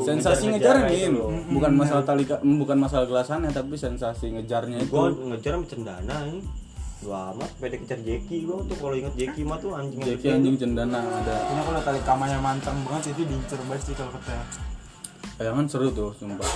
sensasi 0.03 0.43
Ngejar-ngejar 0.49 0.75
ngejarnya 0.83 0.91
itu 0.91 1.15
loh. 1.15 1.29
bukan 1.49 1.71
masalah 1.73 2.03
tali 2.03 2.23
ka- 2.23 2.43
bukan 2.43 2.77
masalah 2.77 3.05
gelasannya 3.05 3.49
tapi 3.49 3.75
sensasi 3.75 4.25
ngejarnya 4.33 4.77
itu. 4.81 4.91
Gua 4.91 5.09
ngejar 5.09 5.51
sama 5.53 5.65
cendana 5.65 6.15
ini. 6.27 6.41
Wah 7.03 7.31
amat 7.31 7.51
beda 7.57 7.75
kejar 7.77 7.99
Jeki 7.99 8.38
gua 8.43 8.63
tuh. 8.63 8.75
Kalau 8.75 8.95
inget 8.97 9.13
Jeki 9.15 9.41
mah 9.43 9.57
tuh 9.57 9.71
anjing 9.73 9.99
Jeki 10.01 10.27
anjing 10.29 10.55
cendana 10.57 10.99
ada. 10.99 11.36
Ini 11.47 11.62
kalau 11.62 11.81
tali 11.81 11.99
kamanya 12.01 12.38
mancang 12.38 12.75
banget 12.83 13.12
itu 13.12 13.23
diincer 13.23 13.59
banget 13.62 13.81
sih 13.81 13.95
kalau 13.95 14.12
ketel. 14.13 14.39
layangan 15.36 15.65
seru 15.65 15.88
tuh 15.89 16.12
sumpah. 16.13 16.51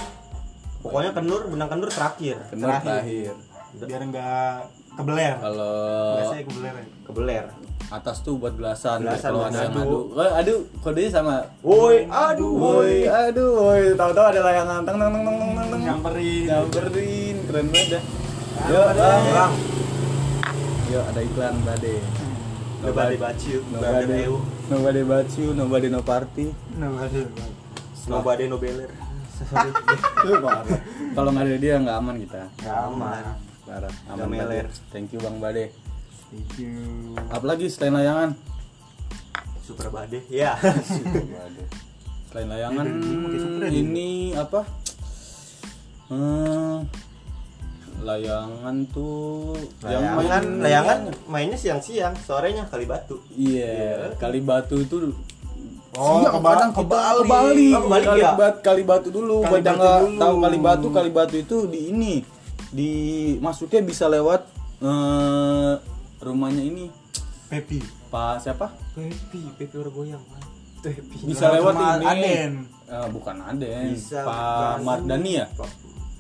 Pokoknya 0.78 1.12
kenur 1.12 1.48
benang 1.48 1.68
kenur 1.68 1.88
terakhir. 1.88 2.36
Bener 2.50 2.68
Terakhir. 2.70 2.84
terakhir 2.86 3.34
Biar 3.78 4.02
enggak 4.02 4.72
kebeler. 4.94 5.34
kalau 5.38 5.76
Biasanya 6.16 6.44
kebeler 6.46 6.74
ya. 6.74 6.86
kebeler. 7.04 7.46
Atas 7.88 8.20
tuh 8.20 8.36
buat 8.36 8.52
belasan, 8.52 9.00
Belasan, 9.00 9.32
kalau 9.32 9.42
ada 9.44 9.64
yang 9.64 9.72
adu. 9.72 9.80
adu. 9.80 9.98
Oh, 10.12 10.32
adu 10.34 10.54
kodenya 10.82 11.10
sama? 11.10 11.36
Woi 11.62 12.04
aduh 12.06 12.52
woi 12.52 13.08
aduh 13.08 13.50
woi. 13.58 13.84
Tahu-tahu 13.94 14.26
ada 14.28 14.40
layangan. 14.44 14.82
Teng 14.84 14.98
teng 14.98 15.10
teng 15.10 15.24
teng 15.24 15.38
teng 15.38 15.52
teng. 15.56 15.68
Teng 15.68 15.82
Nyamperin. 15.82 16.44
nyamperin. 16.46 17.36
Keren 17.46 17.66
banget 17.68 17.88
dah 17.90 18.04
yuk 18.58 18.84
Bade. 18.84 18.98
bang. 18.98 19.24
Bang 19.32 19.54
yuk 20.88 21.04
ada 21.06 21.22
iklan 21.22 21.56
bade 21.62 21.96
nobody 22.78 23.16
but 23.16 23.40
you. 23.42 23.60
Nobody. 23.70 24.18
Nobody 24.18 24.26
nobody 24.68 25.02
but 25.04 25.30
you. 25.38 25.48
Nobody 25.54 25.88
no 25.88 26.00
party. 26.02 26.46
Aduh. 26.76 27.28
nobody 28.08 28.44
no 28.46 28.58
beler. 28.58 28.92
Kalau 31.16 31.30
nggak 31.30 31.46
ada 31.46 31.58
dia 31.58 31.76
nggak 31.78 31.96
aman 31.96 32.16
kita. 32.20 32.42
Nggak 32.58 32.78
aman. 32.90 33.24
Parah 33.68 33.92
aman 34.10 34.26
meler. 34.26 34.66
Bade. 34.66 34.88
thank 34.90 35.12
you 35.12 35.20
bang 35.20 35.38
bade 35.38 35.66
Thank 36.28 36.52
you. 36.58 37.16
apalagi 37.30 37.68
selain 37.68 37.94
layangan 37.94 38.30
super 39.62 39.88
bade 39.90 40.24
ya 40.28 40.56
selain 42.28 42.48
layangan 42.48 42.88
ini 43.70 44.32
apa 44.34 44.64
hmm, 46.08 46.78
layangan 48.00 48.76
tuh 48.88 49.56
layangan 49.82 50.16
main- 50.18 50.60
layangan 50.62 50.98
mainnya 51.26 51.58
siang-siang 51.58 52.16
sorenya 52.18 52.64
kali 52.66 52.84
batu 52.84 53.20
iya 53.30 54.12
kali 54.16 54.40
batu 54.40 54.80
itu 54.80 55.12
Oh, 55.98 56.22
Siang, 56.22 56.30
keba- 56.32 56.54
kadang 56.54 56.72
kita 56.72 56.84
kebalik. 56.86 57.26
balik, 57.26 57.74
Oh, 57.74 57.82
kebalik 57.82 58.06
kali, 58.06 58.22
ya? 58.22 58.32
bat- 58.32 58.62
kali 58.62 58.84
batu 58.86 59.10
dulu 59.10 59.42
Kali 59.42 59.50
yang 59.58 59.82
batu 59.82 60.06
dulu. 60.06 60.20
tahu 60.22 60.36
kali 60.38 60.58
batu 60.60 60.88
kali 60.92 61.10
batu 61.10 61.36
itu 61.40 61.58
di 61.66 61.80
ini 61.90 62.14
di 62.70 62.92
masuknya 63.38 63.82
bisa 63.82 64.06
lewat 64.06 64.44
eh, 64.80 65.74
rumahnya 66.20 66.62
ini 66.62 66.86
Pepi. 67.46 67.80
pak 68.08 68.40
siapa 68.40 68.68
pepi 68.92 69.40
pepi 69.54 69.76
orang 69.76 69.94
goyang 69.94 70.24
pepi 70.78 71.16
bisa 71.24 71.48
lewat 71.50 71.76
ini 71.76 72.06
Aden. 72.06 72.52
Eh, 72.88 73.08
bukan 73.10 73.36
Aden 73.42 73.92
Bisa, 73.92 74.24
Pak. 74.24 74.80
Mardani 74.80 75.32
ya 75.34 75.46
Pak- 75.50 75.76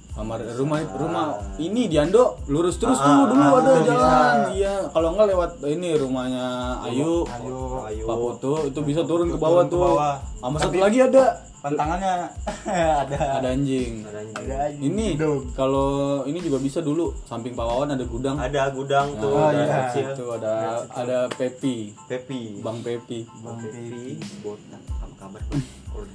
Pak 0.09 0.23
Mar- 0.25 0.49
rumah 0.51 0.81
rumah 0.89 1.25
ini 1.55 1.85
di 1.85 1.95
Ando 1.95 2.41
lurus 2.47 2.75
terus 2.75 2.97
Ah, 2.97 3.05
tuh 3.21 3.23
dulu 3.29 3.39
ah, 3.39 3.53
ada 3.55 3.71
jalan 3.77 3.85
bisa. 3.85 4.51
iya 4.51 4.73
kalau 4.89 5.13
nggak 5.13 5.27
lewat 5.29 5.51
ini 5.63 5.93
rumahnya 5.93 6.45
Ayu 6.81 7.21
Ayo. 7.23 7.85
Ayo. 7.85 8.03
Pak 8.03 8.17
Putu 8.17 8.51
itu 8.65 8.79
bisa 8.81 9.01
turun 9.03 9.29
ke 9.29 9.37
bawah 9.37 9.61
Turun 9.61 9.69
ke 9.69 9.71
tuh 9.71 9.81
bawah. 9.85 10.15
sama 10.35 10.57
satu 10.57 10.77
lagi 10.77 10.99
ada 11.01 11.23
Pantangannya 11.57 12.29
ada. 13.01 13.17
ada 13.37 13.47
anjing 13.49 14.03
Ada 14.03 14.17
anjing. 14.19 14.37
Ada 14.37 14.55
aja. 14.63 14.77
ini 14.79 15.05
kalau 15.51 15.89
ini 16.23 16.37
juga 16.37 16.57
bisa 16.57 16.79
dulu 16.79 17.11
samping 17.23 17.51
Pak 17.51 17.65
Wawan 17.65 17.89
ada 17.91 18.03
gudang 18.03 18.37
ada 18.37 18.69
gudang 18.69 19.07
tuh 19.15 19.31
Oh, 19.31 19.47
ada 19.47 19.57
iya. 19.59 19.77
kecil. 19.87 20.07
itu 20.11 20.25
ada 20.31 20.53
ada 20.87 21.17
Pepi 21.29 21.97
pepi 22.05 22.59
Bang 22.59 22.79
Pepi 22.79 23.25
Bang 23.39 23.57
pepi 23.57 23.73
Pepi. 23.83 24.05
botak 24.39 24.81
apa 24.95 25.13
kabar 25.17 25.41
Bang? 25.43 25.63
Kalau 25.87 26.05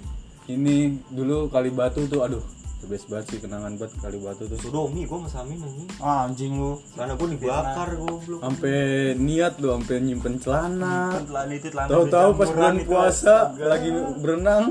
ini 0.49 0.77
dulu 1.09 1.47
kali 1.49 1.71
batu 1.71 2.07
tuh 2.07 2.23
aduh 2.23 2.43
the 2.79 2.87
best 2.89 3.07
banget 3.07 3.27
sih 3.29 3.39
kenangan 3.39 3.75
banget 3.75 3.95
kali 3.99 4.19
batu 4.19 4.43
tuh 4.45 4.59
Sodomi 4.59 5.03
gue 5.03 5.15
sama 5.17 5.29
Samin 5.29 5.59
anjing. 5.59 5.89
Ah, 5.99 6.19
anjing 6.25 6.53
lu. 6.55 6.73
Karena 6.93 7.15
gue 7.15 7.29
dibakar 7.31 7.89
goblok. 7.95 8.41
sampai 8.41 8.77
niat 9.17 9.55
tuh 9.55 9.71
sampai 9.73 9.97
nyimpen 10.01 10.35
celana 10.37 11.15
Celana 11.21 11.53
itu 11.53 11.67
celana 11.69 11.89
tahu-tahu 11.89 12.29
pas 12.33 12.49
bulan 12.49 12.77
puasa 12.83 13.37
lagi 13.57 13.89
berenang 14.19 14.65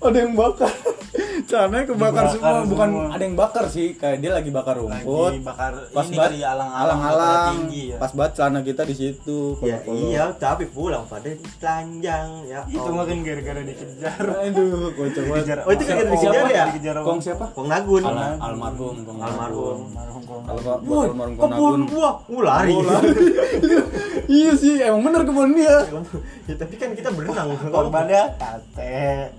ada 0.00 0.18
yang 0.18 0.32
bakar 0.32 0.72
celananya 1.50 1.84
kebakar 1.86 2.24
Dibakar 2.24 2.26
semua 2.32 2.64
bukan 2.64 2.88
semua. 2.88 3.06
ada 3.10 3.22
yang 3.22 3.36
bakar 3.36 3.64
sih 3.66 3.86
kayak 3.92 4.18
dia 4.18 4.30
lagi 4.30 4.50
bakar 4.50 4.74
rumput 4.76 5.30
lagi 5.30 5.42
bakar 5.42 5.72
pas 5.90 6.06
ini 6.06 6.16
kali 6.16 6.38
alang-alang 6.40 6.98
alang-alang 7.00 7.52
tinggi 7.58 7.82
ya. 7.90 7.96
pas 7.98 8.10
banget 8.10 8.32
celana 8.34 8.60
kita 8.62 8.82
di 8.84 8.94
situ 8.94 9.38
Ya 9.60 9.76
iya, 9.84 10.24
tapi 10.34 10.64
pulang 10.66 11.04
pada 11.04 11.26
telanjang 11.58 12.28
ya. 12.44 12.60
itu 12.66 12.80
kan 12.86 13.18
gara-gara 13.20 13.60
dikejar. 13.60 14.20
aduh 14.40 14.88
kocak 14.96 15.24
banget. 15.26 15.58
Oh, 15.60 15.70
itu 15.70 15.84
kan 15.84 15.94
Siapa? 15.96 16.08
dikejar 16.08 16.44
ya? 16.46 16.64
Dikejar 16.70 16.94
Kong 17.00 17.20
siapa 17.20 17.44
Kong 17.50 17.68
Nagun. 17.68 18.02
Al- 18.02 18.38
almarhum 18.40 18.96
Kong 19.02 19.18
Almarhum. 19.18 19.78
Almarhum 19.90 20.22
Kong 20.22 20.42
kebun 21.36 21.50
Nagun 21.50 21.80
gua. 21.88 22.10
Lari. 22.30 22.74
Lari. 22.74 23.12
iya 24.38 24.52
sih 24.54 24.78
emang 24.78 25.02
bener 25.02 25.22
kebun 25.24 25.50
dia 25.52 25.76
ya, 26.46 26.54
tapi 26.54 26.74
kan 26.76 26.94
kita 26.94 27.10
berenang. 27.10 27.48
Korbannya 27.60 28.22
Tate, 28.36 29.34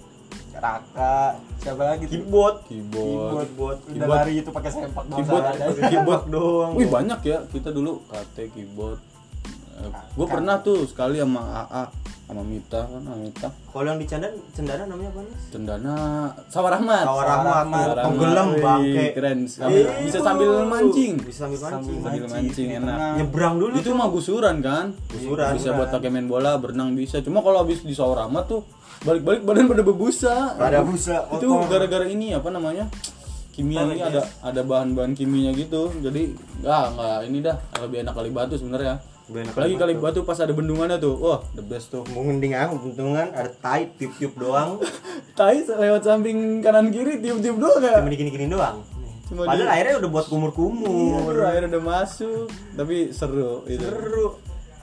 Raka, 0.61 1.41
siapa 1.57 1.81
lagi 1.81 2.05
tuh? 2.05 2.21
Kibot. 2.21 2.55
keyboard 2.69 3.49
Keyboard. 3.49 3.77
Udah 3.81 3.97
Keyboard. 3.97 4.19
lari 4.21 4.33
itu 4.37 4.49
pakai 4.53 4.69
sempak 4.69 5.03
doang. 5.09 5.17
keyboard 5.17 5.45
keyboard 5.89 6.23
doang. 6.29 6.71
wih 6.77 6.85
banyak 6.87 7.19
ya 7.25 7.37
kita 7.49 7.73
dulu 7.73 8.05
KT 8.05 8.37
keyboard 8.53 9.01
gue 9.89 10.27
pernah 10.27 10.55
tuh 10.59 10.85
sekali 10.85 11.17
sama 11.17 11.41
AA 11.65 11.83
sama 12.31 12.47
Mita 12.47 12.87
kan 12.87 13.01
sama 13.03 13.17
Mita. 13.19 13.47
Kalau 13.51 13.87
yang 13.91 13.99
di 13.99 14.07
Candan, 14.07 14.31
Cendana 14.55 14.87
namanya 14.87 15.11
apa 15.11 15.19
nih? 15.19 15.35
Cendana 15.51 15.95
Rahmat. 16.71 17.03
Sawah 17.03 17.25
Rahmat. 17.27 17.95
Tenggelam 18.07 18.47
Wih, 18.47 18.63
bangke. 18.63 19.05
keren. 19.11 19.39
Sambil, 19.51 19.83
Eh, 19.83 20.07
bisa 20.07 20.17
sambil 20.23 20.49
mancing. 20.63 21.13
Bisa 21.19 21.39
sambil 21.43 21.59
mancing. 21.59 21.97
sambil 21.99 22.25
mancing. 22.31 22.67
di 22.71 22.75
enak. 22.79 22.87
tengah. 22.87 23.13
Nyebrang 23.19 23.55
dulu 23.59 23.73
itu 23.75 23.91
mah 23.91 24.07
gusuran 24.07 24.55
kan? 24.63 24.95
Gusuran. 25.11 25.59
bisa 25.59 25.69
buat 25.75 25.91
pakai 25.91 26.07
main 26.07 26.31
bola 26.31 26.55
berenang 26.55 26.95
bisa. 26.95 27.19
Cuma 27.19 27.43
kalau 27.43 27.67
habis 27.67 27.83
di 27.83 27.91
Sawah 27.91 28.23
Rahmat 28.23 28.47
tuh 28.47 28.63
balik-balik 29.03 29.41
badan 29.43 29.65
pada 29.67 29.81
bebusa 29.83 30.55
Pada 30.55 30.85
busa 30.85 31.25
itu 31.35 31.47
gara-gara 31.67 32.07
ini 32.07 32.31
apa 32.31 32.47
namanya? 32.47 32.87
Kimia 33.51 33.83
ini 33.83 33.99
ada 33.99 34.23
ada 34.39 34.61
bahan-bahan 34.63 35.11
kimianya 35.11 35.51
gitu. 35.51 35.91
Jadi 35.99 36.31
nggak 36.63 36.83
nggak 36.95 37.17
ini 37.27 37.37
dah 37.43 37.59
lebih 37.83 38.07
enak 38.07 38.15
kali 38.15 38.31
batu 38.31 38.55
sebenarnya. 38.55 38.95
enak 38.95 39.10
apalagi 39.33 39.75
kali 39.75 39.93
batu 39.95 40.21
pas 40.21 40.35
ada 40.35 40.51
bendungannya 40.51 40.97
tuh 40.97 41.15
wah 41.15 41.39
the 41.51 41.61
best 41.61 41.87
tuh 41.87 42.03
Mengending 42.09 42.51
aku 42.51 42.75
untungan 42.85 43.27
ada 43.29 43.47
tai 43.49 43.87
tiup-tiup 43.89 44.35
doang. 44.35 44.77
tai 45.39 45.63
lewat 45.63 46.01
samping 46.01 46.59
kanan 46.59 46.89
kiri 46.89 47.17
tiup-tiup 47.17 47.55
doang 47.57 47.79
ya 47.79 47.97
Cuma 47.97 48.07
digini-gini 48.07 48.45
doang. 48.45 48.83
Cuma 49.25 49.47
Padahal 49.47 49.63
di- 49.63 49.73
airnya 49.73 49.95
udah 49.97 50.09
buat 50.09 50.25
Iya, 50.25 50.31
kumur-kumur. 50.31 51.35
air 51.41 51.63
udah 51.65 51.81
masuk 51.81 52.47
tapi 52.73 52.97
seru 53.09 53.63
itu 53.65 53.79
Seru. 53.79 54.35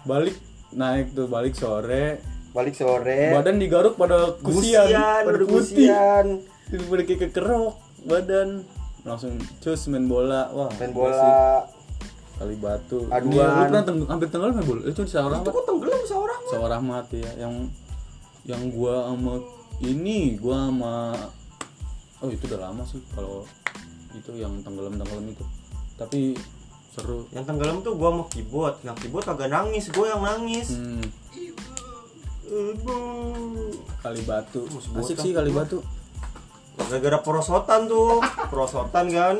balik 0.02 0.36
naik 0.70 1.12
tuh 1.12 1.26
balik 1.26 1.52
sore 1.52 2.24
Balik 2.48 2.74
sore. 2.74 3.30
badan 3.30 3.56
digaruk 3.56 3.94
pada 3.94 4.32
kusian, 4.34 4.88
Kusian, 4.88 5.22
pada 5.22 5.36
udah 5.36 5.46
putih 5.46 5.86
kusian. 5.86 6.26
pada 6.64 7.02
kayak 7.02 7.20
kekerok 7.26 7.74
badan 8.02 8.48
langsung 9.00 9.32
cus 9.58 9.80
main 9.86 10.04
bola 10.04 10.48
wah 10.50 10.72
Main 10.74 10.90
gila 10.90 11.12
sih. 11.12 11.32
Kali 12.38 12.54
batu 12.56 13.10
Aduan. 13.10 13.34
Lu 13.50 13.62
pernah 13.66 13.82
teng- 13.82 14.06
hampir 14.06 14.28
tenggelam 14.30 14.54
main 14.54 14.64
bola 14.64 14.82
itu 14.86 15.00
di 15.02 15.10
Sawah 15.10 15.26
Itu 15.26 15.34
Rahmat 15.34 15.50
kok 15.50 15.64
tenggelam 15.66 16.02
seorang? 16.02 16.40
Sawah 16.46 16.68
Rahmat 16.70 17.06
ya 17.10 17.30
yang 17.36 17.54
yang 18.46 18.62
gua 18.70 19.10
sama 19.10 19.32
ini 19.78 20.38
gua 20.38 20.70
sama 20.70 20.94
oh 22.18 22.30
itu 22.30 22.44
udah 22.46 22.60
lama 22.64 22.82
sih 22.82 23.02
kalau 23.12 23.42
itu 24.10 24.30
yang 24.34 24.54
tenggelam 24.62 24.94
tenggelam 24.94 25.26
itu 25.26 25.44
tapi 25.94 26.38
seru 26.88 27.26
Yang 27.30 27.44
tenggelam 27.44 27.76
tuh 27.82 27.94
gua 27.94 28.10
mau 28.10 28.26
keyboard. 28.26 28.80
Yang 28.82 28.96
keyboard 29.02 29.26
kagak 29.26 29.50
nangis, 29.50 29.90
gua 29.90 30.14
yang 30.14 30.22
nangis. 30.22 30.72
hmm, 30.72 31.02
Ibu. 32.48 32.98
kali 33.98 34.22
batu 34.24 34.64
asik 34.96 35.20
sih 35.20 35.30
kali 35.30 35.52
batu 35.52 35.82
Gara-gara 36.78 37.18
perosotan 37.18 37.90
tuh, 37.90 38.22
perosotan 38.46 39.10
kan. 39.10 39.34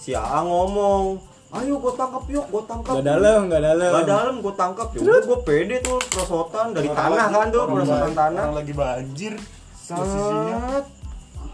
Si 0.00 0.16
AA 0.16 0.40
ngomong, 0.42 1.20
ayo 1.52 1.76
gue 1.76 1.92
tangkap 1.92 2.24
yuk, 2.26 2.46
gue 2.48 2.62
tangkap. 2.64 2.92
Gak 2.96 3.04
dalam, 3.04 3.40
gak 3.46 3.60
dalam. 3.60 3.90
Gak 3.92 4.08
dalam, 4.08 4.34
gue 4.40 4.54
tangkap. 4.56 4.86
Ya 4.96 5.16
gue 5.20 5.38
pede 5.44 5.76
tuh 5.80 6.00
perosotan 6.08 6.72
dari 6.72 6.88
tanah 6.88 7.26
kan 7.28 7.46
tuh, 7.52 7.64
perosotan 7.68 8.12
tanah. 8.16 8.42
Orang 8.48 8.56
lagi 8.56 8.72
banjir. 8.72 9.34
Sat, 9.76 10.86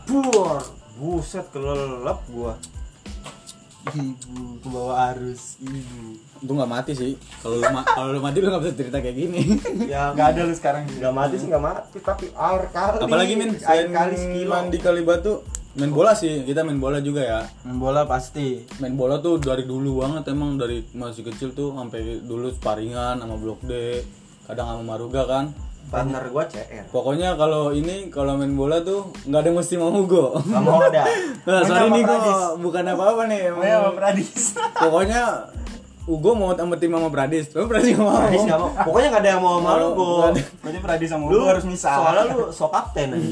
buar, 0.07 0.63
buset 0.95 1.47
kelelep 1.51 2.21
gua. 2.31 2.55
ibu 3.89 4.61
ke 4.61 4.69
bawah 4.69 5.17
arus 5.17 5.57
ibu. 5.59 6.21
Itu 6.39 6.53
nggak 6.53 6.69
mati 6.69 6.93
sih. 6.93 7.17
Kalau 7.41 7.57
lu, 7.57 7.65
ma- 7.73 7.89
kalau 7.89 8.13
lu 8.13 8.21
mati 8.21 8.45
lu 8.45 8.53
nggak 8.53 8.63
bisa 8.69 8.75
cerita 8.77 9.01
kayak 9.01 9.17
gini. 9.17 9.41
Ya 9.93 10.13
Gak 10.13 10.37
ada 10.37 10.41
lu 10.45 10.53
sekarang. 10.53 10.85
nggak 10.85 11.15
mati 11.17 11.35
sih 11.41 11.49
nggak 11.49 11.65
mati, 11.65 11.97
tapi 12.05 12.29
air 12.29 12.63
kali. 12.69 13.01
Apalagi 13.01 13.33
min, 13.35 13.57
air 13.57 13.89
kali 13.89 14.15
sekilo. 14.15 14.51
mandi 14.53 14.77
kali 14.77 15.01
batu, 15.09 15.41
main 15.79 15.95
bola 15.95 16.13
sih. 16.13 16.43
Kita 16.43 16.67
main 16.67 16.83
bola 16.83 16.99
juga 16.99 17.23
ya. 17.23 17.41
Main 17.65 17.79
bola 17.79 18.03
pasti. 18.05 18.67
Main 18.83 18.99
bola 18.99 19.23
tuh 19.23 19.39
dari 19.39 19.63
dulu 19.65 20.03
banget 20.03 20.35
emang 20.35 20.59
dari 20.59 20.83
masih 20.93 21.23
kecil 21.23 21.55
tuh 21.55 21.73
sampai 21.73 22.21
dulu 22.21 22.51
sparingan 22.51 23.23
sama 23.23 23.39
Blok 23.39 23.63
D, 23.63 24.03
kadang 24.51 24.75
sama 24.77 24.83
Maruga 24.95 25.25
kan. 25.25 25.55
Partner 25.89 26.21
gua 26.29 26.45
CR. 26.45 26.85
Pokoknya 26.93 27.33
kalau 27.41 27.73
ini 27.73 28.13
kalau 28.13 28.37
main 28.37 28.53
bola 28.53 28.85
tuh 28.85 29.09
nggak 29.25 29.41
ada 29.41 29.49
yang 29.49 29.57
mesti 29.57 29.75
mau 29.81 29.89
Hugo. 29.89 30.37
Gak 30.37 30.63
mau 30.63 30.85
ada. 30.85 31.07
Nah, 31.49 31.65
nih 31.65 32.05
Pradis. 32.05 32.29
kok 32.29 32.61
bukan 32.61 32.85
nih. 33.25 33.41
emang. 33.49 33.63
Saya 33.65 33.77
sama 33.81 33.91
Pradis. 33.97 34.43
Pokoknya 34.77 35.23
Ugo 36.09 36.33
mau 36.33 36.57
sama 36.57 36.81
tim 36.81 36.89
sama 36.89 37.13
Pradis. 37.13 37.53
Tapi 37.53 37.69
Pradis 37.69 37.93
nggak 37.93 38.09
mau. 38.09 38.17
Pradis 38.17 38.43
nggak 38.49 38.61
mau. 38.65 38.71
Pokoknya 38.73 39.09
nggak 39.13 39.23
ada 39.23 39.31
yang 39.37 39.43
mau 39.45 39.55
sama 39.61 39.73
lu, 39.77 39.89
Go. 39.93 40.09
Pokoknya 40.33 40.81
Pradis 40.81 41.09
sama 41.13 41.25
Lu 41.29 41.37
gue 41.45 41.51
harus 41.53 41.67
misah. 41.69 41.95
Soalnya 42.01 42.25
lu 42.33 42.45
so 42.49 42.67
kapten 42.73 43.09
aja. 43.13 43.29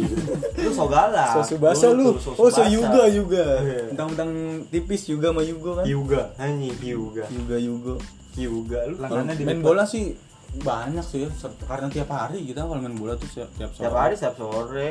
Lu 0.61 0.70
so 0.77 0.85
galak. 0.85 1.33
So 1.33 1.41
Subasa 1.57 1.89
lu. 1.97 2.12
tuh 2.20 2.37
Oh, 2.37 2.53
so. 2.53 2.61
Yuga 2.68 3.09
juga. 3.09 3.45
Iya. 3.64 3.97
Tentang-tentang 3.97 4.31
tipis 4.68 5.09
juga 5.09 5.33
sama 5.33 5.41
Yugo 5.41 5.70
kan. 5.81 5.85
Hyuga. 5.89 6.22
Anjing 6.37 6.77
Hyuga. 6.77 7.24
Yuga 7.33 7.57
Yugo. 7.57 7.95
Hyuga 8.37 8.81
lu. 8.93 8.97
Main 9.41 9.61
bola 9.64 9.89
sih 9.89 10.12
banyak 10.57 11.05
sih 11.05 11.24
ya. 11.24 11.31
Karena 11.64 11.89
tiap 11.89 12.12
hari 12.12 12.45
kita 12.45 12.64
kalau 12.68 12.77
main 12.77 12.93
bola 12.93 13.16
tuh 13.16 13.29
tiap, 13.33 13.49
tiap 13.57 13.72
sore. 13.72 13.89
Tiap 13.89 13.95
hari 13.97 14.14
setiap 14.20 14.37
sore. 14.37 14.89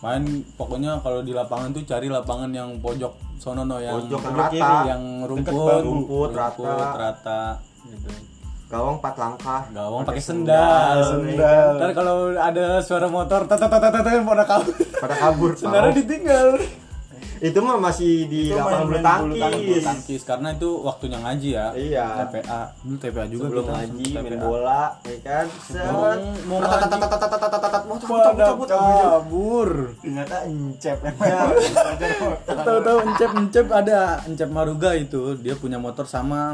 Main 0.00 0.24
pokoknya 0.56 1.02
kalau 1.04 1.20
di 1.20 1.34
lapangan 1.34 1.74
tuh 1.74 1.84
cari 1.84 2.08
lapangan 2.08 2.48
yang 2.54 2.78
pojok 2.80 3.12
sono 3.36 3.68
no 3.68 3.76
yang 3.82 4.00
Pojok 4.00 4.20
yang 4.22 4.36
rata. 4.36 4.52
kiri, 4.52 4.78
yang 4.88 5.02
rumput, 5.28 5.52
banget. 5.52 5.84
Rumput, 5.84 6.30
rata. 6.32 6.72
rata 6.96 7.42
gitu. 7.84 8.08
Gawang 8.70 9.02
empat 9.02 9.14
langkah. 9.18 9.60
Gawang 9.74 10.02
pakai 10.06 10.22
sendal. 10.22 10.98
Sendal. 11.02 11.74
Ntar 11.74 11.90
kalau 11.90 12.30
ada 12.38 12.78
suara 12.78 13.10
motor, 13.10 13.50
tet 13.50 13.58
tet 13.58 13.82
tet, 13.82 14.22
pada 14.22 14.44
kabur. 14.46 14.74
Pada 15.02 15.14
kabur. 15.18 15.50
Sendalnya 15.58 15.90
Pak. 15.90 15.98
ditinggal 15.98 16.48
itu 17.40 17.56
mah 17.64 17.80
masih 17.80 18.28
di 18.28 18.52
lapangan 18.52 19.24
bulu 19.24 19.34
tangkis. 19.40 19.80
tangkis 19.80 20.22
karena 20.28 20.52
itu 20.52 20.68
waktunya 20.84 21.18
ngaji 21.24 21.48
ya. 21.56 21.66
Iya. 21.72 22.06
TPA, 22.28 22.60
dulu 22.84 22.96
TPA 23.00 23.24
juga 23.32 23.44
belum 23.48 23.66
ngaji, 23.72 24.08
main 24.20 24.36
bola, 24.44 24.84
ya 25.08 25.16
kan. 25.24 25.46
Set. 25.64 25.88
Mau 26.44 26.60
cabut 28.36 28.68
cabur. 28.68 29.68
Ternyata 30.04 30.36
iya. 30.44 30.52
encep. 30.52 30.98
Tahu-tahu 32.44 32.98
encep 33.08 33.30
encep 33.32 33.66
ada 33.72 34.20
encep 34.28 34.48
Maruga 34.52 34.92
itu, 34.92 35.40
dia 35.40 35.56
punya 35.56 35.80
motor 35.80 36.04
sama 36.04 36.52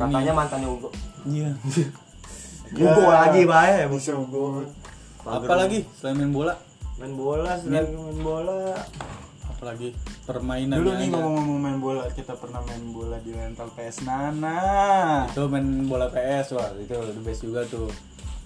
katanya 0.00 0.32
mantannya 0.32 0.72
Ugo. 0.72 0.88
Iya. 1.28 1.52
Ugo 2.80 3.02
iya. 3.04 3.28
lagi, 3.28 3.40
Pak. 3.44 3.92
Musuh 3.92 4.16
Ugo. 4.16 4.64
Apalagi 5.28 5.84
selain 6.00 6.16
main 6.16 6.32
bola? 6.32 6.56
Main 6.96 7.12
bola, 7.12 7.60
selain 7.60 7.92
main 7.92 8.20
bola 8.24 8.72
apalagi 9.64 9.96
permainan 10.28 10.76
Dulu 10.76 10.92
nih 11.00 11.08
ngomong-ngomong 11.08 11.56
main 11.56 11.78
bola, 11.80 12.04
kita 12.12 12.36
pernah 12.36 12.60
main 12.68 12.84
bola 12.92 13.16
di 13.24 13.32
rental 13.32 13.72
PS 13.72 14.04
Nana. 14.04 14.60
itu 15.24 15.40
main 15.48 15.88
bola 15.88 16.12
PS 16.12 16.52
wah 16.52 16.68
itu 16.76 16.92
the 16.92 17.22
best 17.24 17.40
juga 17.40 17.64
tuh 17.64 17.88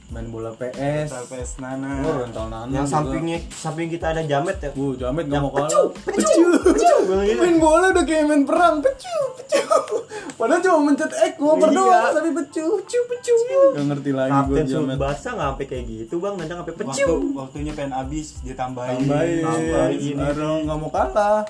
main 0.09 0.25
bola 0.27 0.49
PS 0.51 0.73
Rental 1.07 1.25
PS 1.29 1.51
Nana. 1.61 2.01
oh 2.01 2.15
rental 2.19 2.47
nana 2.49 2.65
Yang 2.71 2.87
juga. 2.87 2.95
sampingnya 2.97 3.39
samping 3.47 3.89
kita 3.89 4.07
ada 4.09 4.23
jamet 4.23 4.57
ya. 4.59 4.71
Bu, 4.73 4.97
jamet 4.97 5.29
nggak 5.29 5.37
mau 5.39 5.53
kalah. 5.53 5.93
Pecu, 6.01 6.43
pecu. 6.65 6.93
Main 7.37 7.57
bola 7.59 7.93
udah 7.93 8.03
kayak 8.03 8.25
main 8.25 8.43
perang, 8.43 8.81
pecu, 8.81 9.13
pecu. 9.37 9.61
Padahal 10.35 10.61
cuma 10.61 10.79
mencet 10.87 11.13
berdoa 11.37 11.93
Iya. 11.93 12.01
tapi 12.15 12.31
pecu, 12.33 12.65
pecu, 12.81 13.01
pecu. 13.05 13.37
Gak 13.75 13.85
ngerti 13.87 14.11
lagi 14.11 14.33
gua 14.33 14.41
Kapten 14.41 14.65
jamet. 14.67 14.97
Subasa 14.97 15.29
nggak 15.31 15.49
sampai 15.51 15.67
kayak 15.67 15.85
gitu 15.87 16.15
bang, 16.17 16.35
nanti 16.35 16.53
sampai 16.53 16.73
Waktu, 16.73 16.85
pecu. 16.87 17.09
waktunya 17.35 17.73
pengen 17.75 17.93
habis 17.93 18.27
ditambahin. 18.41 18.99
Tambahin, 19.03 19.45
Tambahin. 19.45 20.17
baru 20.17 20.53
nggak 20.65 20.79
mau 20.79 20.91
kalah. 20.91 21.41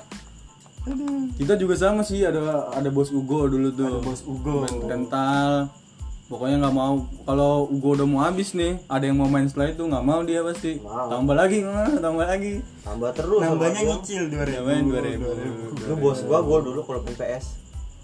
Kita 1.37 1.53
juga 1.53 1.75
sama 1.75 2.01
sih 2.01 2.23
ada 2.23 2.67
ada 2.67 2.89
bos 2.89 3.07
Ugo 3.09 3.45
dulu 3.45 3.71
tuh. 3.71 3.87
Ada 3.87 3.99
bos 4.01 4.21
Ugo. 4.25 4.65
Main 4.65 4.79
rental. 4.81 5.51
Pokoknya 6.29 6.61
nggak 6.61 6.75
mau. 6.77 6.95
Kalau 7.25 7.65
gue 7.67 7.91
udah 7.97 8.07
mau 8.07 8.21
habis 8.21 8.53
nih 8.53 8.77
ada 8.85 9.03
yang 9.03 9.17
mau 9.17 9.27
main 9.27 9.49
setelah 9.49 9.73
itu 9.73 9.83
nggak 9.83 10.05
mau 10.05 10.21
dia 10.21 10.45
pasti. 10.45 10.77
Mau. 10.79 11.09
tambah 11.09 11.35
lagi 11.35 11.57
nggak 11.65 11.99
tambah 11.99 12.25
lagi. 12.29 12.53
Tambah 12.85 13.09
terus 13.17 13.41
nambahnya 13.41 13.81
nyicil 13.83 14.23
2000 14.29 14.55
ya 14.55 14.61
main 14.61 14.83
2000 14.85 15.89
lu 15.89 15.95
bos 15.97 16.19
gua 16.23 16.39
gua 16.45 16.61
dulu 16.61 16.79
kalau 16.85 17.01
main 17.01 17.17
PS 17.17 17.45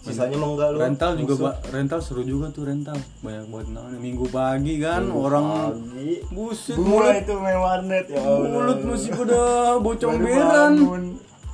sisanya 0.05 0.37
mah 0.37 0.49
enggak 0.53 0.69
lu. 0.73 0.77
Rental 0.81 1.11
juga 1.17 1.33
Musuh. 1.33 1.45
Pak. 1.49 1.55
rental 1.73 1.99
seru 2.01 2.21
juga 2.21 2.45
tuh 2.53 2.63
rental. 2.69 2.97
Banyak 3.25 3.45
buat 3.49 3.65
namanya 3.69 3.99
minggu 4.01 4.25
pagi 4.29 4.73
kan 4.77 5.09
orang 5.09 5.45
pagi. 5.73 6.21
buset 6.29 6.77
mulut 6.77 7.13
itu 7.13 7.33
main 7.41 7.57
warnet 7.57 8.05
ya 8.09 8.21
Allah. 8.21 8.49
mulut 8.49 8.79
masih 8.85 9.11
udah 9.17 9.81
bocong 9.81 10.15
beran 10.21 10.73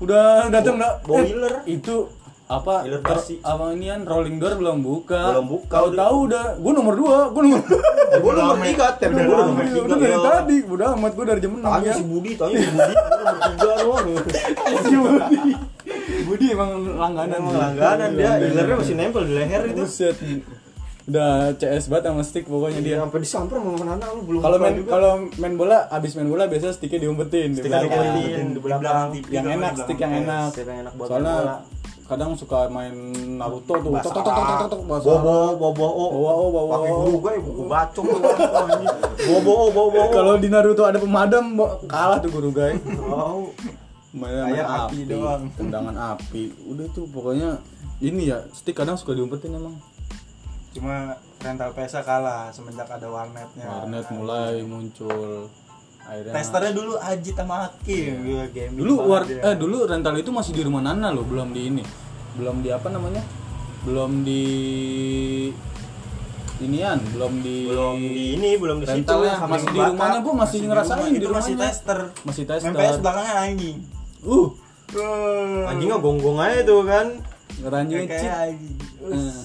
udah 0.01 0.49
datang 0.49 0.75
nggak? 0.81 0.95
Boiler. 1.05 1.53
itu 1.69 2.09
apa 2.51 2.83
versi. 2.83 3.39
apa 3.39 3.71
inian 3.71 4.03
rolling 4.03 4.35
door 4.35 4.59
belum 4.59 4.83
buka 4.83 5.31
Belum 5.31 5.47
buka, 5.47 5.71
tahu 5.71 5.87
tahu 5.95 6.17
udah 6.27 6.45
gua 6.59 6.71
nomor 6.75 6.95
dua 6.99 7.17
gua 7.31 7.41
nomor 7.47 7.61
gua 8.19 8.31
nomor 8.35 8.55
tiga 8.67 8.87
tem 8.99 9.09
udah 9.15 9.23
gua 9.23 9.37
nomor 9.47 9.63
udah 9.63 9.71
tiga 9.71 9.95
dari 9.95 10.11
ya. 10.11 10.19
tadi 10.19 10.57
udah 10.67 10.87
amat 10.99 11.11
gua 11.15 11.25
dari 11.31 11.39
jam 11.39 11.53
enam 11.55 11.71
tanya 11.71 11.87
ya 11.87 11.93
si 11.95 12.03
Budi 12.03 12.31
tanya 12.35 12.55
si 12.59 12.69
Budi 12.75 12.93
nomor 12.99 13.37
tiga 13.47 13.71
doang 13.79 14.07
Si 14.83 14.95
Budi 14.99 15.51
Budi 16.27 16.45
emang 16.51 16.69
langganan 16.99 17.37
emang 17.39 17.55
langganan 17.55 18.09
dia 18.19 18.31
ilernya 18.35 18.75
masih 18.75 18.95
nempel 18.99 19.23
di 19.23 19.33
leher 19.39 19.61
itu. 19.71 19.83
Udah 21.01 21.57
CS 21.57 21.89
banget 21.89 22.13
sama 22.13 22.21
stick 22.21 22.45
pokoknya 22.45 22.79
dia. 22.79 22.95
dia 22.95 22.97
sampai 23.01 23.19
disamper 23.25 23.57
sama 23.57 23.83
Nana 23.83 24.05
lu 24.13 24.21
belum 24.21 24.39
Kalau 24.45 24.57
main 24.61 24.75
kalau 24.85 25.11
main 25.41 25.53
bola 25.57 25.89
abis 25.89 26.13
main 26.13 26.29
bola 26.29 26.45
biasa 26.45 26.77
sticknya 26.77 27.09
diumpetin 27.09 27.57
di 27.57 27.59
Stick 27.59 27.73
belakang. 27.73 27.89
diumpetin. 27.89 28.47
di 28.53 28.59
belakang. 28.61 29.07
Yang 29.33 29.47
enak 29.57 29.73
stick 29.81 29.99
yang 29.99 30.13
enak. 30.23 30.49
Stick 30.53 30.67
yang 30.69 30.79
enak 30.85 30.93
buat 30.93 31.07
Soalnya. 31.09 31.80
Kadang 32.11 32.35
suka 32.35 32.67
main 32.67 32.91
Naruto 33.39 33.73
tuh. 33.79 33.91
Tok 34.03 34.11
tok 34.11 34.23
tok 34.27 34.35
tok 34.35 34.55
tok 34.59 34.69
tok 34.75 34.81
basara. 34.83 35.23
bobo 35.23 35.35
bobo 35.55 35.87
oh 35.87 36.09
Bawa 36.11 36.31
oh 36.35 36.49
bawa. 36.51 36.71
pakai 36.75 36.91
oh. 36.91 36.97
guru 36.99 37.15
gue 37.23 37.33
buku 37.39 37.63
bacok 37.71 38.05
bobo 39.31 39.51
oh 39.55 39.69
bobo 39.71 39.99
oh. 40.03 40.11
Kalau 40.11 40.33
di 40.35 40.47
Naruto 40.51 40.83
ada 40.83 40.99
pemadam 40.99 41.55
kalah 41.87 42.19
tuh 42.19 42.27
guru 42.27 42.51
guys. 42.51 42.75
Tahu. 42.83 43.55
Main 44.11 44.43
main 44.51 44.67
api 44.67 45.07
doang. 45.07 45.47
Tendangan 45.55 45.95
api. 46.19 46.51
Udah 46.67 46.87
tuh 46.91 47.07
pokoknya 47.07 47.63
ini 48.03 48.27
ya 48.27 48.43
stick 48.51 48.75
kadang 48.75 48.99
suka 48.99 49.15
diumpetin 49.15 49.55
emang. 49.55 49.79
Cuma 50.75 51.15
rental 51.39 51.71
PS 51.71 52.03
kalah 52.03 52.51
semenjak 52.51 52.91
ada 52.91 53.07
warnetnya. 53.07 53.63
Warnet 53.67 54.07
mulai 54.11 54.59
muncul. 54.67 55.47
Akhirnya 56.11 56.33
Testernya 56.35 56.71
dulu 56.75 56.93
Ajit 56.99 57.35
sama 57.39 57.55
Hakim. 57.63 58.11
Gua 58.27 58.43
gaming 58.51 58.79
dulu 58.83 58.93
war 59.07 59.23
dia. 59.23 59.39
eh 59.47 59.55
dulu 59.55 59.87
rental 59.87 60.15
itu 60.19 60.27
masih 60.27 60.51
di 60.51 60.61
rumah 60.67 60.83
Nana 60.83 61.07
loh 61.07 61.23
belum 61.23 61.55
di 61.55 61.71
ini. 61.71 61.83
Belum 62.35 62.59
di 62.59 62.67
apa 62.67 62.91
namanya? 62.91 63.23
Belum 63.87 64.27
di 64.27 64.43
inian 66.61 66.99
belum 67.15 67.41
di 67.41 67.65
belum 67.65 67.97
di 67.97 68.23
ini 68.37 68.53
belum 68.53 68.77
di 68.83 68.87
situ 68.91 69.17
masih 69.23 69.67
di 69.73 69.79
rumahnya 69.81 70.19
gua 70.21 70.35
masih, 70.45 70.57
di 70.61 70.67
ngerasain 70.69 70.99
rumah, 70.99 71.09
di 71.09 71.17
itu 71.17 71.31
masih 71.31 71.53
rumahnya. 71.55 71.71
tester. 71.71 71.99
Masih 72.27 72.43
tester. 72.43 72.71
PS 72.75 72.97
belakangnya 72.99 73.35
anjing. 73.47 73.77
Uh. 74.27 74.47
Anjingnya 75.71 75.97
gonggong 76.03 76.37
aja 76.43 76.59
tuh 76.67 76.83
kan? 76.83 77.07
Ranjingnya 77.63 78.05
kayak 78.11 78.35
anjing. 78.51 78.75
Eh. 78.99 79.35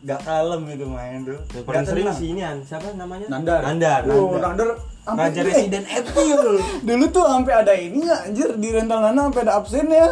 Gak 0.00 0.20
kalem 0.24 0.64
itu 0.68 0.86
main 0.88 1.20
tuh 1.28 1.36
paling 1.64 1.84
Gak 1.84 1.92
sering 1.92 2.08
si 2.12 2.24
ini 2.32 2.40
an 2.44 2.60
siapa 2.64 2.92
namanya? 2.92 3.28
Nandar. 3.28 3.60
Nandar 3.64 4.00
oh, 4.08 4.36
Nandar. 4.36 4.68
Raja 5.12 5.40
Resident 5.40 5.86
Evil 5.86 6.42
dulu 6.86 7.04
tuh 7.08 7.24
sampai 7.24 7.54
ada 7.56 7.72
ini 7.72 8.00
ya 8.02 8.16
anjir 8.22 8.50
di 8.54 8.68
rental 8.68 8.98
Nana 9.00 9.20
sampai 9.24 9.42
ada 9.42 9.54
absennya 9.56 10.06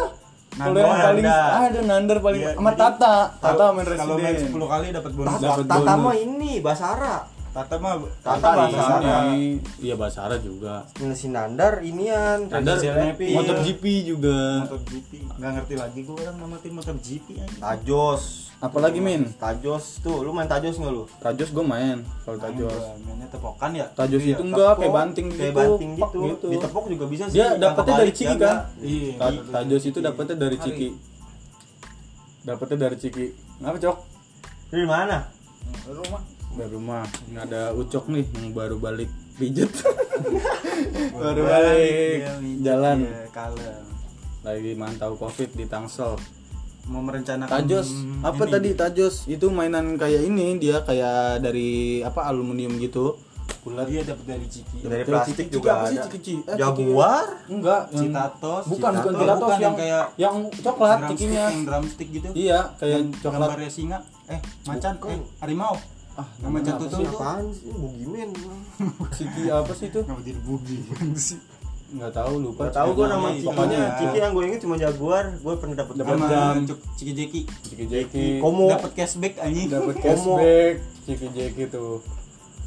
kalau 0.49 0.73
Nandar, 0.73 0.83
yang 0.83 0.99
paling 0.99 1.23
Nandar. 1.23 1.51
ada 1.61 1.79
Nandar 1.81 2.17
paling 2.19 2.41
Iya, 2.41 2.51
sama 2.53 2.71
Tata. 2.73 3.15
Tata 3.33 3.65
main 3.69 3.85
kalau 3.87 4.15
main 4.17 4.33
Resident 4.33 4.51
10 4.51 4.65
kali 4.67 4.87
dapat 4.91 5.11
bonus. 5.13 5.31
Tata, 5.31 5.45
Dapat 5.45 5.65
Tata 5.65 5.77
bonus. 5.87 6.03
mah 6.03 6.15
ini 6.17 6.51
Basara. 6.59 7.15
Tata 7.49 7.75
mah 7.77 7.93
Tata 8.19 8.37
Tata 8.43 8.49
Basara. 8.67 9.13
ini 9.29 9.39
iya 9.79 9.95
Basara 9.95 10.35
juga. 10.37 10.83
Ini 10.95 11.13
si 11.13 11.27
Nandar 11.27 11.79
inian. 11.79 12.45
Nandar 12.45 12.75
Resident 12.75 13.13
Evil. 13.13 13.35
MotoGP 13.35 13.83
juga. 14.03 14.37
MotoGP 14.65 15.11
nggak 15.31 15.51
ngerti 15.55 15.75
lagi 15.77 15.99
gue 16.03 16.15
orang 16.17 16.35
nama 16.35 16.55
tim 16.59 16.73
MotoGP 16.73 17.27
aja 17.37 17.55
Tajos 17.61 18.48
apalagi 18.59 18.99
Min? 18.99 19.23
Tajos. 19.35 19.99
Tuh 19.99 20.21
lu 20.21 20.29
main 20.29 20.45
Tajos 20.45 20.75
nggak 20.75 20.91
lu? 20.91 21.03
Tajos 21.17 21.49
gue 21.49 21.63
main 21.63 21.97
kalau 22.21 22.37
Tajos. 22.37 22.83
mainnya 23.01 23.27
tepokan 23.27 23.71
ya? 23.71 23.87
Tajos 23.91 24.19
Iya, 24.19 24.35
itu 24.35 24.43
enggak 24.43 24.73
kayak 24.75 24.91
banting 24.91 25.27
kayak 25.29 25.39
gitu 25.49 25.59
banting 25.59 25.91
pak, 25.95 26.09
gitu. 26.11 26.47
ditepok 26.49 26.83
juga 26.87 27.05
bisa 27.07 27.23
sih 27.25 27.35
dia 27.35 27.47
dapetnya 27.55 27.93
dari 27.97 28.11
Ciki 28.11 28.35
kan? 28.35 28.55
Iya 28.77 29.11
Ta- 29.15 29.43
Tajos 29.55 29.83
itu 29.85 29.99
dapetnya 29.99 30.35
dari 30.37 30.57
Ciki. 30.57 30.87
Dapetnya 32.41 32.77
dari 32.79 32.95
Ciki. 32.95 33.25
Ngapa 33.59 33.77
cok? 33.77 33.97
Dari 34.69 34.85
mana? 34.85 35.17
Rumah. 35.85 36.21
Dari 36.49 36.71
rumah. 36.71 37.03
Ini 37.25 37.39
ada 37.39 37.61
Ucok 37.71 38.09
nih 38.09 38.25
yang 38.33 38.51
baru 38.51 38.75
balik 38.75 39.07
pijet. 39.35 39.71
Baru 41.11 41.43
Balik, 41.43 42.23
jalan. 42.59 43.03
lagi 44.39 44.71
mantau 44.73 45.15
covid 45.15 45.51
di 45.51 45.63
Tangsel 45.63 46.15
mau 46.89 46.99
merencanakan 46.99 47.53
Tajos 47.55 47.87
apa 48.19 48.43
ini. 48.43 48.51
tadi 48.51 48.69
Tajos? 48.73 49.15
Itu 49.25 49.47
mainan 49.49 49.93
kayak 49.93 50.21
ini 50.23 50.57
dia 50.57 50.81
kayak 50.81 51.39
dari 51.39 51.69
apa 52.01 52.25
aluminium 52.25 52.75
gitu. 52.77 53.13
Bulat 53.59 53.85
dia 53.85 54.01
dapat 54.03 54.25
dari 54.25 54.45
Ciki. 54.45 54.81
Dari 54.81 55.03
Ciki- 55.03 55.05
plastik 55.05 55.35
Ciki. 55.39 55.51
juga 55.51 55.69
apa 55.71 55.85
sih, 55.85 55.95
ada. 55.95 56.05
Ciki- 56.07 56.19
Ciki? 56.19 56.35
Eh, 56.47 56.57
Jaguar? 56.57 57.25
Enggak 57.45 57.81
yang 57.87 58.01
Citatos 58.03 58.63
bukan 58.65 58.91
bukan 58.91 58.95
Citatos. 58.95 59.19
Citatos 59.19 59.41
Bukan, 59.41 59.59
yang 59.59 59.75
kayak 59.75 60.03
yang 60.15 60.35
coklat 60.59 60.89
drumstick, 60.95 61.11
cikinya. 61.15 61.43
yang 61.45 61.57
drumstick 61.63 62.07
gitu. 62.09 62.27
Iya 62.31 62.59
kayak 62.75 62.93
yang 62.95 63.07
coklat. 63.15 63.39
gambarnya 63.45 63.69
singa. 63.69 63.97
Eh 64.27 64.39
macan 64.65 64.93
Bukan. 64.95 65.09
eh 65.11 65.19
harimau. 65.39 65.75
Ah 66.15 66.27
yang 66.37 66.51
macan 66.51 66.73
apa 66.73 66.81
tutul 66.81 66.97
sih? 66.97 67.05
tuh 67.05 67.15
apaan 67.15 67.45
sih? 67.51 67.69
Bugimen. 67.69 68.29
Ciki 69.17 69.43
apa 69.47 69.71
sih 69.71 69.85
itu? 69.87 69.99
Kenapa 69.99 70.21
jadi 70.21 70.39
bugi? 70.41 70.77
Sih 71.29 71.37
nggak 71.89 72.11
tahu 72.13 72.33
lupa. 72.37 72.69
Gak 72.69 72.75
tau 72.77 72.89
gue 72.93 73.07
nama 73.09 73.27
Ciki. 73.33 73.45
pokoknya. 73.49 73.79
Ciki. 73.97 74.17
Yang 74.21 74.31
gue 74.31 74.43
inget 74.45 74.59
cuma 74.61 74.75
Jaguar 74.77 75.25
gue 75.33 75.53
pernah 75.57 75.75
dapet 75.75 75.93
Dapet 75.97 76.15
sama 76.15 76.27
jam. 76.29 76.53
Ciki 76.97 77.13
Jeki. 77.17 77.41
Ciki 77.65 77.85
Jeki. 77.89 78.25
Komo. 78.41 78.67
Dapat 78.69 78.91
cashback 78.93 79.33
anjing. 79.41 79.67
Dapat 79.73 79.95
cashback 79.97 80.73
Ciki 81.05 81.27
Jeki 81.33 81.63
tuh. 81.73 82.01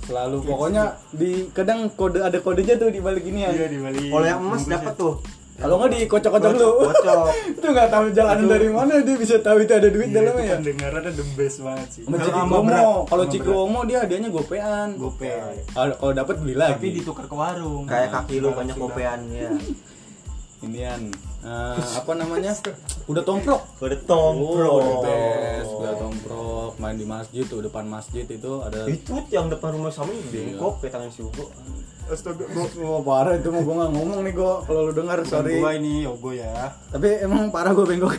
Selalu 0.03 0.43
pokoknya 0.43 0.99
di 1.15 1.47
kadang 1.55 1.87
kode 1.95 2.19
ada 2.19 2.35
kodenya 2.43 2.75
tuh 2.75 2.91
di 2.91 2.99
balik 2.99 3.23
ini 3.23 3.47
ya. 3.47 3.51
Iya 3.55 3.67
di 3.71 3.79
Bali 3.79 4.11
kalau 4.11 4.27
yang 4.27 4.43
emas 4.43 4.67
dapet 4.67 4.99
tuh 4.99 5.23
kalau 5.61 5.75
nggak 5.79 5.91
dikocok-kocok 5.95 6.51
lu 6.57 6.69
kocok. 6.89 7.27
Itu 7.61 7.67
nggak 7.71 7.89
tahu 7.93 8.07
jalan 8.17 8.39
dari 8.49 8.69
mana 8.73 8.93
dia 9.05 9.17
bisa 9.17 9.37
tahu 9.39 9.63
itu 9.63 9.73
ada 9.77 9.89
duit 9.93 10.09
Iya, 10.11 10.17
dalamnya 10.19 10.43
ya? 10.43 10.57
pendengarannya 10.59 11.13
the 11.13 11.27
best 11.39 11.59
banget 11.63 11.89
sih. 11.93 12.03
Kalau 12.03 12.43
Omo 12.43 12.59
berat, 12.65 12.87
kalau 13.07 13.25
berat. 13.29 13.63
Omo 13.63 13.81
dia 13.85 13.99
hadiahnya 14.03 14.31
gopean. 14.33 14.89
Gope 14.97 15.31
kalau 15.75 16.13
dapat 16.13 16.35
beli 16.41 16.55
lagi. 16.57 16.73
tapi 16.81 16.89
ditukar 16.99 17.27
ke 17.29 17.37
warung. 17.37 17.85
Kayak 17.87 18.09
kaki 18.11 18.41
lu 18.41 18.51
banyak 18.51 18.75
tinggal. 18.75 18.91
kopeannya 18.91 19.49
inian 20.67 21.03
eh, 21.43 21.79
apa 21.99 22.13
namanya? 22.15 22.53
Udah 23.11 23.23
tomprok? 23.27 23.63
Udah 23.83 23.99
tomprok. 24.07 24.71
Oh, 24.71 24.81
the 24.81 24.95
best 25.07 25.71
udah 25.75 25.95
tomprok. 25.99 26.71
Main 26.79 26.97
di 26.97 27.07
masjid 27.07 27.45
tuh 27.45 27.61
depan 27.63 27.85
masjid 27.87 28.25
itu 28.25 28.53
ada 28.63 28.87
itu 28.87 29.13
yang 29.35 29.51
depan 29.51 29.75
rumah 29.75 29.91
sama 29.91 30.15
bengkok 30.31 30.81
kayak 30.83 30.95
tangan 30.95 31.11
si 31.11 31.23
Ugo 31.23 31.51
astaga 32.11 32.45
Wah 32.83 33.01
parah 33.03 33.39
itu 33.39 33.49
mau 33.49 33.63
gue 33.63 33.75
nggak 33.79 33.91
ngomong 33.95 34.21
nih 34.27 34.33
gue 34.35 34.53
kalau 34.67 34.81
lu 34.91 34.93
dengar 34.93 35.19
sorry. 35.23 35.63
gua 35.63 35.73
ini 35.77 36.03
yogo 36.03 36.35
ya. 36.35 36.75
Tapi 36.91 37.23
emang 37.23 37.49
parah 37.55 37.73
gue 37.73 37.87
bengkok. 37.87 38.13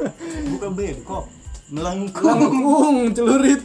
Bukan 0.56 0.70
bengkok 0.76 1.24
melengkung. 1.72 2.28
Langkung 2.28 2.96
celurit. 3.16 3.62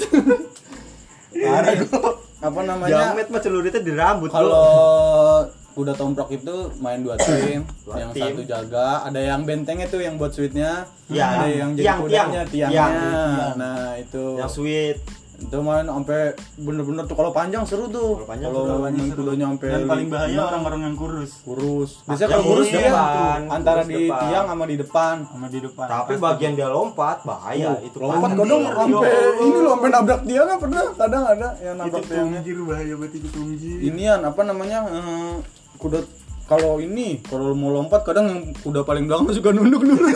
Parah 1.36 1.74
gua 1.84 2.10
apa 2.38 2.60
namanya? 2.64 3.12
Jamet 3.12 3.28
mah 3.34 3.42
celuritnya 3.42 3.82
di 3.82 3.94
rambut 3.98 4.30
kalau 4.30 5.44
udah 5.78 5.94
tomprok 5.94 6.30
itu 6.34 6.56
main 6.82 7.06
dua 7.06 7.16
tim. 7.22 7.62
Dua 7.86 7.96
yang 8.02 8.12
tim. 8.12 8.34
satu 8.34 8.42
jaga. 8.44 9.06
Ada 9.06 9.20
yang 9.22 9.42
bentengnya 9.46 9.88
tuh 9.88 10.02
yang 10.02 10.18
buat 10.18 10.34
sweetnya. 10.34 10.90
Ya, 11.08 11.40
ada 11.40 11.48
yang 11.48 11.72
jadi 11.78 11.86
tiang, 11.86 12.00
kudanya 12.04 12.42
tiang. 12.50 12.72
tiangnya. 12.74 13.14
Tiang. 13.14 13.54
nah 13.56 13.82
itu. 13.96 14.26
Yang 14.42 14.52
sweet. 14.52 14.98
Itu 15.38 15.62
main 15.62 15.86
sampai 15.86 16.34
bener-bener 16.58 17.06
tuh. 17.06 17.14
Kalau 17.14 17.30
panjang 17.30 17.62
seru 17.62 17.86
tuh. 17.94 18.18
Kalau 18.18 18.26
panjang 18.26 18.50
kalau 18.50 18.66
seru, 18.66 18.82
main 18.82 18.94
kudanya 19.14 19.46
sampai 19.54 19.68
dan 19.70 19.82
paling 19.86 20.08
bahaya 20.10 20.40
orang-orang 20.50 20.82
yang 20.82 20.96
kurus. 20.98 21.32
Kurus. 21.46 22.02
Biasanya 22.10 22.26
Yang 22.26 22.34
kalau 22.34 22.46
kurus 22.50 22.68
dia 22.74 22.82
depan, 22.82 23.40
antara 23.54 23.82
kurus 23.86 23.94
di 23.94 24.02
depan. 24.10 24.22
tiang 24.26 24.46
sama 24.50 24.64
di 24.66 24.76
depan. 24.82 25.16
Sama 25.30 25.48
di 25.54 25.60
depan. 25.62 25.86
Tapi 25.86 26.14
Pasti. 26.18 26.26
bagian 26.26 26.52
dia 26.58 26.68
lompat 26.74 27.18
bahaya. 27.22 27.70
Oh, 27.70 27.78
itu 27.86 27.98
lompat 28.02 28.30
kadang 28.34 28.62
sampai 28.66 29.14
ini 29.38 29.58
loh 29.62 29.72
sampai 29.78 29.90
nabrak 29.94 30.22
dia 30.26 30.42
nggak 30.42 30.60
pernah? 30.66 30.84
Kadang 30.98 31.24
ada 31.30 31.48
yang 31.62 31.76
itu 31.78 31.82
nabrak 31.86 32.04
tiangnya 32.10 32.40
tunggir 32.42 32.58
bahaya 32.66 32.94
banget 32.98 33.14
itu 33.14 33.28
tunggir. 33.30 33.78
Inian 33.94 34.20
apa 34.26 34.42
namanya 34.42 34.80
eh, 34.90 35.34
kuda 35.78 36.00
kalau 36.48 36.80
ini 36.80 37.20
kalau 37.22 37.52
mau 37.54 37.70
lompat 37.70 38.02
kadang 38.02 38.26
yang 38.28 38.42
kuda 38.58 38.82
paling 38.82 39.06
belakang 39.06 39.30
suka 39.32 39.52
nunduk 39.52 39.84
dulu. 39.84 40.08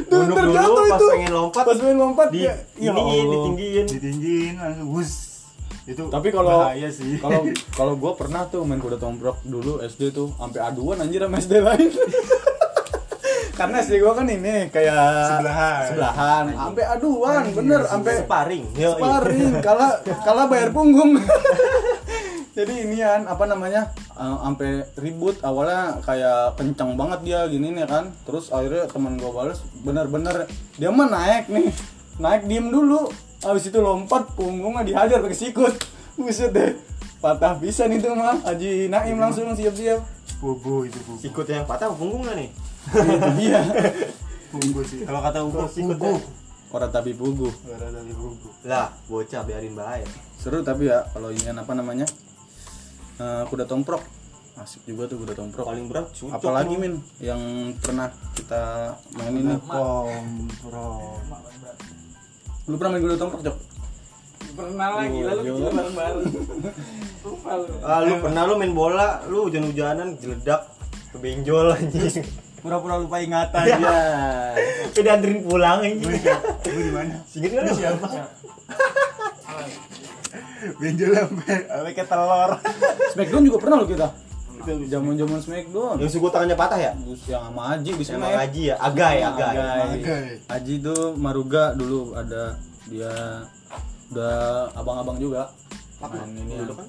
Tuh 0.00 0.22
Nunduk 0.22 0.38
dulu, 0.54 0.80
pas 0.86 0.96
itu. 0.96 1.06
pengen 1.08 1.32
lompat, 1.32 1.62
pas 1.62 1.76
pengen 1.76 1.98
lompat 1.98 2.28
di 2.30 2.40
ya, 2.46 2.54
ya 2.78 2.90
ini 2.92 3.26
ditinggiin. 3.26 3.86
Ditinggin 3.88 4.52
langsung 4.56 4.88
wus. 4.90 5.12
Itu 5.84 6.06
tapi 6.08 6.28
kalau 6.30 6.68
kalau 7.18 7.40
kalau 7.72 7.94
gue 7.96 8.12
pernah 8.14 8.46
tuh 8.46 8.62
main 8.62 8.78
kuda 8.78 8.96
tomprok 8.96 9.40
dulu 9.42 9.80
SD 9.80 10.12
tuh 10.12 10.30
sampai 10.36 10.60
aduan 10.62 11.00
anjir 11.00 11.20
sama 11.20 11.36
SD 11.36 11.52
lain. 11.58 11.90
Karena 13.60 13.84
SD 13.84 14.00
gua 14.00 14.16
kan 14.16 14.24
ini 14.24 14.72
kayak 14.72 14.96
Sebelahan. 15.36 15.82
sebelahan. 15.92 16.44
Sampai 16.48 16.84
aduan 16.88 17.42
bener 17.52 17.80
sampai 17.84 18.12
Sparring. 18.24 18.64
Sparring 18.72 19.52
kalah 19.60 20.00
kalah 20.24 20.48
bayar 20.48 20.72
punggung. 20.72 21.20
Jadi 22.56 22.88
inian 22.88 23.28
apa 23.28 23.44
namanya 23.44 23.92
eh, 24.20 24.36
sampai 24.36 24.70
ribut 24.94 25.40
awalnya 25.40 25.96
kayak 26.04 26.54
kencang 26.54 26.92
banget 26.94 27.20
dia 27.24 27.40
gini 27.48 27.72
nih 27.72 27.88
kan 27.88 28.12
terus 28.22 28.52
akhirnya 28.52 28.84
teman 28.86 29.16
gua 29.16 29.32
balas 29.34 29.64
bener-bener 29.80 30.44
dia 30.76 30.92
mah 30.92 31.08
naik 31.08 31.48
nih 31.48 31.72
naik 32.20 32.44
diem 32.44 32.68
dulu 32.68 33.08
habis 33.40 33.64
itu 33.66 33.80
lompat 33.80 34.36
punggungnya 34.36 34.84
dihajar 34.84 35.18
pakai 35.18 35.32
sikut 35.34 35.72
buset 36.14 36.52
deh 36.52 36.76
patah 37.18 37.56
bisa 37.56 37.84
nih 37.84 37.96
tuh 37.96 38.12
mah 38.12 38.36
Haji 38.44 38.88
Naim 38.88 39.16
langsung 39.16 39.48
siap-siap 39.50 40.00
Bubu 40.40 40.88
itu 40.88 40.96
bubu. 41.04 41.20
Sikut 41.20 41.44
yang 41.44 41.68
patah 41.68 41.92
punggungnya 41.92 42.32
nih? 42.32 42.48
dia 43.36 43.60
Bubu 44.52 44.80
sih. 44.80 45.04
Kalau 45.04 45.20
kata 45.20 45.44
bubu, 45.44 45.68
Sikut 45.68 46.00
bubu. 46.00 46.16
ya. 46.16 46.24
orang 46.72 46.88
tapi 46.88 47.12
pugu 47.12 47.52
Suara 47.60 47.92
dari 47.92 48.08
bubu. 48.10 48.48
Lah, 48.64 48.88
bocah 49.04 49.44
biarin 49.44 49.76
bahaya. 49.76 50.08
seru 50.40 50.64
tapi 50.64 50.88
ya 50.88 51.04
kalau 51.12 51.28
ingin 51.28 51.52
apa 51.52 51.76
namanya 51.76 52.08
eh, 53.20 53.42
kuda 53.46 53.64
tomprok 53.64 54.00
asik 54.56 54.82
juga 54.84 55.04
tuh 55.06 55.16
kuda 55.18 55.32
tomprok 55.34 55.66
Paling 55.66 55.86
berat 55.86 56.08
cucok. 56.10 56.32
apalagi 56.32 56.74
min 56.74 56.98
yang 57.18 57.40
pernah 57.76 58.08
kita 58.32 58.92
main 59.14 59.32
ini 59.34 59.56
Kompro. 59.62 61.16
lu 62.66 62.74
pernah 62.74 62.90
main 62.92 63.02
kuda 63.02 63.16
tomprok 63.16 63.42
cok 63.42 63.56
pernah 64.50 64.88
lagi 64.98 65.16
Oh, 65.16 65.26
lalu 65.26 65.40
gila. 65.42 65.54
kita 65.54 65.70
bareng-bareng 65.70 66.20
lupa 67.22 67.50
lu 67.54 67.72
Ah, 67.80 68.00
lu 68.00 68.14
pernah 68.18 68.42
lu 68.44 68.54
main 68.56 68.72
bola, 68.72 69.08
lu 69.26 69.46
hujan-hujanan 69.46 70.16
jeledak 70.16 70.66
ke 71.08 71.16
benjol 71.16 71.70
anjing. 71.70 72.24
Pura-pura 72.60 72.96
lupa 72.96 73.18
ingatan. 73.18 73.64
Ya. 73.64 73.78
Ya. 73.78 73.98
Udah 74.92 75.12
anterin 75.16 75.40
pulang 75.42 75.80
anjing. 75.80 76.12
Gue 76.60 76.82
di 76.82 76.92
mana? 76.92 77.16
Singkat 77.24 77.62
lu 77.62 77.72
siapa? 77.72 78.06
Benjol 80.78 81.10
sampai 81.16 81.56
sampai 81.66 81.92
ke 81.94 82.04
telur. 82.06 82.50
Smackdown 83.14 83.42
juga 83.46 83.58
pernah 83.58 83.76
lo 83.82 83.86
kita 83.88 84.08
zaman 84.66 85.16
zaman 85.16 85.38
Smackdown 85.40 85.96
Yang 86.00 86.10
suku 86.20 86.28
tangannya 86.28 86.56
patah 86.56 86.80
ya? 86.80 86.92
Bus 87.00 87.22
yang 87.28 87.48
sama 87.48 87.62
Aji 87.76 87.90
di 87.96 88.04
Sama 88.04 88.28
Haji 88.28 88.62
ya? 88.72 88.76
Agai, 88.76 89.16
agai. 89.24 89.56
Agai. 89.56 90.24
Aji 90.52 90.74
tuh 90.84 91.16
Maruga 91.16 91.72
dulu 91.72 92.12
ada 92.12 92.60
dia 92.90 93.12
udah 94.10 94.68
abang-abang 94.74 95.16
juga 95.22 95.48
main 96.02 96.32
ini 96.34 96.60
Dulu 96.64 96.74
kan? 96.76 96.88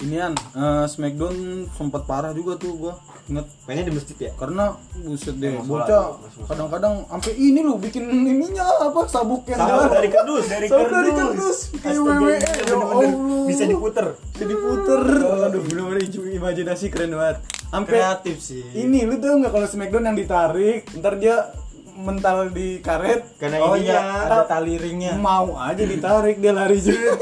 Inian 0.00 0.32
eh, 0.52 0.84
Smackdown 0.84 1.36
sempat 1.70 2.02
parah 2.04 2.30
juga 2.30 2.54
tuh 2.54 2.72
gua 2.76 2.94
inget 3.26 3.44
Mainnya 3.62 3.84
di 3.84 3.92
masjid 3.92 4.16
ya? 4.18 4.32
karena 4.32 4.72
buset 4.96 5.36
deh 5.36 5.60
bocah 5.60 6.16
kadang-kadang 6.44 7.04
sampai 7.04 7.32
ini 7.34 7.60
loh 7.60 7.76
bikin 7.76 8.08
ininya 8.08 8.64
apa 8.80 9.04
sabuk 9.04 9.44
Tahu 9.44 9.58
darah. 9.58 9.90
dari 9.90 10.08
kerdus, 10.08 10.44
dari 10.46 10.66
Sabuk 10.66 10.88
dari 10.88 11.10
kardus 11.12 11.58
kayak 11.76 11.98
WWE 11.98 12.32
ya. 12.32 12.48
Allah 12.72 13.10
Bisa 13.44 13.64
diputer. 13.64 14.06
bisa 14.32 14.44
diputer 14.44 15.00
aduh 15.44 15.60
bener-bener 15.62 15.98
imajinasi 16.08 16.88
keren 16.88 17.12
banget 17.12 17.36
sampai 17.68 17.90
Kreatif 17.92 18.36
sih. 18.38 18.64
ini 18.72 19.04
lu 19.04 19.18
tau 19.18 19.36
nggak 19.36 19.50
kalau 19.50 19.66
Smackdown 19.66 20.04
yang 20.06 20.16
ditarik 20.16 20.88
ntar 20.96 21.18
dia 21.18 21.52
mental 21.98 22.48
di 22.48 22.78
karet 22.78 23.34
Karena 23.34 23.58
Oh 23.60 23.74
ini 23.74 23.84
iya, 23.84 23.98
ya. 23.98 24.02
ada 24.24 24.38
tali 24.44 24.74
ringnya. 24.74 25.12
mau 25.14 25.50
aja 25.54 25.80
ditarik 25.80 26.38
dia 26.38 26.50
lari 26.50 26.78
juga 26.84 27.18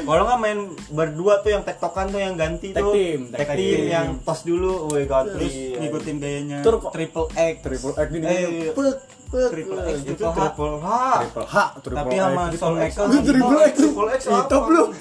Kalau 0.00 0.22
nggak 0.24 0.38
main 0.38 0.58
berdua 0.88 1.40
tuh 1.40 1.50
yang 1.50 1.62
tektokan 1.62 2.06
tuh 2.08 2.18
yang 2.18 2.34
ganti 2.34 2.70
Tag 2.70 2.80
tuh. 2.80 2.92
team, 2.92 3.20
Tag 3.28 3.50
team 3.50 3.58
team. 3.76 3.86
yang 3.88 4.06
tos 4.20 4.40
dulu, 4.42 4.88
woi 4.88 5.04
ganti. 5.04 5.34
Terus 5.36 5.54
ngikutin 5.76 6.16
gayanya 6.16 6.58
Tur- 6.60 6.86
triple 6.88 7.26
X. 7.28 7.54
triple 7.60 7.92
X 7.92 8.06
gini 8.08 8.24
Eh, 8.24 8.70
pek 8.70 8.96
triple 9.26 9.80
X 9.82 9.96
itu 10.00 10.14
triple 10.14 10.30
H. 10.30 10.38
triple 10.38 10.76
H. 10.78 10.88
triple 11.18 11.46
H 11.46 11.56
triple 11.76 11.98
Tapi 11.98 12.14
X. 12.14 12.20
sama 12.20 12.42
Triple 12.46 12.60
Shawn 12.62 12.76
X. 12.80 12.92
Triple 13.26 13.58
X 13.60 13.74
Triple 13.76 14.08
X? 14.08 14.20
Hitop 14.24 14.64
lu 14.68 14.82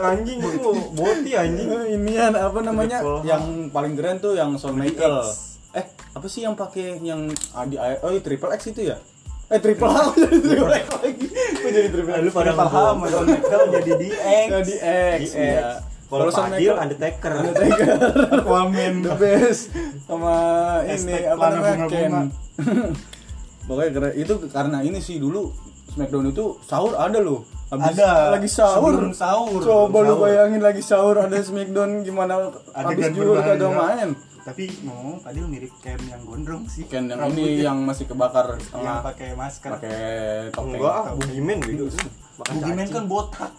Anjing 0.00 0.38
itu 0.40 0.70
boti 0.90 1.32
anjing. 1.34 1.68
inian 1.92 2.32
apa 2.32 2.58
namanya 2.58 2.98
yang 3.20 3.42
paling 3.68 3.92
keren 3.92 4.16
tuh 4.16 4.32
yang 4.32 4.56
Shawn 4.56 4.72
Michaels 4.74 5.49
eh 5.70 5.86
apa 5.86 6.26
sih 6.26 6.42
yang 6.42 6.58
pakai 6.58 6.98
yang 6.98 7.30
ah, 7.54 7.62
di 7.62 7.78
oh 7.78 8.10
iya, 8.10 8.20
triple 8.22 8.50
X 8.50 8.74
itu 8.74 8.90
ya? 8.90 8.98
Eh 9.50 9.58
triple 9.58 9.90
H 9.90 9.98
jadi 10.18 10.38
triple 10.50 10.74
X 10.74 10.86
lagi. 10.90 11.26
Kok 11.30 11.70
jadi 11.70 11.88
triple 11.90 12.14
X? 12.14 12.22
Lu 12.26 12.30
pada 12.34 12.52
Shawn 12.54 12.96
Michaels 12.98 13.70
jadi 13.78 13.92
di 13.98 14.08
X. 14.14 14.48
Ya, 14.50 14.58
di 14.62 14.76
X 14.78 15.20
iya. 15.34 15.58
X. 15.58 15.64
Kalau 16.10 16.30
Shawn 16.30 16.50
Fadil 16.54 16.74
Undertaker. 16.74 17.32
Undertaker. 17.38 17.94
Aquaman. 18.42 18.94
the 19.06 19.14
best. 19.14 19.70
Sama 20.10 20.34
ini 20.86 21.16
apa 21.26 21.44
namanya? 21.54 21.86
Ken. 21.86 22.12
Pokoknya 23.70 23.90
keren. 23.94 24.12
Itu 24.18 24.34
karena 24.50 24.78
ini 24.82 24.98
sih 24.98 25.22
dulu 25.22 25.54
Smackdown 25.90 26.30
itu 26.30 26.58
sahur 26.66 26.94
ada 26.94 27.18
loh. 27.18 27.46
Habis 27.70 27.98
Ada. 27.98 28.34
lagi 28.34 28.50
sahur. 28.50 28.94
Sebelum 28.94 29.14
sahur. 29.14 29.60
coba 29.62 29.98
lu 30.02 30.14
bayangin 30.18 30.62
lagi 30.62 30.82
sahur 30.82 31.18
ada 31.18 31.38
Smackdown 31.38 32.02
gimana 32.02 32.50
habis 32.74 33.10
juga 33.14 33.46
kagak 33.46 33.70
main 33.74 34.10
Tapi 34.40 34.64
ngomong 34.88 35.20
tadi 35.20 35.38
mirip 35.44 35.72
Ken 35.84 36.00
yang 36.08 36.22
gondrong 36.24 36.64
sih. 36.64 36.88
Ken 36.88 37.08
yang 37.08 37.20
Rambutnya. 37.20 37.44
ini 37.44 37.64
yang 37.64 37.78
masih 37.84 38.08
kebakar 38.08 38.56
yang 38.56 38.62
setengah 38.64 38.96
pakai 39.04 39.28
masker. 39.36 39.70
pakai 39.76 40.00
topeng. 40.54 40.80
Enggak, 40.80 40.96
ah, 40.96 41.14
Bugimen 41.16 41.58
gitu. 41.68 41.84
Makan 42.40 42.54
Bugimen 42.56 42.86
kan 42.88 43.04
botak. 43.04 43.52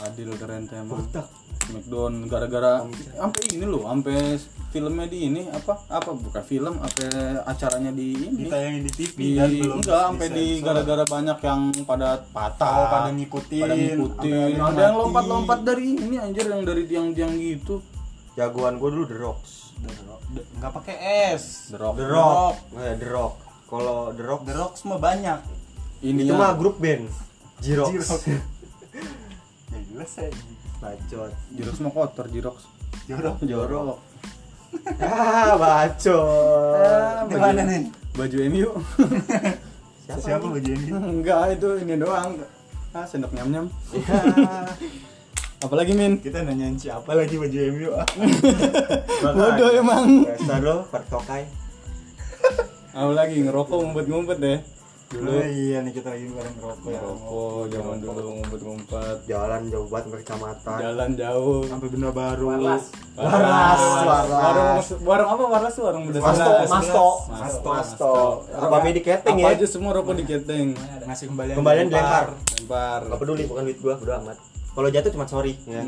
adil 0.00 0.32
keren 0.40 0.64
tuh 0.64 0.80
emang. 0.80 1.04
Botak. 1.04 1.28
Smackdown 1.60 2.24
gara-gara 2.24 2.82
sampai 3.20 3.42
ini 3.52 3.68
loh 3.68 3.84
sampai 3.84 4.40
filmnya 4.72 5.06
di 5.06 5.28
ini 5.28 5.44
apa 5.52 5.76
apa 5.92 6.16
bukan 6.16 6.40
film 6.40 6.74
apa 6.80 7.04
acaranya 7.44 7.92
di 7.92 8.16
ini. 8.16 8.48
Ditayangin 8.48 8.82
di 8.88 8.92
TV 8.96 9.14
di 9.20 9.28
dan 9.36 9.50
belum 9.52 9.76
enggak 9.84 10.02
sampai 10.08 10.28
di 10.32 10.46
gara-gara 10.64 11.04
banyak 11.04 11.38
yang 11.44 11.60
pada 11.84 12.24
patah. 12.32 12.74
Oh, 12.80 12.86
pada 12.88 13.10
ngikutin, 13.12 13.60
pada 13.60 13.74
ngikutin. 13.76 14.56
Ada 14.56 14.56
yang 14.56 14.72
yang 14.72 14.94
lompat-lompat 15.04 15.58
dari 15.68 16.00
ini 16.00 16.16
anjir 16.16 16.48
yang 16.48 16.64
dari 16.64 16.82
tiang-tiang 16.88 17.36
gitu 17.36 17.84
Jagoan 18.40 18.74
gua 18.76 18.88
dulu 18.88 19.04
The 19.04 19.18
Rocks. 19.18 19.76
The- 20.30 20.48
nggak 20.56 20.72
pakai 20.72 20.96
S. 21.30 21.68
The 21.68 21.76
Rock 21.76 21.94
The 21.94 22.06
Rock. 22.06 22.54
Eh, 22.74 22.94
The 22.96 23.06
Rock. 23.06 23.34
Kalau 23.66 23.98
The 24.10 24.24
Rock 24.24 24.40
The 24.42 24.54
Rock 24.54 24.72
semua 24.74 24.96
banyak. 24.96 25.38
ini 26.00 26.24
itu 26.24 26.32
mah 26.32 26.54
grup 26.54 26.80
band. 26.80 27.04
Jirox. 27.60 27.92
Jirox. 27.92 28.20
ya 29.70 29.78
jelas 29.86 30.12
ya. 30.14 30.32
Bacot. 30.78 31.32
Jirox 31.52 31.76
mah 31.78 31.92
kotor 31.92 32.26
Jirox 32.26 32.64
Jorok. 33.04 33.36
jorok 33.42 33.98
Ah, 34.98 35.54
bacot. 35.54 36.24
Ah, 36.74 37.20
Di 37.22 37.36
baju- 37.36 37.42
mana 37.42 37.62
nih? 37.62 37.82
baju 38.12 38.36
MU 38.48 38.70
Siapa 40.10 40.42
baju 40.42 40.66
ini? 40.68 40.88
enggak 40.90 41.54
itu 41.54 41.68
ini 41.78 41.94
doang 41.94 42.34
ah 42.90 43.04
sendok 43.04 43.30
nyam 43.30 43.48
nyam 43.48 43.66
Ya. 43.94 44.66
Apalagi 45.60 45.92
min 45.92 46.16
Kita 46.18 46.40
nanyain 46.40 46.74
siapa 46.74 47.12
lagi 47.12 47.36
baju 47.36 47.58
MU 47.70 47.88
ah. 47.92 48.06
bodoh 49.36 49.70
emang 49.70 50.24
Dasar 50.24 50.60
lo, 50.60 50.76
pertokai. 50.88 51.44
apa 52.90 53.12
lagi 53.12 53.38
ngerokok 53.38 53.76
ngumpet 53.78 54.06
ngumpet 54.08 54.38
deh 54.40 54.58
dulu 55.10 55.26
Oh 55.26 55.42
iya 55.42 55.82
nih 55.82 55.90
kita 55.90 56.10
lagi 56.10 56.26
bareng 56.26 56.56
rokok 56.56 56.86
ya. 56.86 56.98
ngerokok 56.98 57.62
zaman 57.66 57.96
dulu 57.98 58.20
ngumpet 58.32 58.60
ngumpet 58.62 59.16
Jalan 59.26 59.60
jauh 59.66 59.86
banget 59.86 60.04
sampai 60.06 60.20
kecamatan. 60.22 60.76
jalan 60.78 61.10
jauh 61.14 61.58
Sampai 61.66 61.88
benda 61.90 62.10
baru. 62.10 62.44
Warlas, 62.46 62.84
warung 63.14 63.50
warlas. 64.00 64.86
warung 65.02 65.28
apa 65.28 65.42
warlas 65.44 65.72
tuh 65.74 65.84
warung 65.84 66.02
bedas 66.08 66.22
Masto. 66.22 66.50
Masto, 66.64 67.06
Masto, 67.28 67.68
Masto. 67.68 68.14
Apa 68.54 68.86
di 68.86 69.02
keteng 69.02 69.36
apa 69.36 69.44
ya? 69.44 69.54
aja 69.58 69.66
semua 69.66 69.90
rokok 69.92 70.14
di 70.14 70.24
keteng 70.24 70.66
Ngasih 71.04 71.26
kembalian. 71.28 71.56
Kembalian 71.58 71.86
dilempar. 71.90 72.26
lempar 72.56 73.00
Gak 73.04 73.18
peduli, 73.18 73.42
bukan 73.44 73.62
duit 73.66 73.78
gua, 73.78 73.94
udah 73.98 74.16
amat. 74.22 74.38
Kalau 74.70 74.88
jatuh 74.88 75.10
cuma 75.10 75.26
sorry 75.26 75.54
ya. 75.64 75.82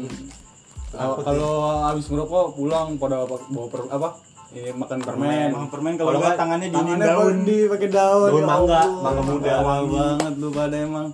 Kalau- 0.90 1.18
kalau 1.20 1.52
habis 1.82 2.04
ngerokok 2.06 2.52
pulang 2.52 2.96
pada 2.96 3.24
bawa 3.24 3.40
per, 3.66 3.88
apa 3.88 4.08
eh, 4.52 4.68
makan 4.70 4.98
permen 5.00 5.48
Emang 5.48 5.66
permen 5.66 5.92
kalau 5.96 6.12
nggak 6.14 6.36
tangannya 6.36 6.68
diinin 6.68 7.00
tangannya 7.00 7.08
daun. 7.08 7.36
di 7.42 7.58
pakai 7.64 7.88
daun 7.88 8.28
Daun 8.28 8.36
ya 8.36 8.46
mangga, 8.46 8.82
mangga 9.00 9.22
muda. 9.24 9.52
Awal 9.56 9.82
banget 9.88 10.32
lu 10.36 10.48
pada 10.50 10.76
emang 10.76 11.06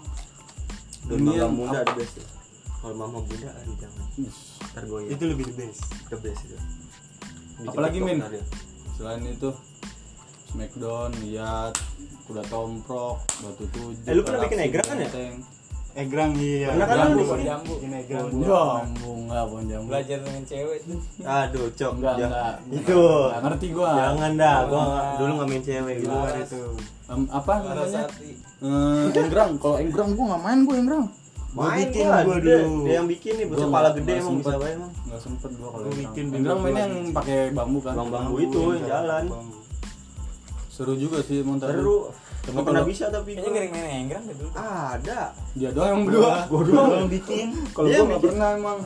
Ini 1.08 1.14
mama 1.16 1.32
yang 1.32 1.52
muda 1.52 1.78
the 1.80 1.94
best. 1.94 2.14
Kalau 2.78 2.94
mama 2.94 3.18
muda 3.22 3.48
aduh 3.54 3.76
jangan. 3.76 4.06
Ya. 4.18 4.30
Itu 5.08 5.24
lebih 5.24 5.44
the 5.46 5.54
best. 5.56 5.80
the 6.10 6.16
best 6.18 6.40
itu. 6.42 6.58
Bikin 7.58 7.68
Apalagi, 7.68 7.98
Min? 7.98 8.18
ya. 8.20 8.42
selain 8.92 9.22
itu 9.24 9.50
Smackdown 10.48 11.10
lihat 11.22 11.74
kuda 12.24 12.42
tomprok 12.46 13.18
batu 13.38 13.64
tujuh 13.68 14.02
Eh, 14.04 14.14
lu 14.14 14.22
pernah 14.22 14.42
bikin 14.42 14.58
egrang 14.64 14.86
kan 14.86 14.98
ya? 14.98 15.10
Egrang 15.98 16.30
iya. 16.38 16.70
Pernah 16.70 16.86
kan 16.86 16.96
Jambu, 16.96 17.10
lu 17.10 17.18
di 17.18 17.26
Pohon 17.26 17.42
jambu 17.42 17.72
Bikin 17.74 17.90
egrang. 17.92 18.26
Enggak 18.30 19.44
pohon 19.44 19.64
jambu 19.66 19.86
belajar 19.90 20.18
dengan 20.22 20.42
cewek 20.46 20.78
tuh 20.80 20.98
Aduh, 21.20 21.66
cok. 21.70 21.92
enggak 21.92 22.14
enggak 22.16 22.54
Itu. 22.70 23.00
enggak 23.02 23.40
ngerti 23.42 23.66
gua 23.68 23.90
Jangan 23.92 24.32
dah, 24.36 24.56
gua 24.64 24.82
dulu 25.18 25.30
nggak 25.34 25.48
main 25.48 25.62
cewek 25.62 25.94
gitu. 25.98 26.08
luar 26.08 26.34
itu. 26.38 26.62
Em, 27.08 27.20
apa 27.28 27.52
namanya 27.58 28.02
Eh, 28.58 29.04
enggrang 29.12 29.50
kalau 29.56 29.76
enggrang 29.76 30.10
gua 30.14 30.24
nggak 30.28 30.42
main 30.44 30.58
gua 30.62 30.76
enggrang 30.76 31.06
Gua 31.48 31.64
Main 31.66 31.80
bikin 31.82 32.04
gua, 32.06 32.20
dulu. 32.30 32.60
dia 32.84 32.94
yang 32.94 33.08
bikin 33.08 33.32
nih, 33.34 33.46
bocah 33.46 33.58
Gua 33.58 33.68
kepala 33.68 33.88
gede 33.90 34.12
emang 34.14 34.34
bisa 34.38 34.52
apa 34.52 34.66
emang. 34.68 34.90
nggak 35.02 35.20
sempet 35.20 35.50
gua 35.52 35.68
kalau 35.68 35.82
Gua 35.82 35.90
enggrang 35.90 36.14
bikin 36.14 36.24
mainnya 36.30 36.54
gua 36.54 36.78
yang 36.78 36.94
pakai 37.10 37.38
bambu 37.50 37.78
kan 37.80 37.94
bambu 37.98 38.34
itu 38.38 38.60
yang 38.70 38.86
jalan. 38.86 39.24
Bambu. 39.26 39.57
Seru 40.78 40.94
juga 40.94 41.18
sih 41.20 41.42
montar 41.42 41.74
Seru. 41.74 42.14
Nggak 42.44 42.62
pernah 42.62 42.84
bisa 42.86 43.04
tapi 43.08 43.34
Kayaknya 43.34 43.42
gua. 43.42 43.54
ngering 43.58 43.72
main 43.74 43.98
enggrang 44.00 44.24
deh 44.24 44.36
dulu. 44.38 44.50
Ada. 44.54 45.20
dia 45.52 45.68
doang 45.68 45.90
yang 45.90 46.02
berdua 46.06 46.32
gua 46.46 46.60
doang 46.62 46.90
yang 46.96 47.10
bikin 47.10 47.46
kalau 47.72 47.86
Iya, 47.86 47.98
gua 47.98 48.06
nggak 48.06 48.22
pernah 48.22 48.48
emang 48.54 48.78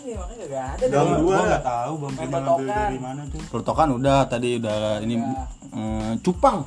Iya, 0.00 0.16
makanya 0.16 0.44
gak 0.48 0.66
ada 0.66 0.84
Gang 0.86 1.06
dulu. 1.06 1.20
dua 1.22 1.36
nggak 1.40 1.62
tahu 1.62 1.92
bang 1.94 2.12
Main 2.12 2.28
ngambil 2.32 2.66
dari 2.66 2.98
mana 2.98 3.22
tuh 3.30 3.40
Pertokan 3.46 3.88
udah 3.94 4.18
tadi 4.26 4.48
udah 4.56 4.78
ini 4.98 5.14
eh, 5.70 6.12
cupang 6.18 6.58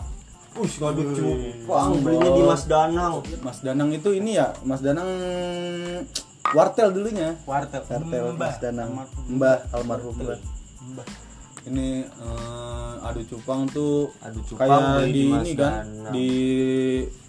Ush, 0.53 0.77
ngadu 0.77 1.01
Wih. 1.01 1.11
cupang 1.59 1.97
belinya 1.99 2.29
di 2.29 2.43
Mas 2.45 2.63
Danang. 2.63 3.13
Mas 3.41 3.59
Danang 3.59 3.89
itu 3.89 4.09
ini 4.13 4.37
ya 4.37 4.53
Mas 4.61 4.79
Danang 4.79 5.09
wartel 6.47 6.89
dulunya 6.89 7.33
warteg 7.43 7.81
wartel 7.83 8.23
Mbah. 8.31 8.47
Mas 8.47 8.57
Danang. 8.57 8.89
Mbah 9.27 9.57
almarhum 9.71 10.13
Mbah. 10.13 10.37
Ini 11.65 12.03
eh, 12.03 12.93
adu 13.01 13.21
cupang 13.25 13.63
tuh 13.65 14.11
Adu 14.19 14.39
cupang 14.43 14.67
kayak 14.67 15.07
di 15.07 15.23
ini 15.25 15.51
kan 15.53 15.83
Danang. 15.83 16.11
di 16.11 16.29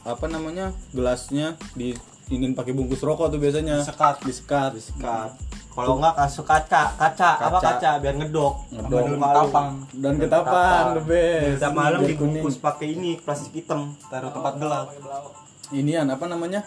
apa 0.03 0.27
namanya 0.27 0.67
gelasnya 0.91 1.55
di 1.73 1.95
ingin 2.27 2.53
pakai 2.53 2.73
bungkus 2.73 3.01
rokok 3.01 3.29
tuh 3.29 3.39
biasanya 3.39 3.79
Disekat. 3.79 4.15
disekat 4.23 4.71
Sekat. 4.75 5.31
Kalau 5.71 5.99
enggak 5.99 6.15
kasih 6.17 6.47
kaca, 6.47 6.83
kaca, 6.95 7.31
apa 7.37 7.59
Kaca. 7.59 7.71
kaca 7.75 7.91
biar 7.99 8.15
ngedok. 8.15 8.55
Ngedok. 8.71 8.95
Sama 9.03 9.11
daun 9.11 9.35
tapang 9.35 9.69
dan 9.93 10.15
ketapang 10.17 10.87
the 10.95 11.03
best 11.05 11.51
Setiap 11.59 11.73
malam 11.75 12.01
dibungkus 12.01 12.57
pakai 12.57 12.87
ini 12.91 13.19
plastik 13.19 13.53
hitam. 13.53 13.91
taruh 14.07 14.31
tempat 14.31 14.55
gelap 14.57 14.87
inian 15.71 16.07
apa 16.07 16.25
namanya 16.25 16.63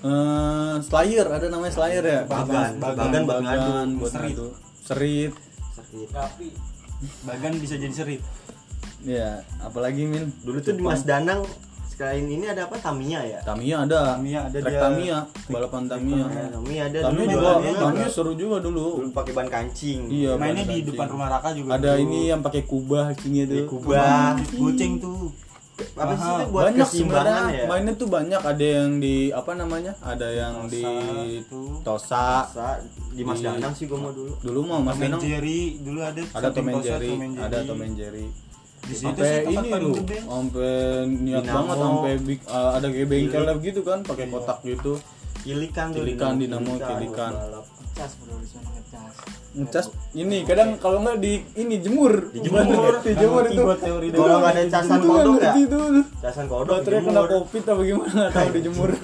eh 0.00 0.74
slayer 0.80 1.26
ada 1.26 1.46
namanya 1.46 1.70
slayer 1.70 2.02
ya 2.02 2.20
Bagan, 2.24 2.78
bagan 2.78 3.22
ngadu 3.38 3.74
serit 4.04 4.34
Sakit. 4.82 5.28
Gapi. 5.28 5.28
bagan 5.28 5.47
bisa 7.58 7.74
jadi 7.78 7.94
serit 7.94 8.22
ya 9.06 9.40
apalagi 9.62 10.04
min 10.04 10.28
Dulu 10.42 10.58
tuh 10.58 10.74
di 10.74 10.82
Mas 10.82 11.06
Danang 11.06 11.46
selain 11.98 12.30
ini 12.30 12.46
ada 12.46 12.70
apa 12.70 12.78
Tamiya 12.78 13.26
ya? 13.26 13.38
Tamiya 13.42 13.82
ada 13.82 14.14
Tamiya 14.14 14.40
ada 14.46 14.58
Trek 14.62 14.70
dia. 14.70 14.82
Tamiya 14.86 15.18
balapan 15.50 15.82
Tamiya 15.90 16.24
Tamiya 16.54 16.82
ada 16.86 16.98
Tamiya 17.10 17.10
dulu 17.10 17.22
juga 17.26 17.42
jualannya 17.42 17.72
Tamiya 17.74 18.06
seru 18.06 18.32
juga 18.38 18.56
dulu 18.62 18.86
dulu 19.02 19.10
pakai 19.10 19.32
ban 19.34 19.48
kancing. 19.50 20.00
iya 20.06 20.38
mainnya 20.38 20.62
di 20.62 20.78
kancing. 20.78 20.86
depan 20.94 21.06
rumah 21.10 21.26
Raka 21.26 21.50
juga 21.58 21.74
ada 21.74 21.98
dulu. 21.98 22.02
ini 22.06 22.20
yang 22.30 22.40
pakai 22.42 22.62
kubah 22.70 23.06
sini 23.18 23.46
Di 23.46 23.50
tuh 23.50 23.62
Kubah. 23.66 24.38
goceng 24.54 24.92
tuh 25.02 25.34
Apa 25.94 26.12
sih 26.12 26.26
itu 26.28 26.44
buat 26.48 26.62
banyak 26.64 26.88
sebenarnya 26.88 27.42
ya? 27.48 27.64
mainnya 27.66 27.94
tuh 27.94 28.08
banyak 28.08 28.40
ada 28.42 28.64
yang 28.64 28.90
di 28.98 29.16
apa 29.30 29.52
namanya 29.54 29.92
ada 30.00 30.26
yang 30.26 30.66
di 30.66 30.82
tuh. 31.46 31.78
Tosa 31.80 32.42
Masa 32.44 32.82
di 33.08 33.22
Mas 33.22 33.38
Di- 33.38 33.46
Danang 33.46 33.72
sih 33.72 33.86
gua 33.86 33.98
mau 34.00 34.12
dulu. 34.12 34.32
dulu 34.38 34.60
mah 34.64 34.80
Mas 34.80 34.96
Danang 34.96 35.22
Jerry 35.22 35.78
dulu 35.78 36.02
ada 36.02 36.18
ada 36.18 36.48
Tom 36.50 36.66
and 36.66 36.76
Tosa, 36.76 36.86
Jerry 36.88 37.10
ada. 37.36 37.56
Tom 37.62 37.80
and 37.80 37.94
Jerry 37.94 38.26
di 38.78 38.94
situ 38.94 39.20
ini 39.20 39.68
best. 40.02 40.24
sampai 40.24 40.72
niat 41.04 41.44
banget 41.44 41.76
sampai 41.76 42.12
uh, 42.46 42.70
ada 42.72 42.86
kayak 42.88 43.08
bengkel 43.08 43.44
gitu 43.60 43.80
kan 43.82 43.98
pakai 44.00 44.24
Iya. 44.24 44.32
kotak 44.32 44.58
gitu 44.64 44.92
Kilikan. 45.38 45.94
Kilikan, 45.94 46.34
Dinamo, 46.36 46.76
Kilikan. 46.76 47.32
Ngecas 47.32 48.12
bro 48.18 48.36
di 48.36 48.48
sana 48.50 48.68
ngecas. 48.74 49.14
Ngecas. 49.56 49.86
Ini 50.12 50.44
kadang 50.44 50.76
kalau 50.76 51.00
nggak 51.00 51.16
di 51.20 51.40
ini 51.56 51.80
jemur. 51.80 52.28
Dijemur. 52.32 53.00
dijemur 53.00 53.44
itu. 53.48 53.62
Teori 53.80 54.06
Kalau 54.12 54.36
nggak 54.44 54.52
ada 54.52 54.62
casan 54.68 54.98
Itu 55.00 55.08
kodok 55.08 55.36
ya? 55.40 55.52
tuh 55.56 56.04
Casan 56.20 56.46
kodok 56.48 56.74
baterai 56.82 57.00
kena 57.04 57.22
covid 57.24 57.64
apa 57.64 57.82
gimana? 57.84 58.10
Nggak 58.12 58.32
tahu 58.34 58.48
dijemur. 58.52 58.90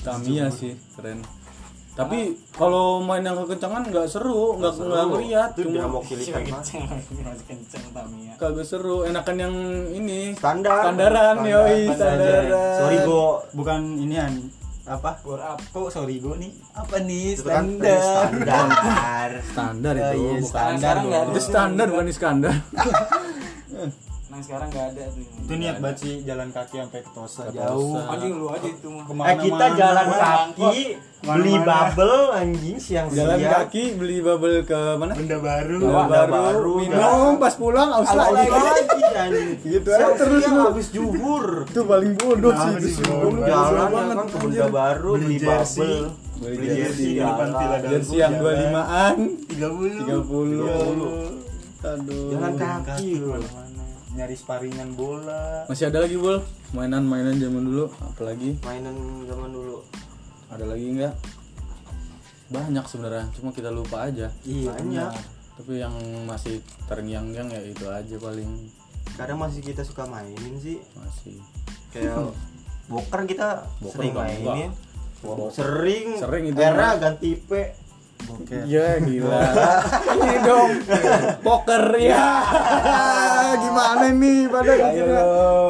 Tamiya 0.00 0.48
sih 0.48 0.72
keren. 0.96 1.20
Tapi 1.90 2.32
kalau 2.56 3.04
main 3.04 3.20
yang 3.20 3.36
kekencangan 3.44 3.84
nggak 3.84 4.08
seru 4.08 4.56
nggak 4.56 4.72
nggak 4.72 5.04
ngeliat 5.10 5.50
Itu 5.52 5.68
Dinamo 5.68 6.00
Masih 6.00 6.16
Kilikan 6.16 6.42
kenceng, 7.44 7.84
Tamiya. 7.92 8.32
kagak 8.40 8.64
seru. 8.64 9.04
Enakan 9.04 9.36
yang 9.36 9.54
ini. 9.92 10.32
Standar. 10.32 10.80
standaran 10.86 11.44
yoi 11.44 11.90
standar. 11.92 12.48
standaran. 12.48 12.78
Sorry 12.80 12.98
go. 13.04 13.44
bukan 13.52 14.00
ini 14.00 14.16
an 14.16 14.34
apa? 14.90 15.10
Bore 15.22 15.42
up. 15.42 15.62
kok 15.62 15.90
sorry 15.94 16.18
gue 16.18 16.34
nih. 16.34 16.52
Apa 16.74 16.96
nih? 16.98 17.38
Itu 17.38 17.46
kan 17.46 17.78
standar. 17.78 18.26
standar. 18.26 19.30
standar. 19.46 19.94
Oh, 19.94 20.02
itu. 20.02 20.18
iya, 20.18 20.32
bukan 20.42 20.50
standar 20.50 20.94
itu 21.30 21.40
standar 21.40 21.86
bukan 21.86 22.06
Iskandar 22.10 22.54
Nah 24.30 24.38
sekarang 24.38 24.70
nggak 24.70 24.86
ada 24.88 25.04
tuh. 25.10 25.26
itu 25.26 25.52
niat 25.58 25.76
banget 25.78 25.96
sih 25.98 26.14
jalan 26.22 26.48
kaki 26.48 26.78
sampai 26.78 27.00
ke 27.02 27.10
Tosa 27.10 27.42
Ke 27.44 27.58
jauh. 27.58 27.98
Anjing 27.98 28.32
lu 28.32 28.46
aja 28.46 28.68
itu 28.70 28.86
mah. 28.88 29.26
Eh 29.26 29.36
kita 29.40 29.66
jalan 29.74 30.06
kaki 30.08 30.74
beli 31.20 31.54
bubble 31.60 32.18
anjing 32.32 32.78
siang-siang. 32.78 33.18
jalan 33.26 33.38
kaki 33.42 33.82
beli 33.92 34.18
bubble 34.20 34.62
ke 34.62 34.80
mana 34.96 35.12
benda 35.12 35.36
baru 35.36 35.76
Bawa. 35.82 36.24
baru, 36.24 36.72
minum 36.78 37.32
pas 37.36 37.52
pulang 37.52 37.90
aus 37.90 38.06
lagi 38.08 38.46
lagi 38.46 39.02
anjing. 39.12 39.48
Gitu 39.68 39.88
aja 39.90 40.14
terus 40.14 40.42
lu. 40.46 40.60
habis 40.62 40.88
juhur. 40.88 41.44
itu 41.66 41.80
paling 41.82 42.12
bodoh 42.14 42.54
sih 42.54 43.02
Jalan 43.02 43.34
ya 43.42 43.84
banget 43.84 44.14
kan 44.14 44.24
ke 44.24 44.30
anjir. 44.30 44.42
benda 44.46 44.66
baru 44.70 45.10
Beli 45.12 45.26
beli 45.26 45.36
jersey. 45.36 45.82
bubble. 45.82 46.06
Beli 46.40 46.54
Beli 46.54 46.66
jersey 46.70 46.78
jersey 46.80 47.08
di 47.10 47.18
depan 47.20 47.48
Dago 47.50 47.86
jersey 47.90 48.16
yang 48.16 48.32
dua 48.32 48.46
jalan. 48.46 48.62
limaan 48.62 49.16
30 49.50 50.06
30 50.06 51.50
aduh 51.82 52.28
Jalan 52.30 52.54
kaki 52.54 53.10
lu. 53.18 53.32
Nyari 54.20 54.36
sparingan 54.36 54.92
bola 54.92 55.64
masih 55.64 55.88
ada 55.88 56.04
lagi 56.04 56.20
bol 56.20 56.44
mainan-mainan 56.76 57.40
zaman 57.40 57.64
dulu 57.64 57.88
apalagi 58.04 58.60
Mainan 58.60 58.92
zaman 59.24 59.48
dulu. 59.48 59.80
ada 60.52 60.68
lagi 60.68 60.92
nggak 60.92 61.14
banyak 62.52 62.84
sebenarnya 62.84 63.24
cuma 63.32 63.48
kita 63.48 63.72
lupa 63.72 64.04
aja 64.12 64.28
iya 64.44 64.76
Banyak. 64.76 65.12
tapi 65.56 65.80
yang 65.80 65.94
masih 66.28 66.60
terngiang-ngiang 66.84 67.48
ya 67.48 67.62
itu 67.64 67.86
aja 67.88 68.16
paling 68.20 68.50
Kadang 69.10 69.42
masih 69.42 69.60
kita 69.60 69.82
suka 69.84 70.06
mainin 70.06 70.54
sih. 70.56 70.80
masih 70.96 71.36
Kayak 71.92 72.32
boker 72.92 73.20
kita 73.26 73.68
Boker 73.82 74.00
sering 74.00 74.12
enggak, 74.16 74.26
mainin. 74.32 74.70
Sering. 75.52 76.08
Sering 76.16 76.44
itu 76.48 76.56
Era 76.56 76.96
ganti 76.96 77.36
IP. 77.36 77.50
Iya 78.70 78.98
gila. 78.98 79.42
Ini 80.10 80.36
dong. 80.42 80.70
Poker 81.38 81.84
ya. 81.96 82.42
Gimana 83.62 84.10
nih 84.10 84.50
pada 84.50 84.72
akhirnya 84.74 85.22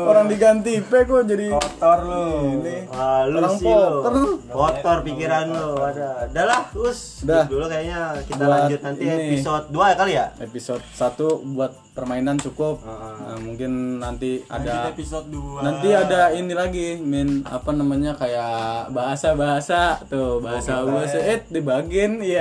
orang 0.09 0.27
diganti 0.29 0.81
P 0.81 0.93
kok 1.05 1.23
jadi 1.29 1.53
kotor 1.53 1.99
lu 2.09 2.25
ini. 2.57 2.89
Ah, 2.89 3.29
lu 3.29 3.37
Orang 3.41 3.57
sih 3.61 3.69
poker 3.69 4.13
lu. 4.17 4.31
Kotor 4.49 4.99
pikiran 5.05 5.47
lu. 5.53 5.71
Ada. 5.77 6.09
Udah 6.33 6.45
lah, 6.49 6.63
us. 6.81 7.21
Udah. 7.25 7.45
Dulu 7.45 7.65
kayaknya 7.69 8.01
kita 8.25 8.43
Buat 8.43 8.53
lanjut 8.57 8.81
nanti 8.81 9.05
ini. 9.05 9.25
episode 9.37 9.67
2 9.69 10.01
kali 10.01 10.13
ya. 10.17 10.27
Episode 10.41 10.85
1 10.89 11.57
buat 11.57 11.73
permainan 11.93 12.37
cukup. 12.41 12.81
Ah. 12.81 13.37
Nah, 13.37 13.39
mungkin 13.45 14.01
nanti 14.01 14.41
ada 14.49 14.89
Lanjut 14.89 14.97
episode 14.97 15.27
2 15.29 15.61
nanti 15.61 15.89
ada 15.93 16.21
ini 16.33 16.55
lagi 16.57 16.87
min 16.97 17.45
apa 17.45 17.71
namanya 17.71 18.17
kayak 18.17 18.89
bahasa 18.89 19.37
bahasa 19.37 20.01
tuh 20.09 20.41
bahasa 20.41 20.81
bahasa 20.87 21.19
eh 21.21 21.45
dibagiin 21.45 22.25
ya 22.25 22.40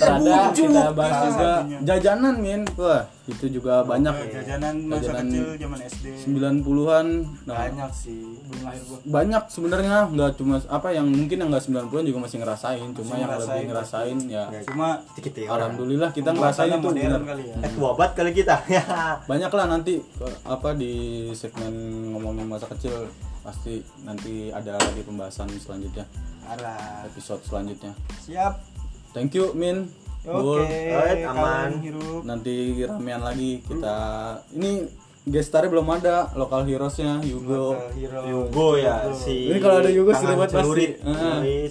ada 0.00 0.36
kita 0.56 0.90
bahas 0.96 1.20
juga 1.28 1.56
jajanan 1.84 2.34
min. 2.40 2.62
Wah 2.80 3.04
itu 3.28 3.46
juga 3.60 3.84
banyak. 3.86 4.10
jajanan 4.32 4.74
masa 4.90 5.12
Jajanan 5.14 5.26
kecil 5.30 5.46
zaman 5.60 5.78
SD 5.86 6.06
90-an 6.26 7.06
nah, 7.46 7.56
banyak 7.68 7.90
sih. 7.94 8.22
Belum 8.42 8.60
lahir 8.66 8.82
gua. 8.88 8.98
banyak 9.06 9.42
sebenarnya. 9.52 9.96
Nggak 10.10 10.30
cuma 10.40 10.56
apa 10.66 10.88
yang 10.90 11.06
mungkin 11.06 11.36
yang 11.36 11.48
nggak 11.52 11.64
90-an 11.68 12.04
juga 12.08 12.18
masih 12.26 12.38
ngerasain. 12.42 12.88
Cuma 12.96 13.12
yang 13.20 13.30
ngerasain, 13.30 13.54
lebih 13.54 13.66
ngerasain. 13.70 14.16
ya. 14.26 14.44
Cuma 14.66 14.88
Dikit 15.14 15.34
ya. 15.36 15.46
alhamdulillah 15.52 16.10
kita 16.10 16.30
ngerasain 16.34 16.72
itu 16.74 16.80
modern 16.80 16.96
bener. 16.96 17.22
kali 17.22 17.42
ya. 17.46 17.54
Eh, 17.60 17.72
banget 17.78 18.12
kali 18.16 18.32
kita. 18.34 18.56
Ya. 18.70 19.18
banyak 19.26 19.50
lah 19.50 19.66
nanti 19.66 19.98
eh, 19.98 20.36
apa 20.46 20.78
di 20.78 21.26
segmen 21.34 21.72
ngomongin 22.16 22.46
masa 22.48 22.70
kecil. 22.70 23.10
Pasti 23.40 23.82
nanti 24.04 24.52
ada 24.52 24.78
lagi 24.78 25.02
pembahasan 25.04 25.50
selanjutnya. 25.58 26.06
Arah. 26.46 27.04
Episode 27.06 27.42
selanjutnya. 27.46 27.92
Siap 28.24 28.79
thank 29.12 29.34
you 29.34 29.52
min 29.54 29.88
oke 30.24 30.42
Bul. 30.42 30.62
Alright, 30.64 31.24
aman. 31.24 31.70
hirup 31.80 32.22
nanti 32.28 32.76
ramean 32.84 33.22
lagi 33.24 33.64
kita 33.64 33.96
ini 34.56 34.84
gestarnya 35.20 35.68
belum 35.68 35.88
ada 36.00 36.32
lokal 36.36 36.64
heroesnya 36.64 37.20
Yugo 37.20 37.76
Local 37.76 37.92
hero 37.92 38.20
Yugo 38.24 38.68
ya 38.80 39.12
si 39.12 39.52
ini 39.52 39.58
kalau 39.60 39.84
ada 39.84 39.90
Yugo 39.92 40.10
seru 40.16 40.24
tangan 40.24 40.38
banget 40.40 40.50
pasti 40.50 40.64
celurit. 40.64 40.92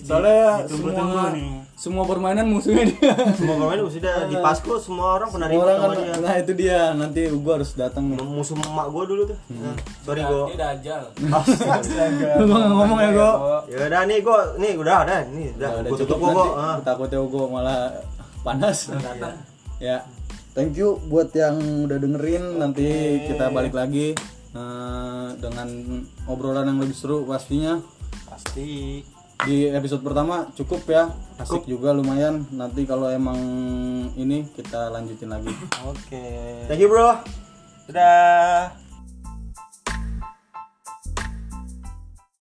Soalnya 0.05 0.41
semua 0.69 1.25
nih. 1.33 1.68
Semua 1.79 2.03
permainan 2.03 2.43
musuhnya 2.51 2.91
dia. 2.91 3.15
Semua 3.39 3.55
pemain 3.55 3.79
sudah 3.87 4.27
di 4.27 4.35
Pasko 4.35 4.75
semua 4.83 5.15
orang 5.15 5.31
pernah 5.31 5.47
Semua 5.47 5.63
ribut 5.63 5.71
orang 5.71 5.79
sama 5.79 5.95
kan 5.95 6.03
dia. 6.03 6.15
nah 6.19 6.35
itu 6.35 6.51
dia. 6.51 6.81
Nanti 6.91 7.21
Ugo 7.31 7.49
harus 7.55 7.71
datang. 7.71 8.03
Musuh 8.19 8.59
emak 8.59 8.87
gua 8.91 9.03
dulu 9.07 9.23
tuh. 9.31 9.39
Nah, 9.55 9.75
sorry 10.03 10.21
gua. 10.27 10.51
Dia 10.51 10.57
dajal. 10.59 11.03
Lu 12.35 12.43
nggak 12.51 12.67
ngomong 12.75 12.99
ya 12.99 13.09
Go 13.15 13.31
Ya 13.71 13.77
udah 13.87 14.01
nih 14.11 14.17
gua. 14.19 14.39
Nih 14.59 14.73
udah 14.75 14.95
ada 15.07 15.15
nih 15.31 15.55
udah. 15.55 15.69
Udah 15.71 15.87
gua 15.87 15.97
cukup. 16.03 16.03
tutup 16.03 16.19
gua. 16.19 16.45
Ah. 16.59 16.75
takutnya 16.83 17.19
Ugo 17.23 17.41
malah 17.47 17.95
panas. 18.43 18.91
Ya. 19.79 20.03
Thank 20.51 20.75
you 20.75 20.99
buat 21.07 21.31
yang 21.31 21.87
udah 21.87 21.95
dengerin. 21.95 22.59
Nanti 22.59 22.87
kita 23.23 23.55
balik 23.55 23.71
lagi 23.71 24.19
eh, 24.51 25.27
dengan 25.39 26.03
obrolan 26.27 26.67
yang 26.67 26.83
lebih 26.83 26.91
seru 26.91 27.23
pastinya. 27.23 27.79
Pasti 28.27 28.99
di 29.47 29.71
episode 29.71 30.03
pertama 30.03 30.51
cukup 30.51 30.83
ya 30.91 31.03
asik 31.39 31.63
juga 31.63 31.95
lumayan 31.95 32.43
nanti 32.51 32.83
kalau 32.83 33.07
emang 33.07 33.39
ini 34.19 34.43
kita 34.51 34.91
lanjutin 34.91 35.31
lagi 35.31 35.53
Oke. 35.87 36.23
Thank 36.67 36.83
you 36.83 36.91
bro. 36.91 37.23
Dadah. 37.87 38.78